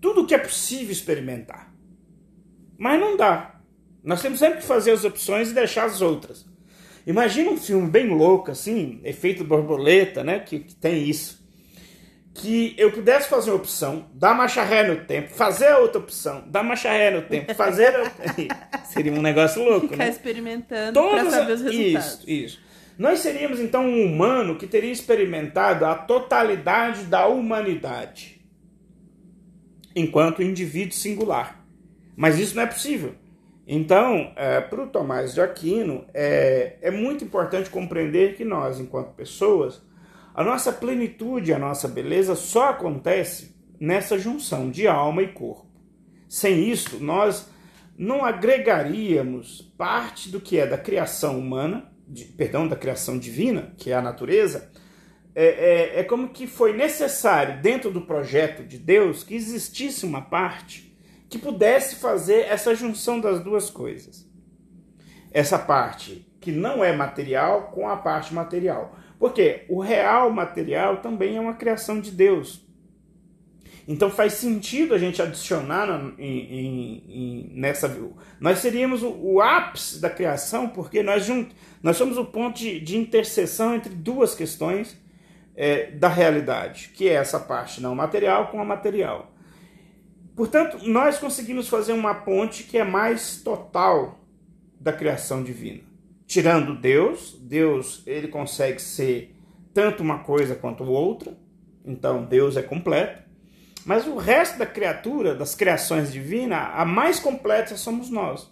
tudo 0.01 0.23
o 0.23 0.27
que 0.27 0.35
é 0.35 0.39
possível 0.39 0.93
experimentar. 0.93 1.73
Mas 2.79 3.01
não 3.01 3.17
dá. 3.17 3.57
Nós 4.03 4.23
temos 4.23 4.39
sempre 4.39 4.61
que 4.61 4.65
fazer 4.65 4.93
as 4.93 5.05
opções 5.05 5.51
e 5.51 5.55
deixar 5.55 5.85
as 5.85 6.01
outras. 6.01 6.47
Imagina 7.07 7.51
um 7.51 7.57
filme 7.57 7.89
bem 7.89 8.09
louco, 8.09 8.51
assim, 8.51 9.01
efeito 9.05 9.45
borboleta, 9.45 10.23
né? 10.23 10.39
Que, 10.41 10.61
que 10.61 10.75
tem 10.75 11.09
isso. 11.09 11.43
Que 12.35 12.75
eu 12.79 12.91
pudesse 12.91 13.29
fazer 13.29 13.51
uma 13.51 13.57
opção, 13.57 14.09
dar 14.15 14.35
marcha 14.35 14.63
ré 14.63 14.83
no 14.85 15.05
tempo, 15.05 15.31
fazer 15.31 15.67
a 15.67 15.79
outra 15.79 16.01
opção, 16.01 16.45
dar 16.47 16.63
marcha 16.63 16.91
ré 16.91 17.11
no 17.11 17.23
tempo, 17.23 17.55
fazer. 17.55 17.95
A... 17.95 18.83
Seria 18.87 19.13
um 19.13 19.21
negócio 19.21 19.63
louco, 19.63 19.89
Ficar 19.89 20.05
né? 20.05 20.11
experimentando 20.11 20.93
Todas 20.93 21.23
para 21.23 21.31
saber 21.31 21.53
os 21.53 21.61
resultados. 21.61 22.13
Isso, 22.15 22.31
isso. 22.31 22.72
Nós 23.03 23.19
seríamos 23.19 23.59
então 23.59 23.85
um 23.85 24.07
humano 24.07 24.55
que 24.55 24.65
teria 24.65 24.93
experimentado 24.93 25.85
a 25.85 25.93
totalidade 25.93 27.07
da 27.07 27.27
humanidade 27.27 28.41
enquanto 29.93 30.41
indivíduo 30.41 30.95
singular. 30.95 31.67
Mas 32.15 32.39
isso 32.39 32.55
não 32.55 32.63
é 32.63 32.67
possível. 32.67 33.17
Então, 33.67 34.33
para 34.71 34.85
o 34.85 34.87
Tomás 34.87 35.35
de 35.35 35.41
Aquino, 35.41 36.07
é, 36.15 36.77
é 36.81 36.93
muito 36.93 37.25
importante 37.25 37.69
compreender 37.71 38.37
que 38.37 38.45
nós, 38.45 38.79
enquanto 38.79 39.17
pessoas, 39.17 39.83
a 40.33 40.45
nossa 40.45 40.73
plenitude, 40.73 41.53
a 41.53 41.59
nossa 41.59 41.89
beleza 41.89 42.37
só 42.37 42.69
acontece 42.69 43.57
nessa 43.81 44.17
junção 44.17 44.71
de 44.71 44.87
alma 44.87 45.25
e 45.25 45.33
corpo. 45.33 45.67
Sem 46.29 46.71
isso, 46.71 47.03
nós 47.03 47.51
não 47.99 48.25
agregaríamos 48.25 49.61
parte 49.77 50.31
do 50.31 50.41
que 50.41 50.57
é 50.57 50.69
da 50.69 50.79
criação 50.79 51.37
humana, 51.37 51.92
de, 52.07 52.25
perdão, 52.25 52.69
da 52.69 52.77
criação 52.77 53.19
divina, 53.19 53.75
que 53.77 53.91
é 53.91 53.95
a 53.95 54.03
natureza, 54.03 54.71
é, 55.35 55.45
é, 55.45 56.01
é, 56.01 56.05
como 56.05 56.29
que 56.29 56.47
foi 56.47 56.75
necessário, 56.75 57.63
dentro 57.63 57.91
do 57.91 58.03
projeto 58.03 58.63
de 58.65 58.79
Deus, 58.79 59.25
que 59.25 59.35
existisse 59.35 60.05
uma 60.05 60.21
parte 60.21 60.97
que 61.29 61.39
pudesse 61.39 61.97
fazer 61.97 62.41
essa 62.41 62.75
junção 62.75 63.19
das 63.19 63.43
duas 63.43 63.71
coisas. 63.71 64.31
Essa 65.33 65.59
parte 65.59 66.31
que 66.39 66.53
não 66.53 66.85
é 66.85 66.95
material 66.95 67.71
com 67.71 67.89
a 67.89 67.97
parte 67.97 68.35
material. 68.35 68.95
Porque 69.19 69.65
o 69.69 69.81
real 69.81 70.31
material 70.31 70.99
também 70.99 71.37
é 71.37 71.41
uma 71.41 71.55
criação 71.55 72.01
de 72.01 72.11
Deus. 72.11 72.62
Então 73.87 74.11
faz 74.11 74.35
sentido 74.35 74.95
a 74.95 74.99
gente 74.99 75.21
adicionar 75.21 76.15
em, 76.19 76.25
em, 76.25 77.05
em, 77.09 77.53
nessa. 77.55 77.95
Nós 78.39 78.59
seríamos 78.59 79.03
o, 79.03 79.11
o, 79.11 79.41
ápice 79.41 80.01
da 80.01 80.09
criação, 80.09 80.69
porque 80.69 81.03
nós, 81.03 81.25
junt, 81.25 81.51
nós 81.83 81.97
somos 81.97 82.17
o 82.17 82.25
ponto 82.25 82.59
de, 82.59 82.79
de 82.81 82.97
interseção 82.97 83.75
entre 83.75 83.93
duas 83.95 84.35
questões 84.35 84.97
é, 85.57 85.91
da 85.91 86.09
realidade, 86.09 86.91
que 86.95 87.09
é 87.09 87.15
essa 87.15 87.41
parte 87.41 87.81
não 87.81 87.95
material 87.95 88.49
com 88.49 88.61
a 88.61 88.65
material. 88.65 89.33
Portanto, 90.35 90.79
nós 90.89 91.19
conseguimos 91.19 91.69
fazer 91.69 91.93
uma 91.93 92.15
ponte 92.15 92.65
que 92.65 92.79
é 92.79 92.85
mais 92.85 93.43
total 93.43 94.21
da 94.81 94.93
criação 94.93 95.43
divina. 95.43 95.83
Tirando 96.27 96.75
Deus, 96.75 97.39
Deus 97.41 98.03
ele 98.07 98.29
consegue 98.29 98.81
ser 98.81 99.35
tanto 99.75 100.03
uma 100.03 100.21
coisa 100.21 100.55
quanto 100.55 100.85
outra, 100.85 101.37
então 101.85 102.25
Deus 102.25 102.57
é 102.57 102.63
completo. 102.63 103.22
Mas 103.85 104.07
o 104.07 104.17
resto 104.17 104.59
da 104.59 104.67
criatura, 104.67 105.35
das 105.35 105.55
criações 105.55 106.13
divinas, 106.13 106.69
a 106.73 106.85
mais 106.85 107.19
completa 107.19 107.77
somos 107.77 108.11
nós. 108.11 108.51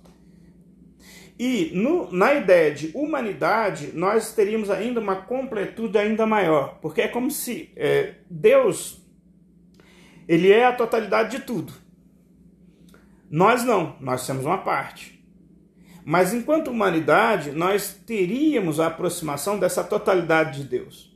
E 1.39 1.71
no, 1.75 2.13
na 2.13 2.35
ideia 2.35 2.75
de 2.75 2.91
humanidade, 2.95 3.93
nós 3.95 4.35
teríamos 4.35 4.71
ainda 4.71 5.01
uma 5.01 5.17
completude 5.17 5.97
ainda 5.97 6.27
maior, 6.27 6.79
porque 6.83 7.01
é 7.01 7.09
como 7.09 7.31
se 7.31 7.73
é, 7.77 8.17
Deus 8.29 9.01
ele 10.31 10.53
é 10.53 10.65
a 10.65 10.73
totalidade 10.73 11.39
de 11.39 11.43
tudo. 11.45 11.73
Nós 13.29 13.65
não, 13.65 13.97
nós 14.01 14.25
temos 14.25 14.45
uma 14.45 14.59
parte. 14.59 15.21
Mas 16.05 16.33
enquanto 16.33 16.71
humanidade, 16.71 17.51
nós 17.51 17.95
teríamos 18.07 18.79
a 18.79 18.87
aproximação 18.87 19.59
dessa 19.59 19.83
totalidade 19.83 20.63
de 20.63 20.69
Deus. 20.69 21.10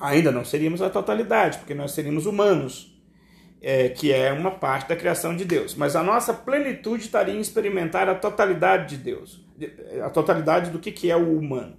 Ainda 0.00 0.30
não 0.30 0.44
seríamos 0.44 0.80
a 0.80 0.88
totalidade, 0.90 1.58
porque 1.58 1.74
nós 1.74 1.92
seríamos 1.92 2.26
humanos, 2.26 2.96
é, 3.60 3.88
que 3.88 4.12
é 4.12 4.32
uma 4.32 4.52
parte 4.52 4.88
da 4.88 4.96
criação 4.96 5.34
de 5.34 5.44
Deus. 5.44 5.74
Mas 5.74 5.96
a 5.96 6.02
nossa 6.02 6.32
plenitude 6.32 7.04
estaria 7.04 7.34
em 7.34 7.40
experimentar 7.40 8.08
a 8.08 8.14
totalidade 8.14 8.96
de 8.96 9.02
Deus, 9.02 9.44
a 10.04 10.10
totalidade 10.10 10.70
do 10.70 10.78
que, 10.78 10.92
que 10.92 11.10
é 11.10 11.16
o 11.16 11.36
humano. 11.36 11.76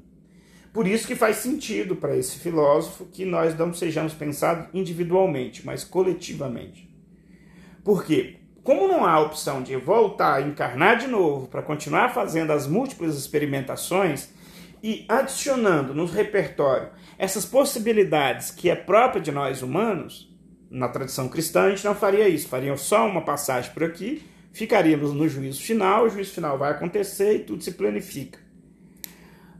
Por 0.73 0.85
isso 0.85 1.07
que 1.07 1.15
faz 1.15 1.37
sentido 1.37 1.95
para 1.95 2.15
esse 2.15 2.37
filósofo 2.37 3.05
que 3.05 3.25
nós 3.25 3.57
não 3.57 3.73
sejamos 3.73 4.13
pensados 4.13 4.67
individualmente, 4.73 5.65
mas 5.65 5.83
coletivamente. 5.83 6.89
Por 7.83 8.05
quê? 8.05 8.35
Como 8.63 8.87
não 8.87 9.05
há 9.05 9.19
opção 9.19 9.63
de 9.63 9.75
voltar 9.77 10.35
a 10.35 10.41
encarnar 10.41 10.97
de 10.97 11.07
novo 11.07 11.47
para 11.47 11.63
continuar 11.63 12.09
fazendo 12.09 12.51
as 12.51 12.67
múltiplas 12.67 13.17
experimentações 13.17 14.29
e 14.83 15.05
adicionando 15.09 15.93
no 15.95 16.05
repertório 16.05 16.89
essas 17.19 17.45
possibilidades 17.45 18.49
que 18.49 18.69
é 18.69 18.75
própria 18.75 19.21
de 19.21 19.29
nós 19.29 19.61
humanos, 19.61 20.33
na 20.71 20.87
tradição 20.87 21.27
cristã 21.27 21.63
a 21.63 21.69
gente 21.71 21.83
não 21.83 21.93
faria 21.93 22.29
isso, 22.29 22.47
faria 22.47 22.75
só 22.77 23.05
uma 23.05 23.21
passagem 23.25 23.73
por 23.73 23.83
aqui, 23.83 24.23
ficaríamos 24.53 25.13
no 25.13 25.27
juízo 25.27 25.61
final, 25.61 26.05
o 26.05 26.09
juízo 26.09 26.31
final 26.31 26.57
vai 26.57 26.71
acontecer 26.71 27.35
e 27.35 27.39
tudo 27.39 27.61
se 27.61 27.73
planifica. 27.73 28.39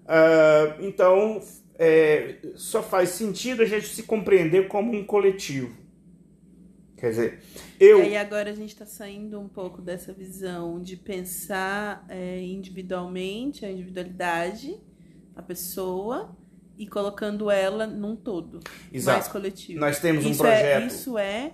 Uh, 0.06 0.86
então, 0.86 1.42
é, 1.78 2.38
só 2.56 2.82
faz 2.82 3.10
sentido 3.10 3.62
a 3.62 3.66
gente 3.66 3.88
se 3.88 4.04
compreender 4.04 4.70
como 4.70 4.96
um 4.96 5.04
coletivo. 5.04 5.76
Quer 6.96 7.10
dizer, 7.10 7.40
eu. 7.78 8.00
E 8.00 8.04
aí 8.04 8.18
agora 8.18 8.52
a 8.52 8.56
gente 8.56 8.70
está 8.70 8.86
saindo 8.86 9.38
um 9.38 9.50
pouco 9.50 9.82
dessa 9.82 10.14
visão 10.14 10.82
de 10.82 10.96
pensar 10.96 12.06
é, 12.08 12.42
individualmente 12.42 13.66
a 13.66 13.72
individualidade, 13.72 14.78
a 15.36 15.42
pessoa, 15.42 16.38
e 16.80 16.88
colocando 16.88 17.52
ela 17.52 17.86
num 17.86 18.16
todo 18.16 18.62
Exato. 18.92 19.20
mais 19.20 19.28
coletivo. 19.32 19.80
Nós 19.80 20.00
temos 20.00 20.26
um 20.26 20.32
isso 20.32 20.42
projeto. 20.42 20.82
É, 20.84 20.88
isso 20.88 21.18
é 21.18 21.52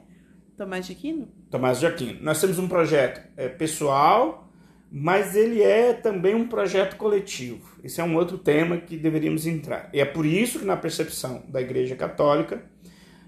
Tomás 0.55 0.85
de 0.85 0.91
Aquino? 0.93 1.27
Tomás 1.49 1.79
de 1.79 1.87
Aquino. 1.87 2.19
Nós 2.21 2.39
temos 2.39 2.59
um 2.59 2.67
projeto 2.67 3.27
é, 3.35 3.49
pessoal, 3.49 4.47
mas 4.91 5.35
ele 5.35 5.61
é 5.61 5.93
também 5.93 6.35
um 6.35 6.47
projeto 6.47 6.95
coletivo. 6.95 7.67
Esse 7.83 7.99
é 7.99 8.03
um 8.03 8.15
outro 8.15 8.37
tema 8.37 8.77
que 8.77 8.95
deveríamos 8.95 9.47
entrar. 9.47 9.89
E 9.91 9.99
é 9.99 10.05
por 10.05 10.25
isso 10.25 10.59
que 10.59 10.65
na 10.65 10.77
percepção 10.77 11.43
da 11.49 11.59
Igreja 11.59 11.95
Católica 11.95 12.63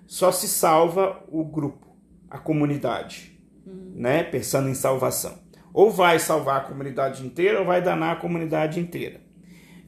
só 0.06 0.32
se 0.32 0.48
salva 0.48 1.22
o 1.28 1.43
grupo 1.43 1.88
a 2.30 2.38
comunidade, 2.38 3.38
Hum. 3.66 3.93
né? 3.95 4.24
Pensando 4.24 4.70
em 4.70 4.74
salvação. 4.74 5.39
Ou 5.74 5.91
vai 5.91 6.20
salvar 6.20 6.58
a 6.58 6.64
comunidade 6.64 7.26
inteira 7.26 7.60
ou 7.60 7.66
vai 7.66 7.82
danar 7.82 8.14
a 8.14 8.20
comunidade 8.20 8.80
inteira. 8.80 9.22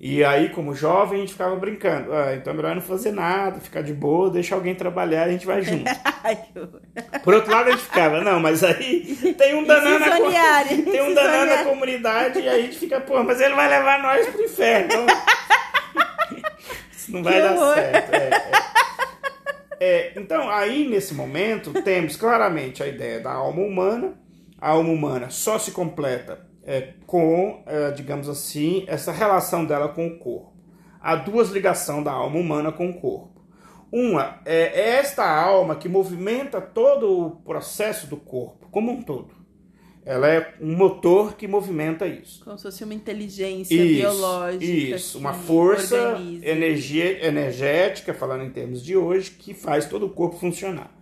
E 0.01 0.23
aí, 0.23 0.47
como 0.49 0.73
jovem, 0.73 1.17
a 1.17 1.21
gente 1.21 1.33
ficava 1.33 1.55
brincando. 1.57 2.13
Ah, 2.13 2.33
então 2.33 2.53
é 2.53 2.55
melhor 2.55 2.73
não 2.73 2.81
fazer 2.81 3.11
nada, 3.11 3.59
ficar 3.59 3.81
de 3.81 3.93
boa, 3.93 4.29
deixar 4.29 4.55
alguém 4.55 4.73
trabalhar 4.73 5.25
e 5.27 5.29
a 5.29 5.31
gente 5.33 5.45
vai 5.45 5.61
junto. 5.61 5.83
Por 7.21 7.33
outro 7.33 7.51
lado, 7.51 7.67
a 7.67 7.71
gente 7.71 7.83
ficava, 7.83 8.21
não, 8.21 8.39
mas 8.39 8.63
aí 8.63 9.33
tem 9.37 9.55
um 9.55 9.65
danado 9.65 9.99
na, 9.99 10.05
co- 10.07 10.15
Cisoniária, 10.15 10.81
tem 10.83 11.01
um 11.01 11.13
danado 11.13 11.45
na 11.47 11.63
comunidade 11.65 12.39
e 12.39 12.47
aí 12.47 12.61
a 12.61 12.63
gente 12.65 12.77
fica, 12.79 13.01
pô, 13.01 13.21
mas 13.23 13.41
ele 13.41 13.53
vai 13.55 13.67
levar 13.69 14.01
nós 14.01 14.25
pro 14.27 14.41
inferno. 14.41 14.85
Então... 14.85 15.05
Isso 16.95 17.11
não 17.11 17.23
vai 17.23 17.33
Que 17.33 17.41
dar 17.41 17.53
horror. 17.55 17.73
certo. 17.75 18.13
é, 18.13 18.29
é. 18.29 18.69
É, 19.81 20.11
então, 20.17 20.49
aí 20.49 20.87
nesse 20.87 21.13
momento, 21.13 21.71
temos 21.81 22.15
claramente 22.17 22.83
a 22.83 22.87
ideia 22.87 23.19
da 23.19 23.31
alma 23.31 23.61
humana. 23.61 24.13
A 24.61 24.71
alma 24.71 24.89
humana 24.91 25.29
só 25.29 25.57
se 25.57 25.71
completa 25.71 26.47
é, 26.69 26.93
com, 27.07 27.63
é, 27.65 27.89
digamos 27.89 28.29
assim, 28.29 28.83
essa 28.85 29.11
relação 29.11 29.65
dela 29.65 29.89
com 29.89 30.05
o 30.05 30.19
corpo. 30.19 30.53
Há 31.01 31.15
duas 31.15 31.49
ligações 31.49 32.05
da 32.05 32.11
alma 32.11 32.37
humana 32.37 32.71
com 32.71 32.91
o 32.91 32.93
corpo. 32.93 33.41
Uma 33.91 34.39
é, 34.45 34.79
é 34.79 34.89
esta 34.97 35.27
alma 35.27 35.75
que 35.75 35.89
movimenta 35.89 36.61
todo 36.61 37.25
o 37.25 37.31
processo 37.37 38.05
do 38.05 38.17
corpo, 38.17 38.67
como 38.69 38.91
um 38.91 39.01
todo. 39.01 39.33
Ela 40.05 40.27
é 40.27 40.53
um 40.61 40.77
motor 40.77 41.35
que 41.35 41.47
movimenta 41.47 42.05
isso. 42.05 42.43
Como 42.45 42.55
se 42.55 42.63
fosse 42.63 42.83
uma 42.83 42.93
inteligência 42.93 43.73
Isso, 43.73 44.01
biológica. 44.01 44.95
isso, 44.95 45.17
uma 45.17 45.33
força 45.33 45.95
organiza. 45.95 46.45
energia, 46.45 47.25
energética, 47.25 48.13
falando 48.13 48.43
em 48.43 48.51
termos 48.51 48.83
de 48.83 48.95
hoje, 48.95 49.31
que 49.31 49.55
faz 49.55 49.87
todo 49.87 50.05
o 50.05 50.09
corpo 50.09 50.37
funcionar. 50.37 50.95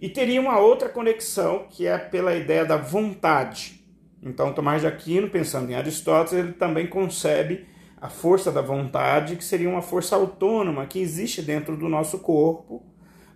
E 0.00 0.08
teria 0.08 0.40
uma 0.40 0.58
outra 0.60 0.88
conexão, 0.88 1.66
que 1.68 1.86
é 1.88 1.98
pela 1.98 2.34
ideia 2.36 2.64
da 2.64 2.76
vontade. 2.76 3.81
Então, 4.22 4.52
Tomás 4.52 4.82
de 4.82 4.86
Aquino, 4.86 5.28
pensando 5.28 5.70
em 5.70 5.74
Aristóteles, 5.74 6.44
ele 6.44 6.52
também 6.52 6.86
concebe 6.86 7.66
a 8.00 8.08
força 8.08 8.52
da 8.52 8.60
vontade, 8.60 9.36
que 9.36 9.44
seria 9.44 9.68
uma 9.68 9.82
força 9.82 10.16
autônoma 10.16 10.86
que 10.86 10.98
existe 10.98 11.42
dentro 11.42 11.76
do 11.76 11.88
nosso 11.88 12.18
corpo, 12.18 12.84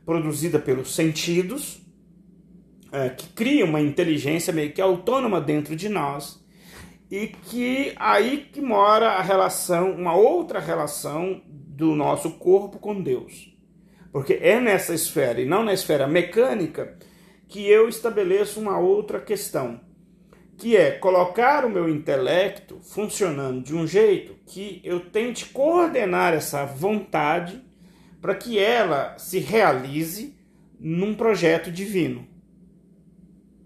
produzida 0.04 0.58
pelos 0.58 0.94
sentidos, 0.94 1.80
é, 2.92 3.08
que 3.10 3.28
cria 3.28 3.64
uma 3.64 3.80
inteligência 3.80 4.52
meio 4.52 4.72
que 4.72 4.80
autônoma 4.80 5.40
dentro 5.40 5.74
de 5.74 5.88
nós 5.88 6.44
e 7.10 7.28
que 7.28 7.92
aí 7.96 8.48
que 8.52 8.60
mora 8.60 9.10
a 9.10 9.22
relação, 9.22 9.92
uma 9.92 10.14
outra 10.14 10.58
relação 10.58 11.42
do 11.46 11.94
nosso 11.94 12.32
corpo 12.32 12.78
com 12.78 13.00
Deus. 13.00 13.54
Porque 14.12 14.34
é 14.40 14.60
nessa 14.60 14.94
esfera 14.94 15.40
e 15.40 15.44
não 15.44 15.62
na 15.62 15.74
esfera 15.74 16.06
mecânica 16.06 16.96
que 17.48 17.68
eu 17.68 17.88
estabeleço 17.88 18.58
uma 18.58 18.78
outra 18.78 19.20
questão, 19.20 19.80
que 20.56 20.76
é 20.76 20.90
colocar 20.90 21.64
o 21.64 21.70
meu 21.70 21.88
intelecto 21.88 22.78
funcionando 22.82 23.62
de 23.62 23.74
um 23.74 23.86
jeito 23.86 24.34
que 24.46 24.80
eu 24.82 25.00
tente 25.00 25.46
coordenar 25.46 26.32
essa 26.32 26.64
vontade 26.64 27.62
para 28.20 28.34
que 28.34 28.58
ela 28.58 29.16
se 29.18 29.38
realize 29.38 30.34
num 30.80 31.14
projeto 31.14 31.70
divino 31.70 32.26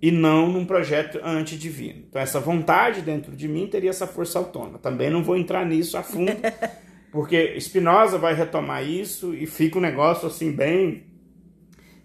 e 0.02 0.10
não 0.10 0.48
num 0.48 0.64
projeto 0.64 1.20
antidivino. 1.22 2.04
Então, 2.08 2.20
essa 2.20 2.40
vontade 2.40 3.02
dentro 3.02 3.36
de 3.36 3.46
mim 3.46 3.66
teria 3.66 3.90
essa 3.90 4.06
força 4.06 4.38
autônoma. 4.38 4.78
Também 4.78 5.10
não 5.10 5.22
vou 5.22 5.36
entrar 5.36 5.64
nisso 5.66 5.96
a 5.96 6.02
fundo, 6.02 6.32
porque 7.12 7.60
Spinoza 7.60 8.18
vai 8.18 8.34
retomar 8.34 8.84
isso 8.84 9.34
e 9.34 9.46
fica 9.46 9.78
um 9.78 9.82
negócio 9.82 10.26
assim 10.26 10.50
bem 10.50 11.09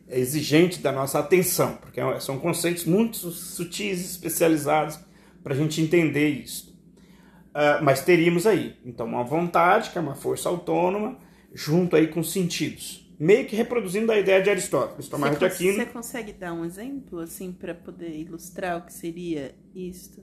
exigente 0.10 0.80
da 0.80 0.92
nossa 0.92 1.20
atenção, 1.20 1.78
porque 1.78 2.00
são 2.20 2.40
conceitos 2.40 2.86
muito 2.86 3.18
sutis 3.18 4.02
e 4.02 4.06
especializados 4.06 5.00
para 5.44 5.54
a 5.54 5.58
gente 5.58 5.82
entender 5.82 6.30
isso. 6.30 6.76
Uh, 7.50 7.84
mas 7.84 8.04
teríamos 8.04 8.46
aí, 8.46 8.76
então, 8.86 9.06
uma 9.06 9.24
vontade, 9.24 9.90
que 9.90 9.98
é 9.98 10.02
uma 10.02 10.16
força 10.16 10.50
autônoma, 10.50 11.18
junto 11.54 11.96
aí 11.96 12.08
com 12.08 12.22
sentidos 12.22 13.06
meio 13.20 13.46
que 13.46 13.56
reproduzindo 13.56 14.12
a 14.12 14.18
ideia 14.18 14.42
de 14.42 14.50
Aristóteles. 14.50 15.08
Tomás 15.08 15.38
de 15.38 15.46
Aquino. 15.46 15.76
Você 15.76 15.86
consegue 15.86 16.34
dar 16.34 16.54
um 16.54 16.66
exemplo, 16.66 17.20
assim, 17.20 17.52
para 17.52 17.74
poder 17.74 18.16
ilustrar 18.16 18.78
o 18.78 18.82
que 18.82 18.94
seria 18.94 19.56
isto? 19.74 20.22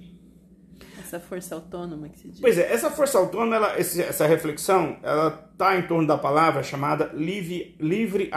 Essa 0.99 1.19
força 1.19 1.55
autônoma 1.55 2.09
que 2.09 2.19
se 2.19 2.29
diz. 2.29 2.41
Pois 2.41 2.59
é, 2.59 2.73
essa 2.73 2.91
força 2.91 3.19
autônoma, 3.19 3.57
ela, 3.57 3.79
essa 3.79 4.27
reflexão, 4.27 4.99
ela 5.03 5.49
está 5.53 5.77
em 5.77 5.87
torno 5.87 6.07
da 6.07 6.19
palavra 6.19 6.63
chamada 6.63 7.11
livre, 7.15 7.77
livre 7.81 8.31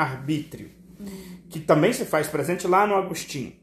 hum. 1.00 1.06
Que 1.50 1.60
também 1.60 1.94
se 1.94 2.06
faz 2.06 2.28
presente 2.28 2.68
lá 2.68 2.86
no 2.86 2.96
Agostinho. 2.96 3.54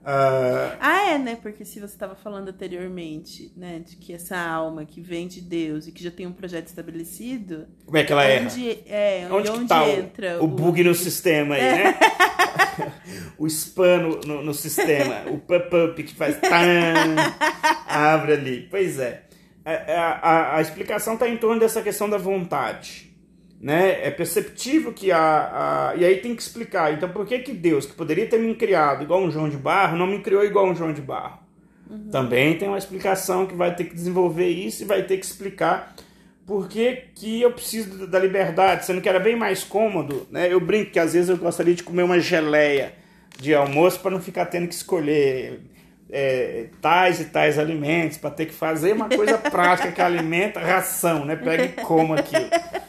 Uh... 0.00 0.76
Ah, 0.80 1.10
é, 1.10 1.18
né? 1.18 1.36
Porque 1.40 1.62
se 1.62 1.78
você 1.78 1.92
estava 1.92 2.14
falando 2.14 2.48
anteriormente, 2.48 3.52
né, 3.54 3.80
de 3.80 3.96
que 3.96 4.14
essa 4.14 4.38
alma 4.38 4.86
que 4.86 4.98
vem 5.00 5.28
de 5.28 5.42
Deus 5.42 5.86
e 5.86 5.92
que 5.92 6.02
já 6.02 6.10
tem 6.10 6.26
um 6.26 6.32
projeto 6.32 6.68
estabelecido. 6.68 7.66
Como 7.84 7.98
é 7.98 8.04
que 8.04 8.12
ela 8.12 8.24
onde, 8.40 8.70
é? 8.86 9.22
é 9.22 9.28
onde, 9.30 9.50
onde 9.50 9.68
tá 9.68 9.86
entra 9.88 10.40
o, 10.40 10.44
o 10.44 10.48
bug 10.48 10.82
no 10.82 10.94
sistema 10.94 11.54
aí, 11.54 11.60
né? 11.60 11.98
o 13.36 13.46
spam 13.46 14.20
no, 14.26 14.42
no 14.42 14.54
sistema, 14.54 15.30
o 15.30 15.38
pop-up 15.38 16.02
que 16.02 16.14
faz 16.14 16.40
tan, 16.40 17.16
abre 17.86 18.32
ali. 18.32 18.68
Pois 18.70 18.98
é. 18.98 19.24
A, 19.62 19.72
a, 19.72 20.56
a 20.56 20.60
explicação 20.62 21.14
está 21.14 21.28
em 21.28 21.36
torno 21.36 21.60
dessa 21.60 21.82
questão 21.82 22.08
da 22.08 22.16
vontade 22.16 23.09
né? 23.60 24.06
É 24.06 24.10
perceptível 24.10 24.92
que 24.92 25.12
a, 25.12 25.90
a, 25.90 25.96
E 25.96 26.04
aí 26.04 26.16
tem 26.16 26.34
que 26.34 26.40
explicar. 26.40 26.94
Então, 26.94 27.10
por 27.10 27.26
que, 27.26 27.38
que 27.40 27.52
Deus, 27.52 27.84
que 27.84 27.92
poderia 27.92 28.26
ter 28.26 28.38
me 28.38 28.54
criado 28.54 29.02
igual 29.02 29.22
um 29.22 29.30
João 29.30 29.50
de 29.50 29.56
Barro, 29.58 29.98
não 29.98 30.06
me 30.06 30.20
criou 30.20 30.42
igual 30.42 30.66
um 30.66 30.74
João 30.74 30.92
de 30.92 31.02
Barro? 31.02 31.38
Uhum. 31.88 32.08
Também 32.10 32.56
tem 32.56 32.68
uma 32.68 32.78
explicação 32.78 33.46
que 33.46 33.54
vai 33.54 33.74
ter 33.74 33.84
que 33.84 33.94
desenvolver 33.94 34.48
isso 34.48 34.82
e 34.82 34.86
vai 34.86 35.02
ter 35.02 35.18
que 35.18 35.26
explicar 35.26 35.94
por 36.46 36.68
que, 36.68 37.04
que 37.14 37.42
eu 37.42 37.52
preciso 37.52 38.06
da 38.06 38.18
liberdade, 38.18 38.86
sendo 38.86 39.00
que 39.00 39.08
era 39.08 39.20
bem 39.20 39.36
mais 39.36 39.62
cômodo. 39.62 40.26
Né? 40.30 40.52
Eu 40.52 40.60
brinco 40.60 40.92
que 40.92 40.98
às 40.98 41.12
vezes 41.12 41.28
eu 41.28 41.36
gostaria 41.36 41.74
de 41.74 41.82
comer 41.82 42.02
uma 42.02 42.18
geleia 42.18 42.94
de 43.38 43.54
almoço 43.54 44.00
para 44.00 44.10
não 44.10 44.20
ficar 44.20 44.46
tendo 44.46 44.66
que 44.68 44.74
escolher 44.74 45.60
é, 46.10 46.66
tais 46.80 47.20
e 47.20 47.26
tais 47.26 47.58
alimentos, 47.58 48.18
para 48.18 48.30
ter 48.30 48.46
que 48.46 48.52
fazer 48.52 48.92
uma 48.94 49.08
coisa 49.08 49.38
prática 49.38 49.92
que 49.92 50.00
alimenta, 50.00 50.60
ração, 50.60 51.24
né? 51.24 51.36
Pega 51.36 51.64
e 51.64 51.68
coma 51.68 52.16
aquilo 52.16 52.48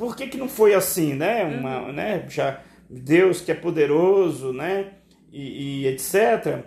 por 0.00 0.16
que, 0.16 0.28
que 0.28 0.38
não 0.38 0.48
foi 0.48 0.72
assim, 0.72 1.12
né? 1.12 1.44
Uma, 1.44 1.82
uhum. 1.82 1.92
né? 1.92 2.24
Já 2.26 2.58
Deus 2.88 3.42
que 3.42 3.52
é 3.52 3.54
poderoso, 3.54 4.50
né? 4.50 4.92
E, 5.30 5.82
e 5.82 5.86
etc. 5.88 6.64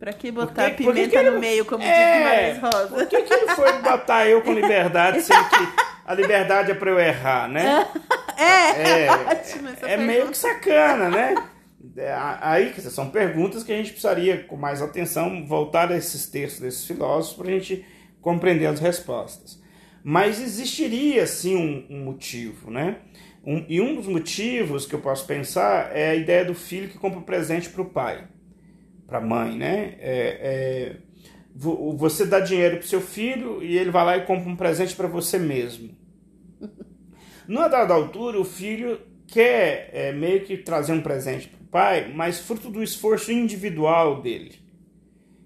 Pra 0.00 0.14
que 0.14 0.32
botar 0.32 0.70
que, 0.70 0.78
pimenta 0.78 1.10
que 1.10 1.16
ele, 1.18 1.30
no 1.32 1.38
meio, 1.38 1.66
como 1.66 1.82
é, 1.82 2.52
diz 2.52 2.62
Rosa? 2.62 2.88
Por 2.88 3.06
que, 3.06 3.20
que 3.20 3.34
ele 3.34 3.48
foi 3.48 3.72
botar 3.82 4.26
eu 4.26 4.40
com 4.40 4.54
liberdade, 4.54 5.20
sendo 5.22 5.46
que 5.50 5.68
a 6.06 6.14
liberdade 6.14 6.70
é 6.70 6.74
pra 6.74 6.90
eu 6.90 6.98
errar, 6.98 7.46
né? 7.46 7.86
É, 8.34 8.82
é, 8.82 9.06
é, 9.82 9.92
é 9.92 9.96
meio 9.98 10.26
que 10.28 10.36
sacana, 10.36 11.08
né? 11.08 11.34
É, 11.96 12.12
aí 12.40 12.74
são 12.80 13.10
perguntas 13.10 13.62
que 13.62 13.70
a 13.70 13.76
gente 13.76 13.90
precisaria, 13.92 14.42
com 14.44 14.56
mais 14.56 14.82
atenção, 14.82 15.46
voltar 15.46 15.92
a 15.92 15.96
esses 15.96 16.26
textos 16.26 16.60
desses 16.60 16.84
filósofos 16.84 17.36
para 17.36 17.48
a 17.48 17.58
gente 17.58 17.86
compreender 18.20 18.66
as 18.66 18.80
respostas. 18.80 19.61
Mas 20.04 20.40
existiria 20.40 21.26
sim 21.26 21.54
um, 21.54 21.96
um 21.96 22.04
motivo, 22.04 22.70
né? 22.70 22.98
Um, 23.44 23.64
e 23.68 23.80
um 23.80 23.94
dos 23.94 24.06
motivos 24.06 24.84
que 24.84 24.94
eu 24.94 25.00
posso 25.00 25.26
pensar 25.26 25.96
é 25.96 26.10
a 26.10 26.14
ideia 26.14 26.44
do 26.44 26.54
filho 26.54 26.88
que 26.88 26.98
compra 26.98 27.20
um 27.20 27.22
presente 27.22 27.68
para 27.70 27.82
o 27.82 27.86
pai, 27.86 28.26
para 29.06 29.18
a 29.18 29.20
mãe, 29.20 29.56
né? 29.56 29.96
É, 29.98 30.38
é, 30.42 30.96
você 31.54 32.24
dá 32.24 32.40
dinheiro 32.40 32.78
para 32.78 32.86
seu 32.86 33.00
filho 33.00 33.62
e 33.62 33.76
ele 33.76 33.90
vai 33.90 34.04
lá 34.04 34.16
e 34.16 34.26
compra 34.26 34.50
um 34.50 34.56
presente 34.56 34.96
para 34.96 35.06
você 35.06 35.38
mesmo. 35.38 35.90
Numa 37.46 37.68
dada 37.68 37.94
altura, 37.94 38.40
o 38.40 38.44
filho 38.44 39.00
quer 39.26 39.90
é, 39.92 40.12
meio 40.12 40.44
que 40.44 40.56
trazer 40.56 40.92
um 40.92 41.00
presente 41.00 41.48
para 41.48 41.60
o 41.62 41.66
pai, 41.66 42.12
mas 42.12 42.40
fruto 42.40 42.70
do 42.70 42.82
esforço 42.82 43.30
individual 43.30 44.20
dele. 44.20 44.54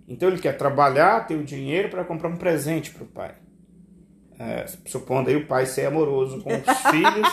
Então 0.09 0.29
ele 0.29 0.41
quer 0.41 0.57
trabalhar, 0.57 1.27
ter 1.27 1.35
o 1.35 1.45
dinheiro 1.45 1.89
para 1.89 2.05
comprar 2.05 2.29
um 2.29 2.37
presente 2.37 2.91
para 2.91 3.03
o 3.03 3.07
pai 3.07 3.35
é, 4.39 4.67
supondo 4.87 5.31
aí 5.31 5.37
o 5.37 5.47
pai 5.47 5.67
ser 5.67 5.87
amoroso 5.87 6.43
com 6.43 6.51
os 6.51 6.79
filhos 6.91 7.29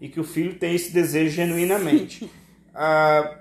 e 0.00 0.08
que 0.08 0.20
o 0.20 0.24
filho 0.24 0.54
tem 0.54 0.74
esse 0.74 0.92
desejo 0.92 1.34
genuinamente. 1.34 2.30
Ah, 2.74 3.38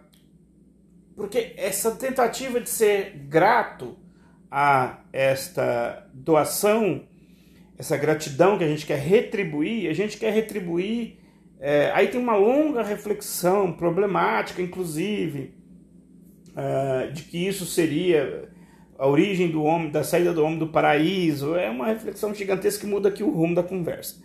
porque 1.16 1.54
essa 1.58 1.92
tentativa 1.92 2.60
de 2.60 2.70
ser 2.70 3.18
grato 3.28 3.98
a 4.50 5.00
esta 5.12 6.08
doação, 6.14 7.08
essa 7.78 7.98
gratidão 7.98 8.58
que 8.58 8.64
a 8.64 8.68
gente 8.68 8.86
quer 8.86 9.00
retribuir, 9.00 9.90
a 9.90 9.94
gente 9.94 10.18
quer 10.18 10.32
retribuir. 10.32 11.20
É, 11.60 11.92
aí 11.94 12.08
tem 12.08 12.20
uma 12.20 12.36
longa 12.36 12.84
reflexão, 12.84 13.72
problemática 13.74 14.62
inclusive, 14.62 15.56
uh, 16.50 17.12
de 17.12 17.24
que 17.24 17.48
isso 17.48 17.66
seria 17.66 18.50
a 18.98 19.08
origem 19.08 19.50
do 19.50 19.64
homem, 19.64 19.92
da 19.92 20.04
saída 20.04 20.34
do 20.34 20.44
homem 20.44 20.60
do 20.60 20.68
paraíso, 20.68 21.56
é 21.56 21.70
uma 21.70 21.88
reflexão 21.88 22.34
gigantesca 22.34 22.82
que 22.82 22.88
muda 22.88 23.10
aqui 23.10 23.24
o 23.24 23.30
rumo 23.30 23.56
da 23.56 23.64
conversa. 23.64 24.22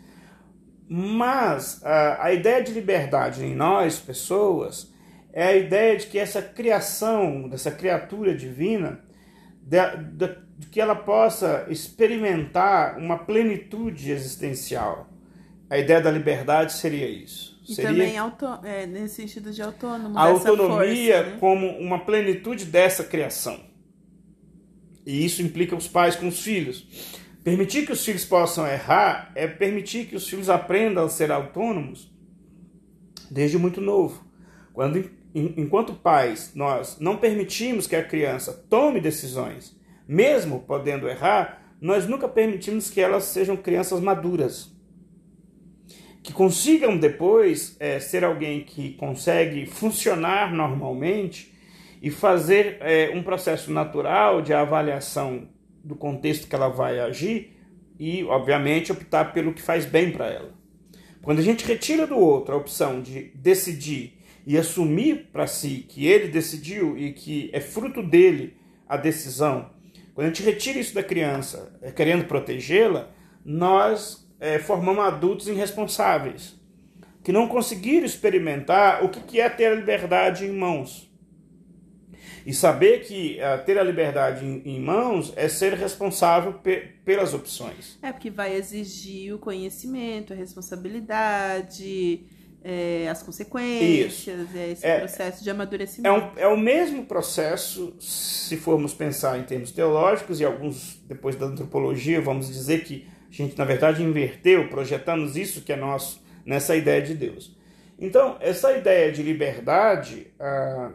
Mas 0.89 1.85
a, 1.85 2.27
a 2.27 2.33
ideia 2.33 2.63
de 2.63 2.73
liberdade 2.73 3.45
em 3.45 3.55
nós, 3.55 3.99
pessoas, 3.99 4.93
é 5.33 5.45
a 5.45 5.57
ideia 5.57 5.97
de 5.97 6.07
que 6.07 6.19
essa 6.19 6.41
criação, 6.41 7.49
dessa 7.49 7.71
criatura 7.71 8.35
divina, 8.35 9.01
de, 9.63 9.79
de, 10.15 10.37
de 10.59 10.67
que 10.69 10.81
ela 10.81 10.97
possa 10.97 11.67
experimentar 11.69 12.99
uma 12.99 13.19
plenitude 13.19 14.11
existencial. 14.11 15.09
A 15.69 15.77
ideia 15.77 16.01
da 16.01 16.11
liberdade 16.11 16.73
seria 16.73 17.07
isso. 17.07 17.61
E 17.69 17.75
seria 17.75 17.91
também 17.91 18.17
auto, 18.17 18.47
é, 18.65 18.87
nesse 18.87 19.17
sentido 19.17 19.53
de 19.53 19.61
autônomo. 19.61 20.19
A 20.19 20.23
autonomia 20.23 21.17
força, 21.17 21.31
né? 21.31 21.37
como 21.39 21.67
uma 21.79 21.99
plenitude 21.99 22.65
dessa 22.65 23.05
criação. 23.05 23.68
E 25.09 25.25
isso 25.25 25.41
implica 25.41 25.75
os 25.75 25.89
pais 25.89 26.15
com 26.17 26.29
os 26.29 26.43
filhos. 26.43 26.87
Permitir 27.43 27.87
que 27.87 27.93
os 27.93 28.05
filhos 28.05 28.27
possam 28.27 28.67
errar 28.67 29.33
é 29.35 29.47
permitir 29.47 30.05
que 30.05 30.15
os 30.15 30.29
filhos 30.29 30.51
aprendam 30.51 31.07
a 31.07 31.09
ser 31.09 31.33
autônomos 31.33 32.13
desde 33.31 33.57
muito 33.57 33.81
novo. 33.81 34.23
Quando, 34.75 35.11
enquanto 35.35 35.95
pais, 35.95 36.53
nós 36.55 36.99
não 37.01 37.17
permitimos 37.17 37.87
que 37.87 37.97
a 37.97 38.05
criança 38.05 38.53
tome 38.69 39.01
decisões, 39.01 39.75
mesmo 40.07 40.61
podendo 40.61 41.09
errar, 41.09 41.75
nós 41.81 42.07
nunca 42.07 42.29
permitimos 42.29 42.91
que 42.91 43.01
elas 43.01 43.25
sejam 43.25 43.57
crianças 43.57 44.01
maduras. 44.01 44.71
Que 46.23 46.35
consigam 46.35 46.99
depois 46.99 47.79
é, 47.81 47.99
ser 47.99 48.25
alguém 48.25 48.63
que 48.63 48.93
consegue 48.93 49.65
funcionar 49.65 50.53
normalmente 50.53 51.57
e 52.01 52.11
fazer 52.11 52.79
é, 52.81 53.11
um 53.15 53.23
processo 53.23 53.73
natural 53.73 54.41
de 54.41 54.53
avaliação 54.53 55.49
do 55.83 55.97
contexto 55.97 56.47
que 56.47 56.55
ela 56.55 56.69
vai 56.69 57.01
agir 57.01 57.57
e, 57.99 58.23
obviamente, 58.25 58.93
optar 58.93 59.33
pelo 59.33 59.53
que 59.53 59.63
faz 59.63 59.85
bem 59.85 60.13
para 60.13 60.27
ela. 60.27 60.53
Quando 61.23 61.41
a 61.41 61.43
gente 61.43 61.67
retira 61.67 62.07
do 62.07 62.17
outro 62.17 62.55
a 62.55 62.59
opção 62.59 63.03
de 63.03 63.33
decidir 63.35 64.19
e 64.47 64.57
assumir 64.57 65.29
para 65.33 65.47
si 65.47 65.85
que 65.89 66.07
ele 66.07 66.29
decidiu 66.29 66.97
e 66.97 67.13
que 67.13 67.51
é 67.53 67.61
fruto 67.61 68.03
dele 68.03 68.57
a 68.89 68.97
decisão, 68.97 69.71
quando 70.15 70.27
a 70.27 70.31
gente 70.31 70.43
retira 70.43 70.79
isso 70.79 70.95
da 70.95 71.03
criança, 71.03 71.79
é, 71.83 71.91
querendo 71.91 72.25
protegê-la, 72.25 73.11
nós 73.45 74.29
é, 74.41 74.59
formamos 74.59 75.05
adultos 75.05 75.49
irresponsáveis, 75.49 76.59
que 77.23 77.33
não 77.33 77.47
conseguiram 77.47 78.07
experimentar 78.07 79.05
o 79.05 79.09
que 79.09 79.41
é 79.41 79.49
ter 79.49 79.67
a 79.67 79.75
liberdade 79.75 80.45
em 80.45 80.53
mãos. 80.53 81.08
E 82.49 82.55
saber 82.55 83.01
que 83.01 83.39
uh, 83.43 83.63
ter 83.63 83.79
a 83.79 83.83
liberdade 83.83 84.43
em, 84.43 84.63
em, 84.65 84.81
mãos 84.81 85.35
é 85.37 85.51
ser 85.51 85.75
responsável 85.75 86.55
pe 86.55 86.95
pelas 87.05 87.35
opções. 87.35 87.99
É, 88.01 88.11
porque 88.11 88.31
vai 88.31 88.55
exigir 88.55 89.35
o 89.35 89.39
conhecimento, 89.39 90.33
a 90.33 90.37
responsabilidade, 90.37 92.25
é, 92.65 93.07
as 93.11 93.23
consequências, 93.23 94.55
é 94.57 94.71
esse 94.71 94.87
é, 94.87 95.01
processo 95.01 95.45
de 95.45 95.51
amadurecimento. 95.51 96.09
É, 96.09 96.11
um, 96.11 96.39
é 96.39 96.49
o 96.49 96.57
mesmo 96.57 97.05
processo, 97.05 97.95
se 98.01 98.57
formos 98.57 98.95
pensar 98.95 99.39
em 99.39 99.43
termos 99.43 99.71
teológicos, 99.71 100.41
e 100.41 100.45
alguns, 100.47 101.03
depois 101.07 101.37
da 101.37 101.45
antropologia, 101.45 102.19
vamos 102.19 102.49
dizer 102.49 102.83
que 102.83 103.07
a 103.29 103.35
gente, 103.35 103.59
na 103.59 103.67
verdade, 103.67 104.03
inverteu, 104.03 104.71
projetamos 104.71 105.37
isso 105.37 105.61
que 105.61 105.71
é 105.71 105.77
nosso 105.77 106.25
nessa 106.47 106.75
ideia 106.75 107.03
de 107.03 107.15
Deus. 107.15 107.55
Então, 107.99 108.39
essa 108.41 108.73
ideia 108.73 109.13
de 109.13 109.23
liberdade. 109.23 110.29
Ah, 110.41 110.93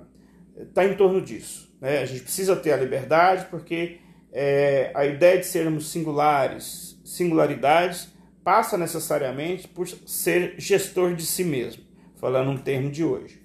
está 0.57 0.85
em 0.85 0.95
torno 0.95 1.21
disso. 1.21 1.75
Né? 1.79 1.99
A 1.99 2.05
gente 2.05 2.21
precisa 2.21 2.55
ter 2.55 2.71
a 2.71 2.77
liberdade 2.77 3.47
porque 3.49 3.97
é, 4.31 4.91
a 4.93 5.05
ideia 5.05 5.37
de 5.37 5.45
sermos 5.45 5.89
singulares, 5.91 6.99
singularidades, 7.03 8.11
passa 8.43 8.77
necessariamente 8.77 9.67
por 9.67 9.87
ser 9.87 10.55
gestor 10.57 11.15
de 11.15 11.25
si 11.25 11.43
mesmo, 11.43 11.83
falando 12.15 12.51
um 12.51 12.57
termo 12.57 12.91
de 12.91 13.03
hoje. 13.03 13.41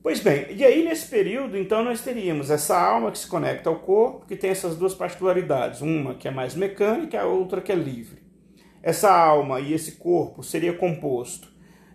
Pois 0.00 0.20
bem, 0.20 0.46
e 0.50 0.64
aí 0.64 0.84
nesse 0.84 1.08
período, 1.08 1.56
então, 1.58 1.82
nós 1.82 2.00
teríamos 2.00 2.50
essa 2.50 2.80
alma 2.80 3.10
que 3.10 3.18
se 3.18 3.26
conecta 3.26 3.68
ao 3.68 3.80
corpo, 3.80 4.26
que 4.26 4.36
tem 4.36 4.50
essas 4.50 4.76
duas 4.76 4.94
particularidades, 4.94 5.80
uma 5.80 6.14
que 6.14 6.28
é 6.28 6.30
mais 6.30 6.54
mecânica 6.54 7.16
e 7.16 7.20
a 7.20 7.26
outra 7.26 7.60
que 7.60 7.72
é 7.72 7.74
livre. 7.74 8.22
Essa 8.82 9.12
alma 9.12 9.60
e 9.60 9.72
esse 9.72 9.92
corpo 9.92 10.42
seria 10.42 10.72
composto 10.72 11.48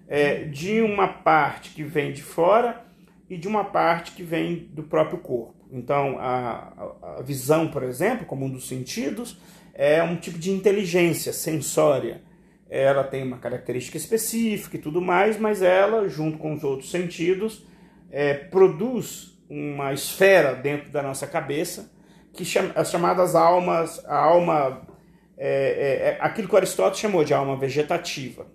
é, 0.08 0.44
de 0.44 0.82
uma 0.82 1.08
parte 1.08 1.70
que 1.72 1.84
vem 1.84 2.12
de 2.12 2.22
fora 2.22 2.86
e 3.30 3.38
de 3.38 3.48
uma 3.48 3.64
parte 3.64 4.12
que 4.12 4.24
vem 4.24 4.70
do 4.72 4.84
próprio 4.84 5.20
corpo. 5.20 5.56
Então, 5.72 6.18
a, 6.20 7.18
a 7.18 7.22
visão, 7.22 7.68
por 7.70 7.84
exemplo, 7.84 8.26
como 8.26 8.46
um 8.46 8.50
dos 8.50 8.68
sentidos, 8.68 9.40
é 9.74 10.04
um 10.04 10.16
tipo 10.16 10.38
de 10.38 10.52
inteligência 10.52 11.34
sensória. 11.34 12.22
Ela 12.70 13.04
tem 13.04 13.24
uma 13.24 13.38
característica 13.38 13.98
específica 13.98 14.78
e 14.78 14.80
tudo 14.80 15.02
mais, 15.02 15.38
mas 15.38 15.62
ela, 15.62 16.08
junto 16.08 16.38
com 16.38 16.54
os 16.54 16.64
outros 16.64 16.92
sentidos, 16.92 17.66
é, 18.12 18.34
produz 18.34 19.40
uma 19.50 19.94
esfera 19.94 20.54
dentro 20.54 20.92
da 20.92 21.02
nossa 21.02 21.28
cabeça 21.28 21.92
que 22.34 22.44
as 22.76 22.90
chamadas 22.90 23.36
almas, 23.36 24.04
a 24.06 24.18
alma, 24.18 24.82
é, 25.38 25.48
é, 25.48 26.10
é 26.10 26.18
aquilo 26.20 26.48
que 26.48 26.56
Aristóteles 26.56 27.00
chamou 27.00 27.24
de 27.24 27.34
alma 27.34 27.56
vegetativa. 27.56 28.48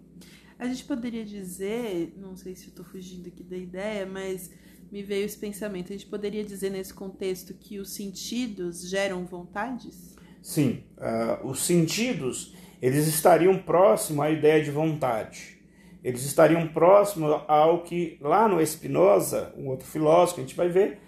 A 0.58 0.66
gente 0.66 0.84
poderia 0.84 1.24
dizer, 1.24 2.14
não 2.16 2.36
sei 2.36 2.54
se 2.54 2.64
eu 2.64 2.70
estou 2.70 2.84
fugindo 2.84 3.28
aqui 3.28 3.44
da 3.44 3.56
ideia, 3.56 4.04
mas 4.04 4.50
me 4.90 5.02
veio 5.02 5.24
esse 5.24 5.38
pensamento. 5.38 5.92
A 5.92 5.96
gente 5.96 6.06
poderia 6.06 6.42
dizer 6.42 6.70
nesse 6.70 6.92
contexto 6.92 7.54
que 7.54 7.78
os 7.78 7.90
sentidos 7.90 8.88
geram 8.88 9.24
vontades? 9.24 10.16
Sim, 10.42 10.82
uh, 10.96 11.46
os 11.46 11.62
sentidos 11.62 12.54
eles 12.80 13.06
estariam 13.06 13.58
próximos 13.58 14.24
à 14.24 14.30
ideia 14.30 14.62
de 14.62 14.70
vontade. 14.70 15.58
Eles 16.02 16.24
estariam 16.24 16.66
próximos 16.68 17.42
ao 17.48 17.82
que 17.82 18.18
lá 18.20 18.48
no 18.48 18.64
Spinoza, 18.64 19.52
um 19.56 19.68
outro 19.68 19.86
filósofo 19.86 20.40
a 20.40 20.42
gente 20.42 20.54
vai 20.54 20.68
ver, 20.68 21.00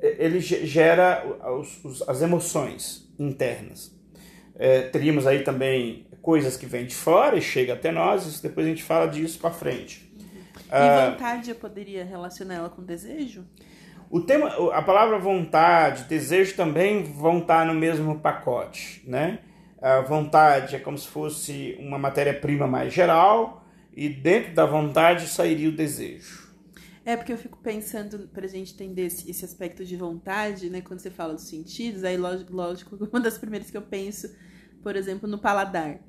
ele 0.00 0.40
gera 0.40 1.24
os, 1.58 1.84
os, 1.84 2.08
as 2.08 2.22
emoções 2.22 3.08
internas. 3.18 3.96
É, 4.56 4.82
teríamos 4.82 5.26
aí 5.26 5.42
também 5.42 6.05
coisas 6.26 6.56
que 6.56 6.66
vêm 6.66 6.84
de 6.84 6.94
fora 6.96 7.38
e 7.38 7.40
chega 7.40 7.74
até 7.74 7.92
nós, 7.92 8.26
isso 8.26 8.42
depois 8.42 8.66
a 8.66 8.68
gente 8.68 8.82
fala 8.82 9.06
disso 9.06 9.38
para 9.38 9.52
frente. 9.52 10.12
E 10.66 10.72
ah, 10.72 11.10
vontade 11.10 11.50
eu 11.50 11.54
poderia 11.54 12.04
relacionar 12.04 12.56
ela 12.56 12.68
com 12.68 12.82
desejo? 12.82 13.46
O 14.10 14.20
tema, 14.20 14.48
a 14.72 14.82
palavra 14.82 15.20
vontade, 15.20 16.02
desejo 16.08 16.56
também 16.56 17.04
vão 17.04 17.38
estar 17.38 17.64
no 17.64 17.74
mesmo 17.74 18.18
pacote, 18.18 19.04
né? 19.06 19.38
A 19.80 20.00
vontade 20.00 20.74
é 20.74 20.80
como 20.80 20.98
se 20.98 21.06
fosse 21.06 21.76
uma 21.78 21.96
matéria-prima 21.96 22.66
mais 22.66 22.92
geral 22.92 23.64
e 23.94 24.08
dentro 24.08 24.52
da 24.52 24.66
vontade 24.66 25.28
sairia 25.28 25.68
o 25.68 25.72
desejo. 25.72 26.52
É 27.04 27.16
porque 27.16 27.32
eu 27.32 27.38
fico 27.38 27.58
pensando, 27.58 28.26
para 28.34 28.46
a 28.46 28.48
gente 28.48 28.74
entender 28.74 29.02
esse, 29.02 29.30
esse, 29.30 29.44
aspecto 29.44 29.84
de 29.84 29.96
vontade, 29.96 30.70
né? 30.70 30.80
Quando 30.80 30.98
você 30.98 31.10
fala 31.10 31.34
dos 31.34 31.48
sentidos, 31.48 32.02
aí 32.02 32.16
lógico, 32.16 32.52
lógico, 32.52 32.96
uma 33.12 33.20
das 33.20 33.38
primeiras 33.38 33.70
que 33.70 33.76
eu 33.76 33.82
penso, 33.82 34.34
por 34.82 34.96
exemplo, 34.96 35.28
no 35.28 35.38
paladar 35.38 36.00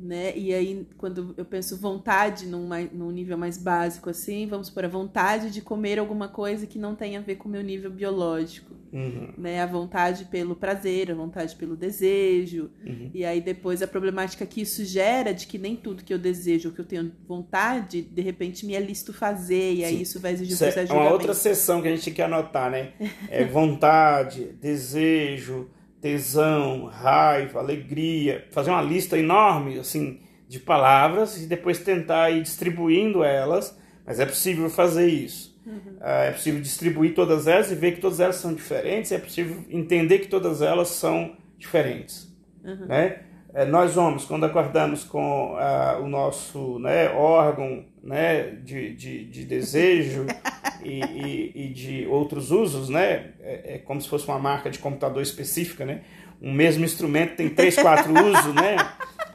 né? 0.00 0.32
E 0.36 0.54
aí, 0.54 0.86
quando 0.96 1.34
eu 1.36 1.44
penso 1.44 1.76
vontade 1.76 2.46
num, 2.46 2.68
num 2.92 3.10
nível 3.10 3.36
mais 3.36 3.58
básico, 3.58 4.08
assim, 4.08 4.46
vamos 4.46 4.70
por 4.70 4.84
a 4.84 4.88
vontade 4.88 5.50
de 5.50 5.60
comer 5.60 5.98
alguma 5.98 6.28
coisa 6.28 6.66
que 6.66 6.78
não 6.78 6.94
tem 6.94 7.16
a 7.16 7.20
ver 7.20 7.36
com 7.36 7.48
o 7.48 7.52
meu 7.52 7.62
nível 7.62 7.90
biológico, 7.90 8.74
uhum. 8.92 9.32
né? 9.36 9.60
A 9.60 9.66
vontade 9.66 10.26
pelo 10.26 10.54
prazer, 10.54 11.10
a 11.10 11.14
vontade 11.14 11.56
pelo 11.56 11.76
desejo. 11.76 12.70
Uhum. 12.84 13.10
E 13.12 13.24
aí, 13.24 13.40
depois, 13.40 13.82
a 13.82 13.86
problemática 13.86 14.46
que 14.46 14.60
isso 14.60 14.84
gera 14.84 15.34
de 15.34 15.46
que 15.46 15.58
nem 15.58 15.74
tudo 15.74 16.04
que 16.04 16.14
eu 16.14 16.18
desejo, 16.18 16.70
que 16.70 16.80
eu 16.80 16.86
tenho 16.86 17.12
vontade, 17.26 18.02
de 18.02 18.22
repente 18.22 18.64
me 18.64 18.76
alisto 18.76 19.12
fazer, 19.12 19.74
e 19.74 19.84
aí 19.84 19.96
Sim. 19.96 20.02
isso 20.02 20.20
vai 20.20 20.32
exigir 20.32 20.54
um 20.54 20.58
processo 20.58 20.86
de 20.86 20.92
É 20.92 21.00
uma 21.00 21.10
outra 21.10 21.34
sessão 21.34 21.82
que 21.82 21.88
a 21.88 21.90
gente 21.90 22.04
tem 22.04 22.14
que 22.14 22.22
anotar, 22.22 22.70
né? 22.70 22.92
É 23.28 23.44
vontade, 23.44 24.52
desejo 24.60 25.68
tesão, 26.00 26.86
raiva, 26.86 27.58
alegria, 27.58 28.46
fazer 28.50 28.70
uma 28.70 28.82
lista 28.82 29.18
enorme 29.18 29.78
assim 29.78 30.20
de 30.48 30.58
palavras 30.58 31.42
e 31.42 31.46
depois 31.46 31.78
tentar 31.78 32.30
ir 32.30 32.42
distribuindo 32.42 33.22
elas, 33.22 33.76
mas 34.06 34.18
é 34.18 34.24
possível 34.24 34.70
fazer 34.70 35.08
isso. 35.08 35.58
Uhum. 35.66 35.98
É 36.00 36.30
possível 36.30 36.60
distribuir 36.60 37.14
todas 37.14 37.46
elas 37.46 37.70
e 37.70 37.74
ver 37.74 37.92
que 37.92 38.00
todas 38.00 38.20
elas 38.20 38.36
são 38.36 38.54
diferentes, 38.54 39.12
é 39.12 39.18
possível 39.18 39.64
entender 39.68 40.20
que 40.20 40.28
todas 40.28 40.62
elas 40.62 40.88
são 40.88 41.36
diferentes. 41.58 42.34
Uhum. 42.64 42.86
Né? 42.86 43.22
É, 43.54 43.64
nós 43.64 43.96
homens, 43.96 44.24
quando 44.24 44.44
acordamos 44.44 45.04
com 45.04 45.54
uh, 45.54 46.02
o 46.02 46.08
nosso 46.08 46.78
né, 46.78 47.08
órgão 47.10 47.84
né, 48.02 48.42
de, 48.62 48.94
de, 48.94 49.24
de 49.24 49.44
desejo 49.44 50.26
e, 50.84 51.00
e, 51.00 51.52
e, 51.54 51.68
de 51.72 52.06
outros 52.06 52.50
usos, 52.50 52.90
né, 52.90 53.32
é, 53.40 53.74
é, 53.74 53.78
como 53.78 54.00
se 54.00 54.08
fosse 54.08 54.28
uma 54.28 54.38
marca 54.38 54.70
de 54.70 54.78
computador 54.78 55.22
específica, 55.22 55.84
né? 55.86 56.02
Um 56.40 56.52
mesmo 56.52 56.84
instrumento 56.84 57.36
tem 57.36 57.48
três, 57.48 57.74
quatro 57.74 58.12
usos, 58.22 58.54
né? 58.54 58.76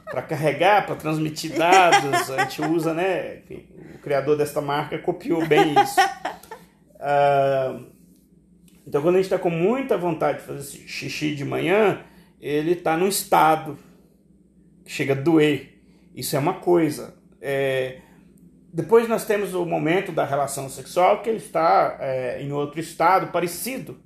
Para 0.09 0.21
carregar, 0.21 0.85
para 0.85 0.95
transmitir 0.95 1.57
dados, 1.57 2.29
a 2.29 2.43
gente 2.43 2.61
usa, 2.61 2.93
né? 2.93 3.39
O 3.95 3.97
criador 3.97 4.37
desta 4.37 4.61
marca 4.61 4.97
copiou 4.99 5.45
bem 5.45 5.73
isso. 5.81 5.99
Uh, 6.95 7.85
então, 8.87 9.01
quando 9.01 9.15
a 9.15 9.17
gente 9.17 9.25
está 9.25 9.39
com 9.39 9.49
muita 9.49 9.97
vontade 9.97 10.37
de 10.37 10.45
fazer 10.45 10.63
xixi 10.87 11.35
de 11.35 11.43
manhã, 11.43 11.99
ele 12.39 12.71
está 12.71 12.95
num 12.95 13.07
estado 13.07 13.77
chega 14.85 15.13
a 15.13 15.15
doer. 15.15 15.79
Isso 16.15 16.35
é 16.35 16.39
uma 16.39 16.55
coisa. 16.55 17.15
É... 17.41 17.97
Depois 18.71 19.07
nós 19.07 19.25
temos 19.25 19.53
o 19.53 19.65
momento 19.65 20.11
da 20.11 20.25
relação 20.25 20.67
sexual 20.67 21.21
que 21.21 21.29
ele 21.29 21.37
está 21.37 21.97
é, 21.99 22.41
em 22.41 22.51
outro 22.51 22.79
estado 22.79 23.27
parecido, 23.27 23.99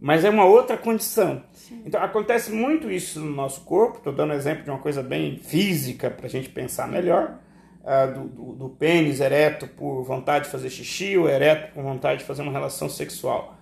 mas 0.00 0.24
é 0.24 0.30
uma 0.30 0.44
outra 0.44 0.76
condição. 0.76 1.42
Sim. 1.52 1.82
Então 1.84 2.00
acontece 2.00 2.52
muito 2.52 2.88
isso 2.88 3.18
no 3.18 3.34
nosso 3.34 3.62
corpo. 3.62 3.98
Estou 3.98 4.12
dando 4.12 4.32
exemplo 4.32 4.62
de 4.62 4.70
uma 4.70 4.78
coisa 4.78 5.02
bem 5.02 5.38
física 5.38 6.10
para 6.10 6.26
a 6.26 6.30
gente 6.30 6.48
pensar 6.48 6.86
melhor. 6.86 7.40
Uh, 7.82 8.14
do, 8.14 8.28
do, 8.28 8.52
do, 8.54 8.68
pênis 8.70 9.20
ereto 9.20 9.66
por 9.66 10.04
vontade 10.04 10.46
de 10.46 10.50
fazer 10.50 10.70
xixi 10.70 11.18
ou 11.18 11.28
ereto 11.28 11.74
por 11.74 11.82
vontade 11.82 12.20
de 12.20 12.24
fazer 12.24 12.40
uma 12.40 12.52
relação 12.52 12.88
sexual. 12.88 13.58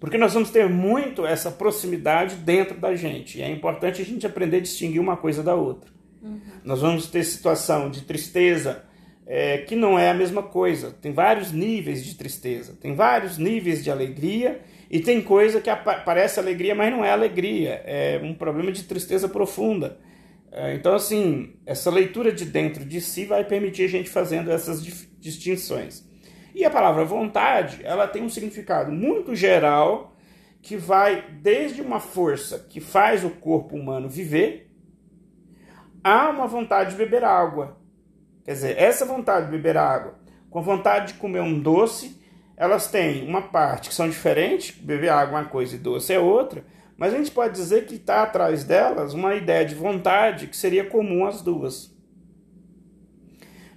Porque 0.00 0.16
nós 0.16 0.34
vamos 0.34 0.50
ter 0.50 0.68
muito 0.68 1.26
essa 1.26 1.50
proximidade 1.50 2.36
dentro 2.36 2.78
da 2.78 2.94
gente. 2.94 3.38
E 3.38 3.42
é 3.42 3.50
importante 3.50 4.00
a 4.00 4.04
gente 4.04 4.26
aprender 4.26 4.58
a 4.58 4.60
distinguir 4.60 5.00
uma 5.00 5.16
coisa 5.16 5.42
da 5.42 5.54
outra. 5.54 5.90
Uhum. 6.22 6.40
Nós 6.64 6.80
vamos 6.80 7.08
ter 7.08 7.24
situação 7.24 7.90
de 7.90 8.02
tristeza 8.02 8.84
é, 9.26 9.58
que 9.58 9.76
não 9.76 9.98
é 9.98 10.10
a 10.10 10.14
mesma 10.14 10.42
coisa. 10.42 10.90
Tem 10.90 11.12
vários 11.12 11.52
níveis 11.52 12.04
de 12.04 12.14
tristeza, 12.14 12.76
tem 12.80 12.94
vários 12.94 13.38
níveis 13.38 13.82
de 13.82 13.90
alegria 13.90 14.60
e 14.90 15.00
tem 15.00 15.20
coisa 15.20 15.60
que 15.60 15.70
parece 16.04 16.40
alegria, 16.40 16.74
mas 16.74 16.90
não 16.90 17.04
é 17.04 17.10
alegria. 17.10 17.82
É 17.84 18.20
um 18.22 18.34
problema 18.34 18.72
de 18.72 18.84
tristeza 18.84 19.28
profunda. 19.28 19.98
É, 20.50 20.74
então, 20.74 20.94
assim, 20.94 21.54
essa 21.66 21.90
leitura 21.90 22.32
de 22.32 22.44
dentro 22.44 22.84
de 22.84 23.00
si 23.00 23.26
vai 23.26 23.44
permitir 23.44 23.82
a 23.82 23.88
gente 23.88 24.08
fazendo 24.08 24.50
essas 24.50 24.82
distinções. 25.20 26.08
E 26.54 26.64
a 26.64 26.70
palavra 26.70 27.04
vontade, 27.04 27.80
ela 27.84 28.06
tem 28.06 28.22
um 28.22 28.28
significado 28.28 28.90
muito 28.90 29.34
geral 29.34 30.16
que 30.60 30.76
vai 30.76 31.22
desde 31.40 31.80
uma 31.80 32.00
força 32.00 32.58
que 32.68 32.80
faz 32.80 33.24
o 33.24 33.30
corpo 33.30 33.76
humano 33.76 34.08
viver 34.08 34.70
a 36.02 36.28
uma 36.30 36.46
vontade 36.46 36.90
de 36.90 36.96
beber 36.96 37.24
água. 37.24 37.78
Quer 38.44 38.52
dizer, 38.52 38.78
essa 38.78 39.04
vontade 39.04 39.46
de 39.46 39.52
beber 39.52 39.76
água 39.76 40.18
com 40.50 40.62
vontade 40.62 41.12
de 41.12 41.18
comer 41.18 41.40
um 41.40 41.58
doce, 41.60 42.20
elas 42.56 42.90
têm 42.90 43.28
uma 43.28 43.42
parte 43.42 43.90
que 43.90 43.94
são 43.94 44.08
diferentes, 44.08 44.76
beber 44.76 45.10
água 45.10 45.38
é 45.38 45.42
uma 45.42 45.48
coisa 45.48 45.76
e 45.76 45.78
doce 45.78 46.12
é 46.12 46.18
outra, 46.18 46.64
Mas 46.96 47.14
a 47.14 47.16
gente 47.16 47.30
pode 47.30 47.54
dizer 47.54 47.86
que 47.86 47.94
está 47.94 48.24
atrás 48.24 48.64
delas 48.64 49.14
uma 49.14 49.36
ideia 49.36 49.64
de 49.64 49.72
vontade 49.72 50.48
que 50.48 50.56
seria 50.56 50.84
comum 50.84 51.24
às 51.26 51.40
duas. 51.40 51.96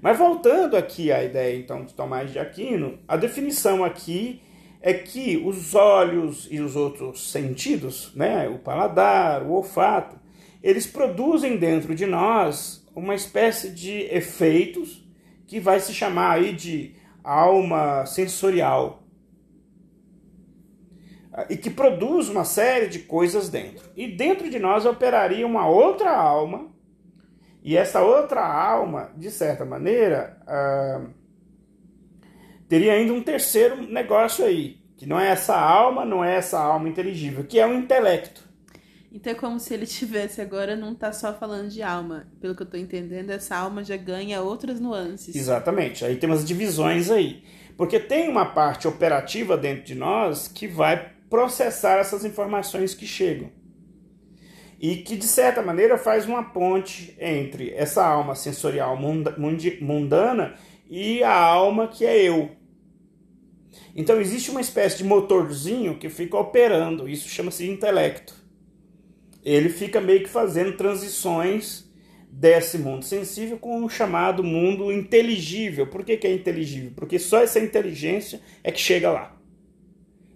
Mas 0.01 0.17
voltando 0.17 0.75
aqui 0.75 1.11
à 1.11 1.23
ideia 1.23 1.55
então 1.57 1.85
de 1.85 1.93
Tomás 1.93 2.31
de 2.31 2.39
Aquino, 2.39 2.97
a 3.07 3.15
definição 3.15 3.83
aqui 3.83 4.41
é 4.81 4.93
que 4.93 5.37
os 5.37 5.75
olhos 5.75 6.47
e 6.49 6.59
os 6.59 6.75
outros 6.75 7.31
sentidos, 7.31 8.11
né, 8.15 8.49
o 8.49 8.57
paladar, 8.57 9.43
o 9.43 9.51
olfato, 9.51 10.19
eles 10.63 10.87
produzem 10.87 11.57
dentro 11.57 11.93
de 11.93 12.07
nós 12.07 12.83
uma 12.95 13.13
espécie 13.13 13.69
de 13.69 14.01
efeitos 14.13 15.07
que 15.45 15.59
vai 15.59 15.79
se 15.79 15.93
chamar 15.93 16.31
aí 16.31 16.51
de 16.51 16.95
alma 17.23 18.05
sensorial 18.07 19.03
e 21.49 21.55
que 21.55 21.69
produz 21.69 22.27
uma 22.27 22.43
série 22.43 22.87
de 22.87 22.99
coisas 22.99 23.49
dentro. 23.49 23.89
E 23.95 24.07
dentro 24.07 24.49
de 24.49 24.59
nós 24.59 24.85
operaria 24.85 25.45
uma 25.45 25.67
outra 25.67 26.11
alma, 26.11 26.69
e 27.63 27.77
essa 27.77 28.01
outra 28.01 28.45
alma, 28.45 29.11
de 29.15 29.29
certa 29.29 29.63
maneira, 29.63 30.37
uh, 30.43 31.09
teria 32.67 32.93
ainda 32.93 33.13
um 33.13 33.21
terceiro 33.21 33.75
negócio 33.75 34.43
aí, 34.43 34.79
que 34.97 35.05
não 35.05 35.19
é 35.19 35.29
essa 35.29 35.55
alma, 35.55 36.03
não 36.03 36.23
é 36.23 36.35
essa 36.35 36.59
alma 36.59 36.89
inteligível, 36.89 37.43
que 37.43 37.59
é 37.59 37.67
o 37.67 37.73
intelecto. 37.73 38.49
Então 39.11 39.33
é 39.33 39.35
como 39.35 39.59
se 39.59 39.73
ele 39.73 39.85
tivesse 39.85 40.39
agora 40.39 40.75
não 40.75 40.95
tá 40.95 41.11
só 41.11 41.33
falando 41.33 41.67
de 41.67 41.83
alma. 41.83 42.27
Pelo 42.39 42.55
que 42.55 42.63
eu 42.63 42.69
tô 42.69 42.77
entendendo, 42.77 43.29
essa 43.29 43.57
alma 43.57 43.83
já 43.83 43.97
ganha 43.97 44.41
outras 44.41 44.79
nuances. 44.79 45.35
Exatamente. 45.35 46.05
Aí 46.05 46.15
tem 46.15 46.29
umas 46.29 46.45
divisões 46.45 47.11
aí. 47.11 47.43
Porque 47.75 47.99
tem 47.99 48.29
uma 48.29 48.45
parte 48.45 48.87
operativa 48.87 49.57
dentro 49.57 49.83
de 49.83 49.95
nós 49.95 50.47
que 50.47 50.65
vai 50.65 51.11
processar 51.29 51.97
essas 51.97 52.23
informações 52.23 52.93
que 52.93 53.05
chegam. 53.05 53.51
E 54.81 54.97
que, 54.97 55.15
de 55.15 55.27
certa 55.27 55.61
maneira, 55.61 55.95
faz 55.95 56.25
uma 56.25 56.43
ponte 56.43 57.15
entre 57.19 57.71
essa 57.75 58.03
alma 58.03 58.33
sensorial 58.33 58.97
mundana 58.97 60.55
e 60.89 61.23
a 61.23 61.37
alma 61.37 61.87
que 61.87 62.03
é 62.03 62.19
eu. 62.19 62.49
Então, 63.95 64.19
existe 64.19 64.49
uma 64.49 64.59
espécie 64.59 64.97
de 64.97 65.03
motorzinho 65.03 65.99
que 65.99 66.09
fica 66.09 66.35
operando, 66.35 67.07
isso 67.07 67.29
chama-se 67.29 67.69
intelecto. 67.69 68.33
Ele 69.43 69.69
fica 69.69 70.01
meio 70.01 70.23
que 70.23 70.29
fazendo 70.29 70.75
transições 70.75 71.87
desse 72.27 72.79
mundo 72.79 73.05
sensível 73.05 73.59
com 73.59 73.83
o 73.83 73.89
chamado 73.89 74.43
mundo 74.43 74.91
inteligível. 74.91 75.85
Por 75.85 76.03
que, 76.03 76.17
que 76.17 76.25
é 76.25 76.33
inteligível? 76.33 76.93
Porque 76.95 77.19
só 77.19 77.43
essa 77.43 77.59
inteligência 77.59 78.41
é 78.63 78.71
que 78.71 78.79
chega 78.79 79.11
lá 79.11 79.37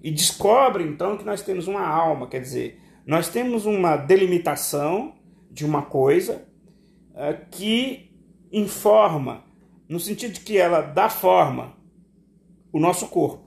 e 0.06 0.12
descobre 0.12 0.84
então 0.84 1.18
que 1.18 1.26
nós 1.26 1.42
temos 1.42 1.68
uma 1.68 1.82
alma, 1.82 2.28
quer 2.28 2.40
dizer, 2.40 2.80
nós 3.06 3.30
temos 3.30 3.66
uma 3.66 3.96
delimitação 3.96 5.14
de 5.52 5.66
uma 5.66 5.84
coisa 5.84 6.48
uh, 7.12 7.46
que 7.52 8.12
informa, 8.52 9.44
no 9.88 10.00
sentido 10.00 10.34
de 10.34 10.40
que 10.40 10.58
ela 10.58 10.82
dá 10.82 11.10
forma 11.10 11.76
o 12.72 12.80
nosso 12.80 13.08
corpo. 13.08 13.46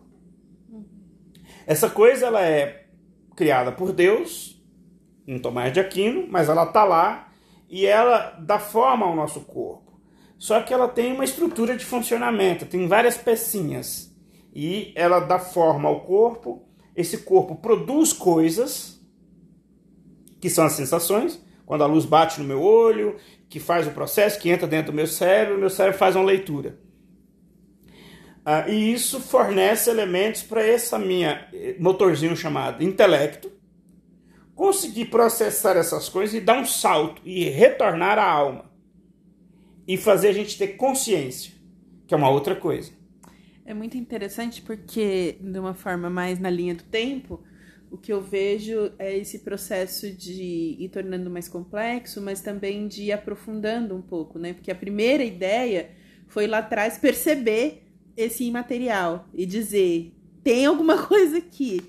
Essa 1.67 1.91
coisa 1.91 2.27
ela 2.27 2.43
é 2.43 2.87
criada 3.37 3.73
por 3.73 3.93
Deus, 3.93 4.59
em 5.27 5.39
Tomás 5.39 5.73
de 5.73 5.81
Aquino, 5.81 6.27
mas 6.31 6.49
ela 6.49 6.65
está 6.65 6.85
lá 6.85 7.31
e 7.69 7.85
ela 7.85 8.31
dá 8.41 8.59
forma 8.59 9.05
ao 9.05 9.15
nosso 9.15 9.41
corpo. 9.43 10.01
Só 10.39 10.63
que 10.63 10.73
ela 10.73 10.89
tem 10.89 11.13
uma 11.13 11.25
estrutura 11.25 11.77
de 11.77 11.85
funcionamento, 11.85 12.65
tem 12.65 12.87
várias 12.87 13.19
pecinhas 13.19 14.17
e 14.55 14.93
ela 14.95 15.21
dá 15.21 15.39
forma 15.39 15.89
ao 15.89 16.01
corpo. 16.01 16.65
Esse 16.97 17.19
corpo 17.19 17.57
produz 17.57 18.13
coisas, 18.13 18.98
que 20.41 20.51
são 20.51 20.65
as 20.65 20.73
sensações, 20.73 21.43
quando 21.67 21.83
a 21.85 21.87
luz 21.87 22.05
bate 22.05 22.41
no 22.41 22.47
meu 22.47 22.63
olho, 22.63 23.17
que 23.49 23.61
faz 23.61 23.87
o 23.87 23.91
processo, 23.91 24.39
que 24.39 24.51
entra 24.51 24.67
dentro 24.67 24.93
do 24.93 24.97
meu 24.97 25.07
cérebro, 25.07 25.59
meu 25.59 25.71
cérebro 25.71 25.99
faz 25.99 26.17
uma 26.17 26.25
leitura. 26.25 26.79
Ah, 28.45 28.69
e 28.69 28.93
isso 28.93 29.21
fornece 29.21 29.91
elementos 29.91 30.43
para 30.43 30.67
essa 30.67 30.99
minha 30.99 31.47
eh, 31.53 31.77
motorzinho 31.79 32.35
chamado 32.35 32.83
intelecto 32.83 33.53
conseguir 34.55 35.05
processar 35.05 35.77
essas 35.77 36.09
coisas 36.09 36.35
e 36.35 36.41
dar 36.41 36.59
um 36.59 36.65
salto 36.65 37.23
e 37.25 37.45
retornar 37.45 38.19
à 38.19 38.29
alma 38.29 38.69
e 39.87 39.97
fazer 39.97 40.29
a 40.29 40.33
gente 40.33 40.59
ter 40.59 40.69
consciência, 40.77 41.53
que 42.07 42.13
é 42.13 42.17
uma 42.17 42.29
outra 42.29 42.57
coisa. 42.57 42.91
É 43.65 43.73
muito 43.73 43.97
interessante 43.97 44.61
porque, 44.61 45.39
de 45.41 45.59
uma 45.59 45.75
forma 45.75 46.11
mais 46.11 46.39
na 46.41 46.51
linha 46.51 46.75
do 46.75 46.83
tempo, 46.83 47.41
o 47.91 47.97
que 47.97 48.13
eu 48.13 48.21
vejo 48.21 48.93
é 48.99 49.17
esse 49.17 49.41
processo 49.41 50.11
de 50.11 50.77
ir 50.79 50.89
tornando 50.91 51.31
mais 51.31 51.49
complexo, 51.49 52.21
mas 52.21 52.41
também 52.41 52.87
de 52.87 53.05
ir 53.05 53.13
aprofundando 53.13 53.95
um 53.95 54.03
pouco, 54.03 54.39
né? 54.39 54.53
Porque 54.53 54.71
a 54.71 54.75
primeira 54.75 55.25
ideia 55.25 55.91
foi 56.27 56.47
lá 56.47 56.59
atrás 56.59 56.99
perceber 56.99 57.85
esse 58.17 58.45
imaterial 58.45 59.29
e 59.33 59.47
dizer: 59.47 60.13
tem 60.43 60.67
alguma 60.67 61.05
coisa 61.07 61.39
aqui. 61.39 61.83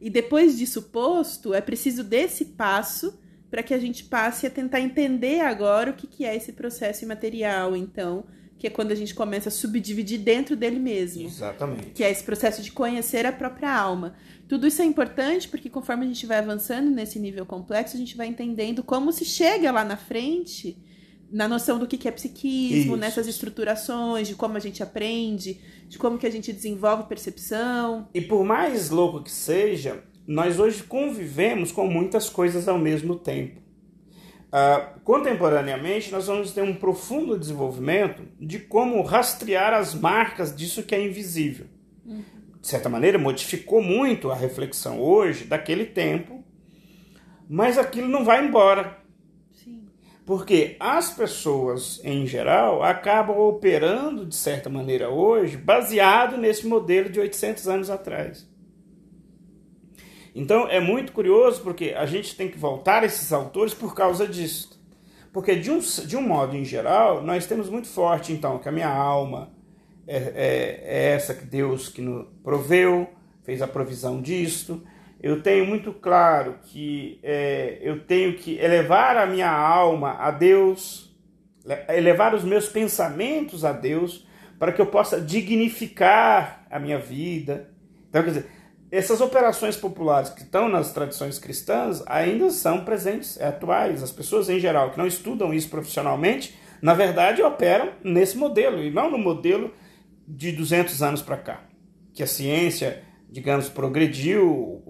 E 0.00 0.10
depois 0.10 0.58
disso 0.58 0.82
posto, 0.82 1.54
é 1.54 1.60
preciso 1.60 2.04
desse 2.04 2.44
passo 2.46 3.18
para 3.50 3.62
que 3.62 3.72
a 3.72 3.78
gente 3.78 4.04
passe 4.04 4.46
a 4.46 4.50
tentar 4.50 4.80
entender 4.80 5.40
agora 5.40 5.90
o 5.90 5.94
que, 5.94 6.06
que 6.06 6.24
é 6.24 6.34
esse 6.34 6.52
processo 6.52 7.04
imaterial. 7.04 7.76
Então, 7.76 8.24
que 8.58 8.66
é 8.66 8.70
quando 8.70 8.92
a 8.92 8.94
gente 8.94 9.14
começa 9.14 9.48
a 9.48 9.52
subdividir 9.52 10.20
dentro 10.20 10.56
dele 10.56 10.78
mesmo. 10.78 11.26
Exatamente. 11.26 11.90
Que 11.90 12.04
é 12.04 12.10
esse 12.10 12.24
processo 12.24 12.62
de 12.62 12.72
conhecer 12.72 13.26
a 13.26 13.32
própria 13.32 13.74
alma. 13.74 14.14
Tudo 14.48 14.66
isso 14.66 14.80
é 14.82 14.84
importante 14.84 15.48
porque 15.48 15.68
conforme 15.68 16.04
a 16.04 16.08
gente 16.08 16.26
vai 16.26 16.38
avançando 16.38 16.90
nesse 16.90 17.18
nível 17.18 17.44
complexo, 17.44 17.96
a 17.96 17.98
gente 17.98 18.16
vai 18.16 18.26
entendendo 18.26 18.82
como 18.82 19.12
se 19.12 19.24
chega 19.24 19.70
lá 19.70 19.84
na 19.84 19.96
frente 19.96 20.76
na 21.34 21.48
noção 21.48 21.80
do 21.80 21.86
que 21.88 22.06
é 22.06 22.12
psiquismo, 22.12 22.92
isso. 22.92 22.96
nessas 22.96 23.26
estruturações, 23.26 24.28
de 24.28 24.36
como 24.36 24.56
a 24.56 24.60
gente 24.60 24.84
aprende, 24.84 25.60
de 25.88 25.98
como 25.98 26.16
que 26.16 26.26
a 26.26 26.30
gente 26.30 26.52
desenvolve 26.52 27.08
percepção. 27.08 28.08
E 28.14 28.20
por 28.20 28.44
mais 28.44 28.88
louco 28.90 29.20
que 29.20 29.32
seja, 29.32 30.04
nós 30.26 30.60
hoje 30.60 30.84
convivemos 30.84 31.72
com 31.72 31.88
muitas 31.88 32.30
coisas 32.30 32.68
ao 32.68 32.78
mesmo 32.78 33.16
tempo. 33.16 33.63
Uh, 34.54 35.00
contemporaneamente, 35.00 36.12
nós 36.12 36.28
vamos 36.28 36.52
ter 36.52 36.62
um 36.62 36.76
profundo 36.76 37.36
desenvolvimento 37.36 38.22
de 38.38 38.60
como 38.60 39.02
rastrear 39.02 39.74
as 39.74 39.96
marcas 39.96 40.54
disso 40.54 40.84
que 40.84 40.94
é 40.94 41.04
invisível. 41.04 41.66
De 42.60 42.68
certa 42.68 42.88
maneira, 42.88 43.18
modificou 43.18 43.82
muito 43.82 44.30
a 44.30 44.34
reflexão 44.36 45.00
hoje 45.00 45.44
daquele 45.44 45.84
tempo, 45.84 46.44
mas 47.48 47.76
aquilo 47.76 48.06
não 48.06 48.24
vai 48.24 48.46
embora. 48.46 48.96
Sim. 49.52 49.88
Porque 50.24 50.76
as 50.78 51.10
pessoas, 51.12 52.00
em 52.04 52.24
geral, 52.24 52.80
acabam 52.80 53.36
operando, 53.36 54.24
de 54.24 54.36
certa 54.36 54.70
maneira, 54.70 55.10
hoje, 55.10 55.56
baseado 55.56 56.36
nesse 56.36 56.64
modelo 56.64 57.10
de 57.10 57.18
800 57.18 57.66
anos 57.66 57.90
atrás. 57.90 58.48
Então 60.34 60.68
é 60.68 60.80
muito 60.80 61.12
curioso 61.12 61.62
porque 61.62 61.94
a 61.96 62.06
gente 62.06 62.34
tem 62.34 62.48
que 62.48 62.58
voltar 62.58 63.02
a 63.02 63.06
esses 63.06 63.32
autores 63.32 63.72
por 63.72 63.94
causa 63.94 64.26
disso. 64.26 64.82
Porque 65.32 65.54
de 65.54 65.70
um, 65.70 65.78
de 65.78 66.16
um 66.16 66.22
modo 66.22 66.56
em 66.56 66.64
geral, 66.64 67.22
nós 67.22 67.46
temos 67.46 67.68
muito 67.68 67.88
forte 67.88 68.32
então 68.32 68.58
que 68.58 68.68
a 68.68 68.72
minha 68.72 68.88
alma 68.88 69.52
é, 70.06 70.16
é, 70.16 70.80
é 70.82 71.14
essa 71.14 71.34
que 71.34 71.44
Deus 71.44 71.88
que 71.88 72.00
nos 72.00 72.26
proveu, 72.42 73.08
fez 73.44 73.62
a 73.62 73.68
provisão 73.68 74.20
disto. 74.20 74.82
Eu 75.22 75.40
tenho 75.40 75.66
muito 75.66 75.92
claro 75.92 76.58
que 76.64 77.18
é, 77.22 77.78
eu 77.80 78.00
tenho 78.00 78.34
que 78.34 78.58
elevar 78.58 79.16
a 79.16 79.26
minha 79.26 79.50
alma 79.50 80.12
a 80.18 80.30
Deus, 80.30 81.16
elevar 81.88 82.34
os 82.34 82.44
meus 82.44 82.68
pensamentos 82.68 83.64
a 83.64 83.72
Deus, 83.72 84.26
para 84.58 84.72
que 84.72 84.80
eu 84.80 84.86
possa 84.86 85.20
dignificar 85.20 86.66
a 86.70 86.78
minha 86.78 86.98
vida. 86.98 87.70
Então, 88.08 88.22
quer 88.22 88.28
dizer, 88.28 88.46
essas 88.96 89.20
operações 89.20 89.76
populares 89.76 90.30
que 90.30 90.42
estão 90.42 90.68
nas 90.68 90.92
tradições 90.92 91.38
cristãs 91.38 92.02
ainda 92.06 92.48
são 92.50 92.84
presentes, 92.84 93.38
é, 93.40 93.48
atuais. 93.48 94.02
As 94.04 94.12
pessoas 94.12 94.48
em 94.48 94.60
geral 94.60 94.92
que 94.92 94.98
não 94.98 95.06
estudam 95.06 95.52
isso 95.52 95.68
profissionalmente, 95.68 96.56
na 96.80 96.94
verdade 96.94 97.42
operam 97.42 97.92
nesse 98.04 98.36
modelo 98.36 98.80
e 98.82 98.90
não 98.90 99.10
no 99.10 99.18
modelo 99.18 99.72
de 100.28 100.52
200 100.52 101.02
anos 101.02 101.22
para 101.22 101.36
cá, 101.36 101.64
que 102.12 102.22
a 102.22 102.26
ciência, 102.26 103.02
digamos, 103.28 103.68
progrediu, 103.68 104.80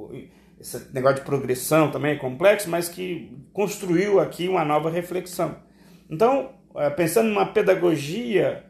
esse 0.61 0.93
negócio 0.93 1.21
de 1.21 1.25
progressão 1.25 1.91
também 1.91 2.13
é 2.13 2.17
complexo, 2.17 2.69
mas 2.69 2.91
que 2.91 3.35
construiu 3.55 4.21
aqui 4.21 4.49
uma 4.49 4.67
nova 4.67 4.91
reflexão. 4.91 5.57
Então, 6.11 6.53
é, 6.77 6.91
pensando 6.91 7.29
numa 7.29 7.47
pedagogia, 7.47 8.67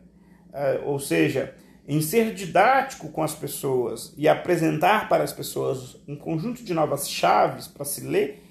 é, 0.52 0.80
ou 0.84 1.00
seja, 1.00 1.54
em 1.86 2.00
ser 2.00 2.32
didático 2.32 3.08
com 3.10 3.22
as 3.22 3.34
pessoas 3.34 4.14
e 4.16 4.26
apresentar 4.26 5.08
para 5.08 5.22
as 5.22 5.32
pessoas 5.32 5.96
um 6.08 6.16
conjunto 6.16 6.62
de 6.64 6.72
novas 6.72 7.08
chaves 7.08 7.66
para 7.66 7.84
se 7.84 8.00
ler, 8.02 8.42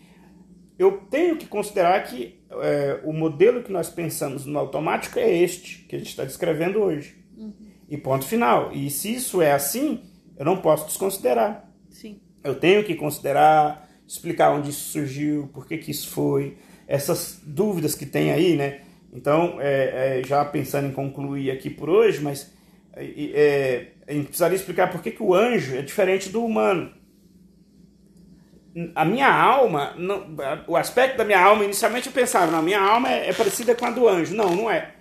eu 0.78 1.04
tenho 1.10 1.38
que 1.38 1.48
considerar 1.48 2.04
que 2.04 2.44
é, 2.52 3.00
o 3.04 3.12
modelo 3.12 3.64
que 3.64 3.72
nós 3.72 3.90
pensamos 3.90 4.46
no 4.46 4.58
automático 4.60 5.18
é 5.18 5.32
este 5.32 5.80
que 5.86 5.96
a 5.96 6.00
gente 6.00 6.10
está 6.10 6.24
descrevendo 6.24 6.80
hoje. 6.80 7.16
Uhum. 7.36 7.54
E 7.90 7.98
ponto 7.98 8.26
final. 8.26 8.72
E 8.72 8.90
se 8.90 9.14
isso 9.14 9.42
é 9.42 9.52
assim, 9.52 10.04
eu 10.38 10.46
não 10.46 10.58
posso 10.58 10.86
desconsiderar. 10.86 11.70
Sim. 11.90 12.20
Eu 12.44 12.56
tenho 12.56 12.84
que 12.84 12.96
considerar 12.96 13.90
explicar 14.08 14.52
onde 14.52 14.70
isso 14.70 14.92
surgiu, 14.92 15.50
por 15.54 15.66
que, 15.66 15.78
que 15.78 15.92
isso 15.92 16.10
foi, 16.10 16.58
essas 16.88 17.42
dúvidas 17.44 17.96
que 17.96 18.06
tem 18.06 18.32
aí, 18.32 18.56
né? 18.56 18.82
Então, 19.14 19.58
é, 19.60 20.20
é, 20.20 20.24
já 20.24 20.44
pensando 20.44 20.88
em 20.88 20.92
concluir 20.92 21.52
aqui 21.52 21.70
por 21.70 21.90
hoje, 21.90 22.22
mas 22.22 22.52
é, 22.96 23.88
gente 24.10 24.28
precisaria 24.28 24.56
explicar 24.56 24.92
por 24.92 25.02
que, 25.02 25.12
que 25.12 25.24
o 25.24 25.34
anjo 25.34 25.76
é 25.76 25.82
diferente 25.82 26.30
do 26.30 26.44
humano. 26.44 26.92
A 28.96 29.06
minha 29.06 29.32
alma, 29.32 29.94
não, 29.98 30.36
o 30.68 30.76
aspecto 30.76 31.18
da 31.18 31.24
minha 31.24 31.40
alma, 31.40 31.64
inicialmente 31.64 32.08
eu 32.08 32.14
pensava, 32.14 32.52
não, 32.52 32.60
a 32.60 32.64
minha 32.64 32.82
alma 32.82 33.12
é, 33.12 33.30
é 33.30 33.34
parecida 33.34 33.76
com 33.76 33.86
a 33.86 33.92
do 33.92 34.08
anjo. 34.08 34.36
Não, 34.36 34.56
não 34.56 34.70
é. 34.70 34.94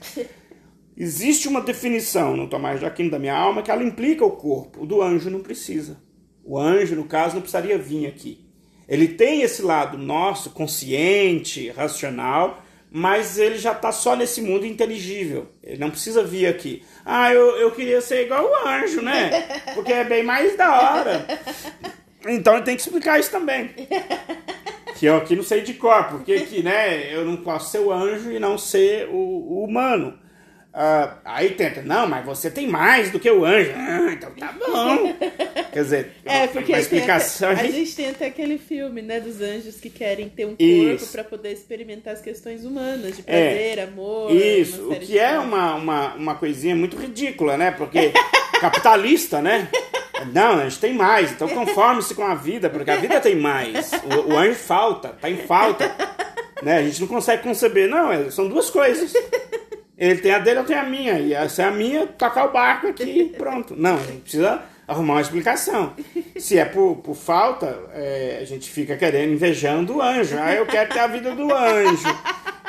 Existe 0.96 1.48
uma 1.48 1.62
definição 1.62 2.36
no 2.36 2.48
Tomás 2.48 2.80
de 2.80 2.86
Aquino 2.86 3.10
da 3.10 3.18
minha 3.18 3.34
alma 3.34 3.62
que 3.62 3.70
ela 3.70 3.82
implica 3.82 4.24
o 4.24 4.32
corpo. 4.32 4.82
O 4.82 4.86
do 4.86 5.00
anjo 5.00 5.30
não 5.30 5.40
precisa. 5.40 6.02
O 6.44 6.58
anjo, 6.58 6.94
no 6.94 7.04
caso, 7.04 7.34
não 7.34 7.40
precisaria 7.40 7.78
vir 7.78 8.06
aqui. 8.06 8.46
Ele 8.86 9.08
tem 9.08 9.42
esse 9.42 9.62
lado 9.62 9.96
nosso, 9.96 10.50
consciente, 10.50 11.70
racional, 11.70 12.61
mas 12.92 13.38
ele 13.38 13.56
já 13.56 13.72
está 13.72 13.90
só 13.90 14.14
nesse 14.14 14.42
mundo 14.42 14.66
inteligível. 14.66 15.48
Ele 15.62 15.78
não 15.78 15.90
precisa 15.90 16.22
vir 16.22 16.46
aqui. 16.46 16.84
Ah, 17.04 17.32
eu, 17.32 17.56
eu 17.56 17.70
queria 17.70 18.02
ser 18.02 18.26
igual 18.26 18.44
o 18.44 18.68
anjo, 18.68 19.00
né? 19.00 19.30
Porque 19.74 19.92
é 19.92 20.04
bem 20.04 20.22
mais 20.22 20.56
da 20.58 20.70
hora. 20.70 21.26
Então 22.26 22.54
ele 22.54 22.64
tem 22.64 22.76
que 22.76 22.82
explicar 22.82 23.18
isso 23.18 23.30
também. 23.30 23.70
Que 24.96 25.06
eu 25.06 25.16
aqui 25.16 25.34
não 25.34 25.42
sei 25.42 25.62
de 25.62 25.74
cor, 25.74 26.04
porque 26.04 26.34
aqui, 26.34 26.62
né, 26.62 27.12
eu 27.12 27.24
não 27.24 27.38
posso 27.38 27.72
ser 27.72 27.78
o 27.80 27.90
anjo 27.90 28.30
e 28.30 28.38
não 28.38 28.56
ser 28.56 29.08
o, 29.08 29.16
o 29.16 29.64
humano. 29.64 30.16
Uh, 30.74 31.18
aí 31.22 31.50
tenta, 31.50 31.82
não, 31.82 32.06
mas 32.06 32.24
você 32.24 32.50
tem 32.50 32.66
mais 32.66 33.10
do 33.10 33.20
que 33.20 33.30
o 33.30 33.44
anjo. 33.44 33.72
Ah, 33.76 34.10
então 34.10 34.30
tá 34.30 34.52
bom. 34.52 35.14
Quer 35.70 35.82
dizer, 35.82 36.12
é, 36.24 36.46
porque 36.46 36.72
explicação. 36.72 37.50
Até, 37.50 37.60
a 37.60 37.70
gente 37.70 37.94
tem 37.94 38.08
até 38.08 38.26
aquele 38.26 38.56
filme, 38.56 39.02
né, 39.02 39.20
dos 39.20 39.42
anjos 39.42 39.76
que 39.76 39.90
querem 39.90 40.30
ter 40.30 40.46
um 40.46 40.56
corpo 40.56 41.12
para 41.12 41.24
poder 41.24 41.52
experimentar 41.52 42.14
as 42.14 42.22
questões 42.22 42.64
humanas, 42.64 43.16
de 43.16 43.22
prazer, 43.22 43.78
é, 43.78 43.82
amor. 43.82 44.34
Isso, 44.34 44.90
o 44.90 44.98
que 44.98 45.18
é 45.18 45.38
uma, 45.38 45.74
uma, 45.74 46.14
uma 46.14 46.34
coisinha 46.36 46.74
muito 46.74 46.96
ridícula, 46.96 47.58
né? 47.58 47.70
Porque 47.70 48.12
capitalista, 48.58 49.42
né? 49.42 49.68
Não, 50.32 50.60
a 50.60 50.64
gente 50.64 50.78
tem 50.78 50.94
mais, 50.94 51.32
então 51.32 51.48
conforme-se 51.48 52.14
com 52.14 52.24
a 52.24 52.34
vida, 52.34 52.70
porque 52.70 52.90
a 52.90 52.96
vida 52.96 53.20
tem 53.20 53.36
mais. 53.36 53.90
O, 53.92 54.32
o 54.32 54.38
anjo 54.38 54.54
falta, 54.54 55.10
tá 55.20 55.28
em 55.28 55.36
falta. 55.36 55.94
Né? 56.62 56.78
A 56.78 56.82
gente 56.82 57.00
não 57.00 57.08
consegue 57.08 57.42
conceber. 57.42 57.88
Não, 57.88 58.10
é, 58.10 58.30
são 58.30 58.48
duas 58.48 58.70
coisas. 58.70 59.12
Ele 60.02 60.20
tem 60.20 60.32
a 60.32 60.40
dele, 60.40 60.58
eu 60.58 60.64
tenho 60.64 60.80
a 60.80 60.82
minha. 60.82 61.16
E 61.20 61.32
essa 61.32 61.62
é 61.62 61.64
a 61.66 61.70
minha, 61.70 62.08
tocar 62.08 62.46
o 62.46 62.52
barco 62.52 62.88
aqui 62.88 63.04
e 63.04 63.24
pronto. 63.38 63.76
Não, 63.76 63.94
a 63.94 64.02
gente 64.02 64.22
precisa 64.22 64.60
arrumar 64.88 65.14
uma 65.14 65.20
explicação. 65.20 65.94
Se 66.36 66.58
é 66.58 66.64
por, 66.64 66.96
por 66.96 67.14
falta, 67.14 67.78
é, 67.94 68.40
a 68.42 68.44
gente 68.44 68.68
fica 68.68 68.96
querendo, 68.96 69.32
invejando 69.32 69.98
o 69.98 70.02
anjo. 70.02 70.36
Ah, 70.40 70.52
eu 70.52 70.66
quero 70.66 70.92
ter 70.92 70.98
a 70.98 71.06
vida 71.06 71.36
do 71.36 71.54
anjo. 71.54 72.18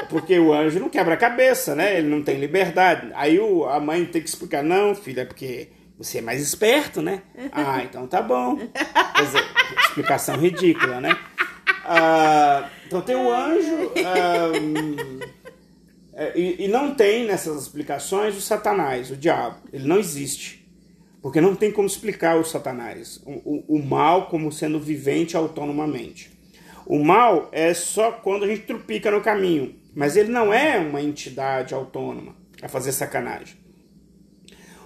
Porque 0.10 0.38
o 0.38 0.54
anjo 0.54 0.80
não 0.80 0.90
quebra 0.90 1.16
a 1.16 1.18
cabeça, 1.18 1.74
né? 1.74 1.98
Ele 1.98 2.08
não 2.08 2.22
tem 2.22 2.38
liberdade. 2.38 3.10
Aí 3.16 3.40
o, 3.40 3.66
a 3.66 3.80
mãe 3.80 4.06
tem 4.06 4.22
que 4.22 4.30
explicar, 4.30 4.62
não, 4.62 4.94
filha, 4.94 5.22
é 5.22 5.26
porque 5.26 5.70
você 5.98 6.20
é 6.20 6.22
mais 6.22 6.40
esperto, 6.40 7.02
né? 7.02 7.24
Ah, 7.52 7.82
então 7.84 8.06
tá 8.06 8.22
bom. 8.22 8.58
Quer 8.58 9.24
dizer, 9.24 9.44
explicação 9.88 10.36
ridícula, 10.36 11.02
né? 11.02 11.18
Ah, 11.84 12.70
então 12.86 13.02
tem 13.02 13.16
o 13.16 13.32
anjo. 13.32 13.92
Ah, 14.06 14.52
e, 16.36 16.66
e, 16.66 16.68
não 16.68 16.94
tem 16.94 17.26
nessas 17.26 17.64
explicações 17.64 18.38
o 18.38 18.42
Satanás, 18.42 19.10
o 19.10 19.18
diabo. 19.18 19.58
Ele 19.72 19.88
não 19.88 19.98
existe. 19.98 20.64
Porque 21.22 21.42
não 21.42 21.56
tem 21.56 21.72
como 21.72 21.88
explicar 21.88 22.38
o 22.38 22.44
Satanás, 22.44 23.22
o, 23.26 23.32
o, 23.32 23.78
o 23.78 23.84
mal 23.84 24.28
como 24.28 24.52
sendo 24.52 24.80
vivente 24.80 25.38
autonomamente. 25.38 26.32
O 26.86 27.04
mal 27.04 27.50
é 27.52 27.74
só 27.74 28.12
quando 28.12 28.44
a 28.44 28.48
gente 28.48 28.64
trupica 28.64 29.10
no 29.10 29.22
caminho, 29.22 29.74
mas 29.96 30.18
ele 30.18 30.30
não 30.30 30.54
é 30.54 30.78
uma 30.78 31.02
entidade 31.02 31.74
autônoma 31.74 32.36
a 32.62 32.68
fazer 32.68 32.92
sacanagem. 32.92 33.56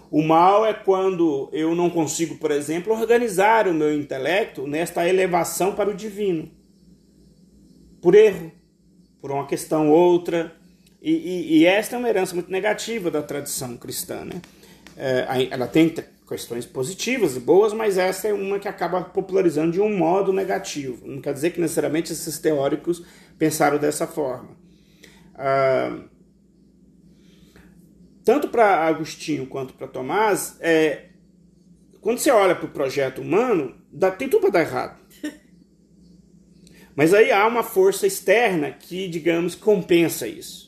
O 0.09 0.21
mal 0.21 0.65
é 0.65 0.73
quando 0.73 1.49
eu 1.51 1.75
não 1.75 1.89
consigo, 1.89 2.35
por 2.37 2.51
exemplo, 2.51 2.93
organizar 2.93 3.67
o 3.67 3.73
meu 3.73 3.93
intelecto 3.93 4.65
nesta 4.65 5.07
elevação 5.07 5.75
para 5.75 5.89
o 5.89 5.93
divino. 5.93 6.49
Por 8.01 8.15
erro, 8.15 8.51
por 9.19 9.31
uma 9.31 9.45
questão 9.45 9.89
outra, 9.89 10.55
e, 11.01 11.11
e, 11.11 11.57
e, 11.59 11.65
esta 11.65 11.95
é 11.95 11.99
uma 11.99 12.09
herança 12.09 12.33
muito 12.33 12.51
negativa 12.51 13.11
da 13.11 13.21
tradição 13.21 13.77
cristã. 13.77 14.25
Né? 14.25 14.41
É, 14.97 15.47
ela 15.51 15.67
tem 15.67 15.93
questões 16.27 16.65
positivas 16.65 17.35
e 17.35 17.39
boas, 17.39 17.73
mas 17.73 17.97
essa 17.97 18.27
é 18.27 18.33
uma 18.33 18.59
que 18.59 18.67
acaba 18.67 19.01
popularizando 19.01 19.71
de 19.71 19.79
um 19.79 19.95
modo 19.95 20.33
negativo. 20.33 21.07
Não 21.07 21.21
quer 21.21 21.33
dizer 21.33 21.51
que 21.51 21.61
necessariamente 21.61 22.11
esses 22.11 22.37
teóricos 22.39 23.03
pensaram 23.37 23.77
dessa 23.77 24.05
forma. 24.05 24.57
Ah, 25.35 25.99
tanto 28.25 28.49
para 28.49 28.85
Agostinho 28.85 29.47
quanto 29.47 29.73
para 29.73 29.87
Tomás, 29.87 30.57
é, 30.59 31.05
quando 32.01 32.17
você 32.17 32.31
olha 32.31 32.55
para 32.55 32.65
o 32.65 32.71
projeto 32.71 33.21
humano, 33.21 33.75
dá, 33.89 34.11
tem 34.11 34.27
tudo 34.27 34.41
para 34.41 34.49
dar 34.49 34.61
errado. 34.61 34.99
Mas 36.93 37.13
aí 37.13 37.31
há 37.31 37.47
uma 37.47 37.63
força 37.63 38.05
externa 38.05 38.71
que, 38.71 39.07
digamos, 39.07 39.55
compensa 39.55 40.27
isso. 40.27 40.66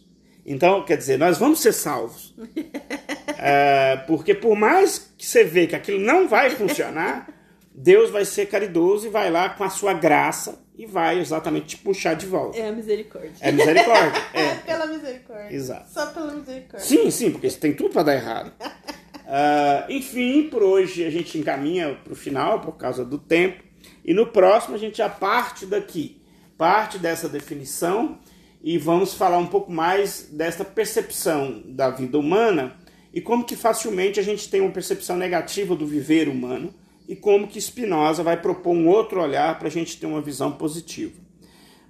Então, 0.50 0.84
quer 0.84 0.98
dizer, 0.98 1.20
nós 1.20 1.38
vamos 1.38 1.62
ser 1.62 1.72
salvos. 1.72 2.34
é, 3.38 3.98
porque 4.08 4.34
por 4.34 4.56
mais 4.56 5.12
que 5.16 5.24
você 5.24 5.44
vê 5.44 5.68
que 5.68 5.76
aquilo 5.76 6.00
não 6.00 6.28
vai 6.28 6.50
funcionar, 6.50 7.30
Deus 7.72 8.10
vai 8.10 8.26
ser 8.26 8.48
caridoso 8.48 9.06
e 9.06 9.10
vai 9.12 9.30
lá 9.30 9.50
com 9.50 9.64
a 9.64 9.70
sua 9.70 9.94
graça 9.94 10.60
e 10.76 10.88
vai 10.88 11.20
exatamente 11.20 11.68
te 11.68 11.78
puxar 11.78 12.16
de 12.16 12.26
volta. 12.26 12.58
É 12.58 12.68
a 12.68 12.72
misericórdia. 12.72 13.32
É 13.40 13.52
misericórdia. 13.52 14.22
É, 14.34 14.46
é 14.46 14.56
pela 14.56 14.88
misericórdia. 14.88 15.56
Exato. 15.56 15.92
Só 15.92 16.08
pela 16.08 16.34
misericórdia. 16.34 16.80
Sim, 16.80 17.12
sim, 17.12 17.30
porque 17.30 17.46
isso 17.46 17.60
tem 17.60 17.76
tudo 17.76 17.92
para 17.92 18.04
dar 18.04 18.16
errado. 18.16 18.52
Uh, 18.58 19.86
enfim, 19.94 20.50
por 20.50 20.64
hoje 20.64 21.06
a 21.06 21.12
gente 21.12 21.38
encaminha 21.38 21.96
para 22.04 22.14
o 22.14 22.16
final 22.16 22.60
por 22.62 22.76
causa 22.76 23.06
do 23.06 23.20
tempo. 23.20 23.64
E 24.04 24.16
no 24.16 24.26
próximo 24.26 24.74
a 24.74 24.80
gente 24.80 24.98
já 24.98 25.10
parte 25.10 25.68
daqui, 25.68 26.20
parte 26.58 26.98
dessa 26.98 27.30
definição 27.30 28.18
e 28.62 28.78
vamos 28.78 29.14
falar 29.14 29.38
um 29.38 29.48
pouco 29.48 29.72
mais 29.72 30.30
desta 30.32 30.66
percepção 30.66 31.62
da 31.66 31.90
vida 31.90 32.18
humana 32.18 32.76
e 33.14 33.22
como 33.22 33.46
que 33.46 33.56
facilmente 33.56 34.20
a 34.20 34.24
gente 34.24 34.50
tem 34.50 34.62
uma 34.62 34.72
percepção 34.72 35.18
negativa 35.18 35.76
do 35.76 35.86
viver 35.86 36.28
humano 36.28 36.74
e 37.08 37.16
como 37.16 37.48
que 37.48 37.60
Spinoza 37.60 38.22
vai 38.22 38.40
propor 38.40 38.76
um 38.76 38.88
outro 38.88 39.22
olhar 39.22 39.58
para 39.58 39.68
a 39.68 39.72
gente 39.72 39.98
ter 39.98 40.06
uma 40.06 40.22
visão 40.22 40.52
positiva. 40.52 41.16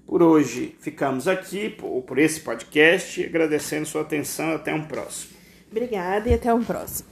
Por 0.06 0.24
hoje 0.24 0.76
ficamos 0.80 1.28
aqui 1.28 1.70
por 1.70 2.18
esse 2.18 2.40
podcast, 2.40 3.24
agradecendo 3.24 3.86
sua 3.86 4.02
atenção 4.02 4.54
até 4.54 4.74
um 4.74 4.86
próximo. 4.86 5.34
Obrigada 5.70 6.30
e 6.30 6.34
até 6.34 6.54
um 6.54 6.64
próximo. 6.64 7.08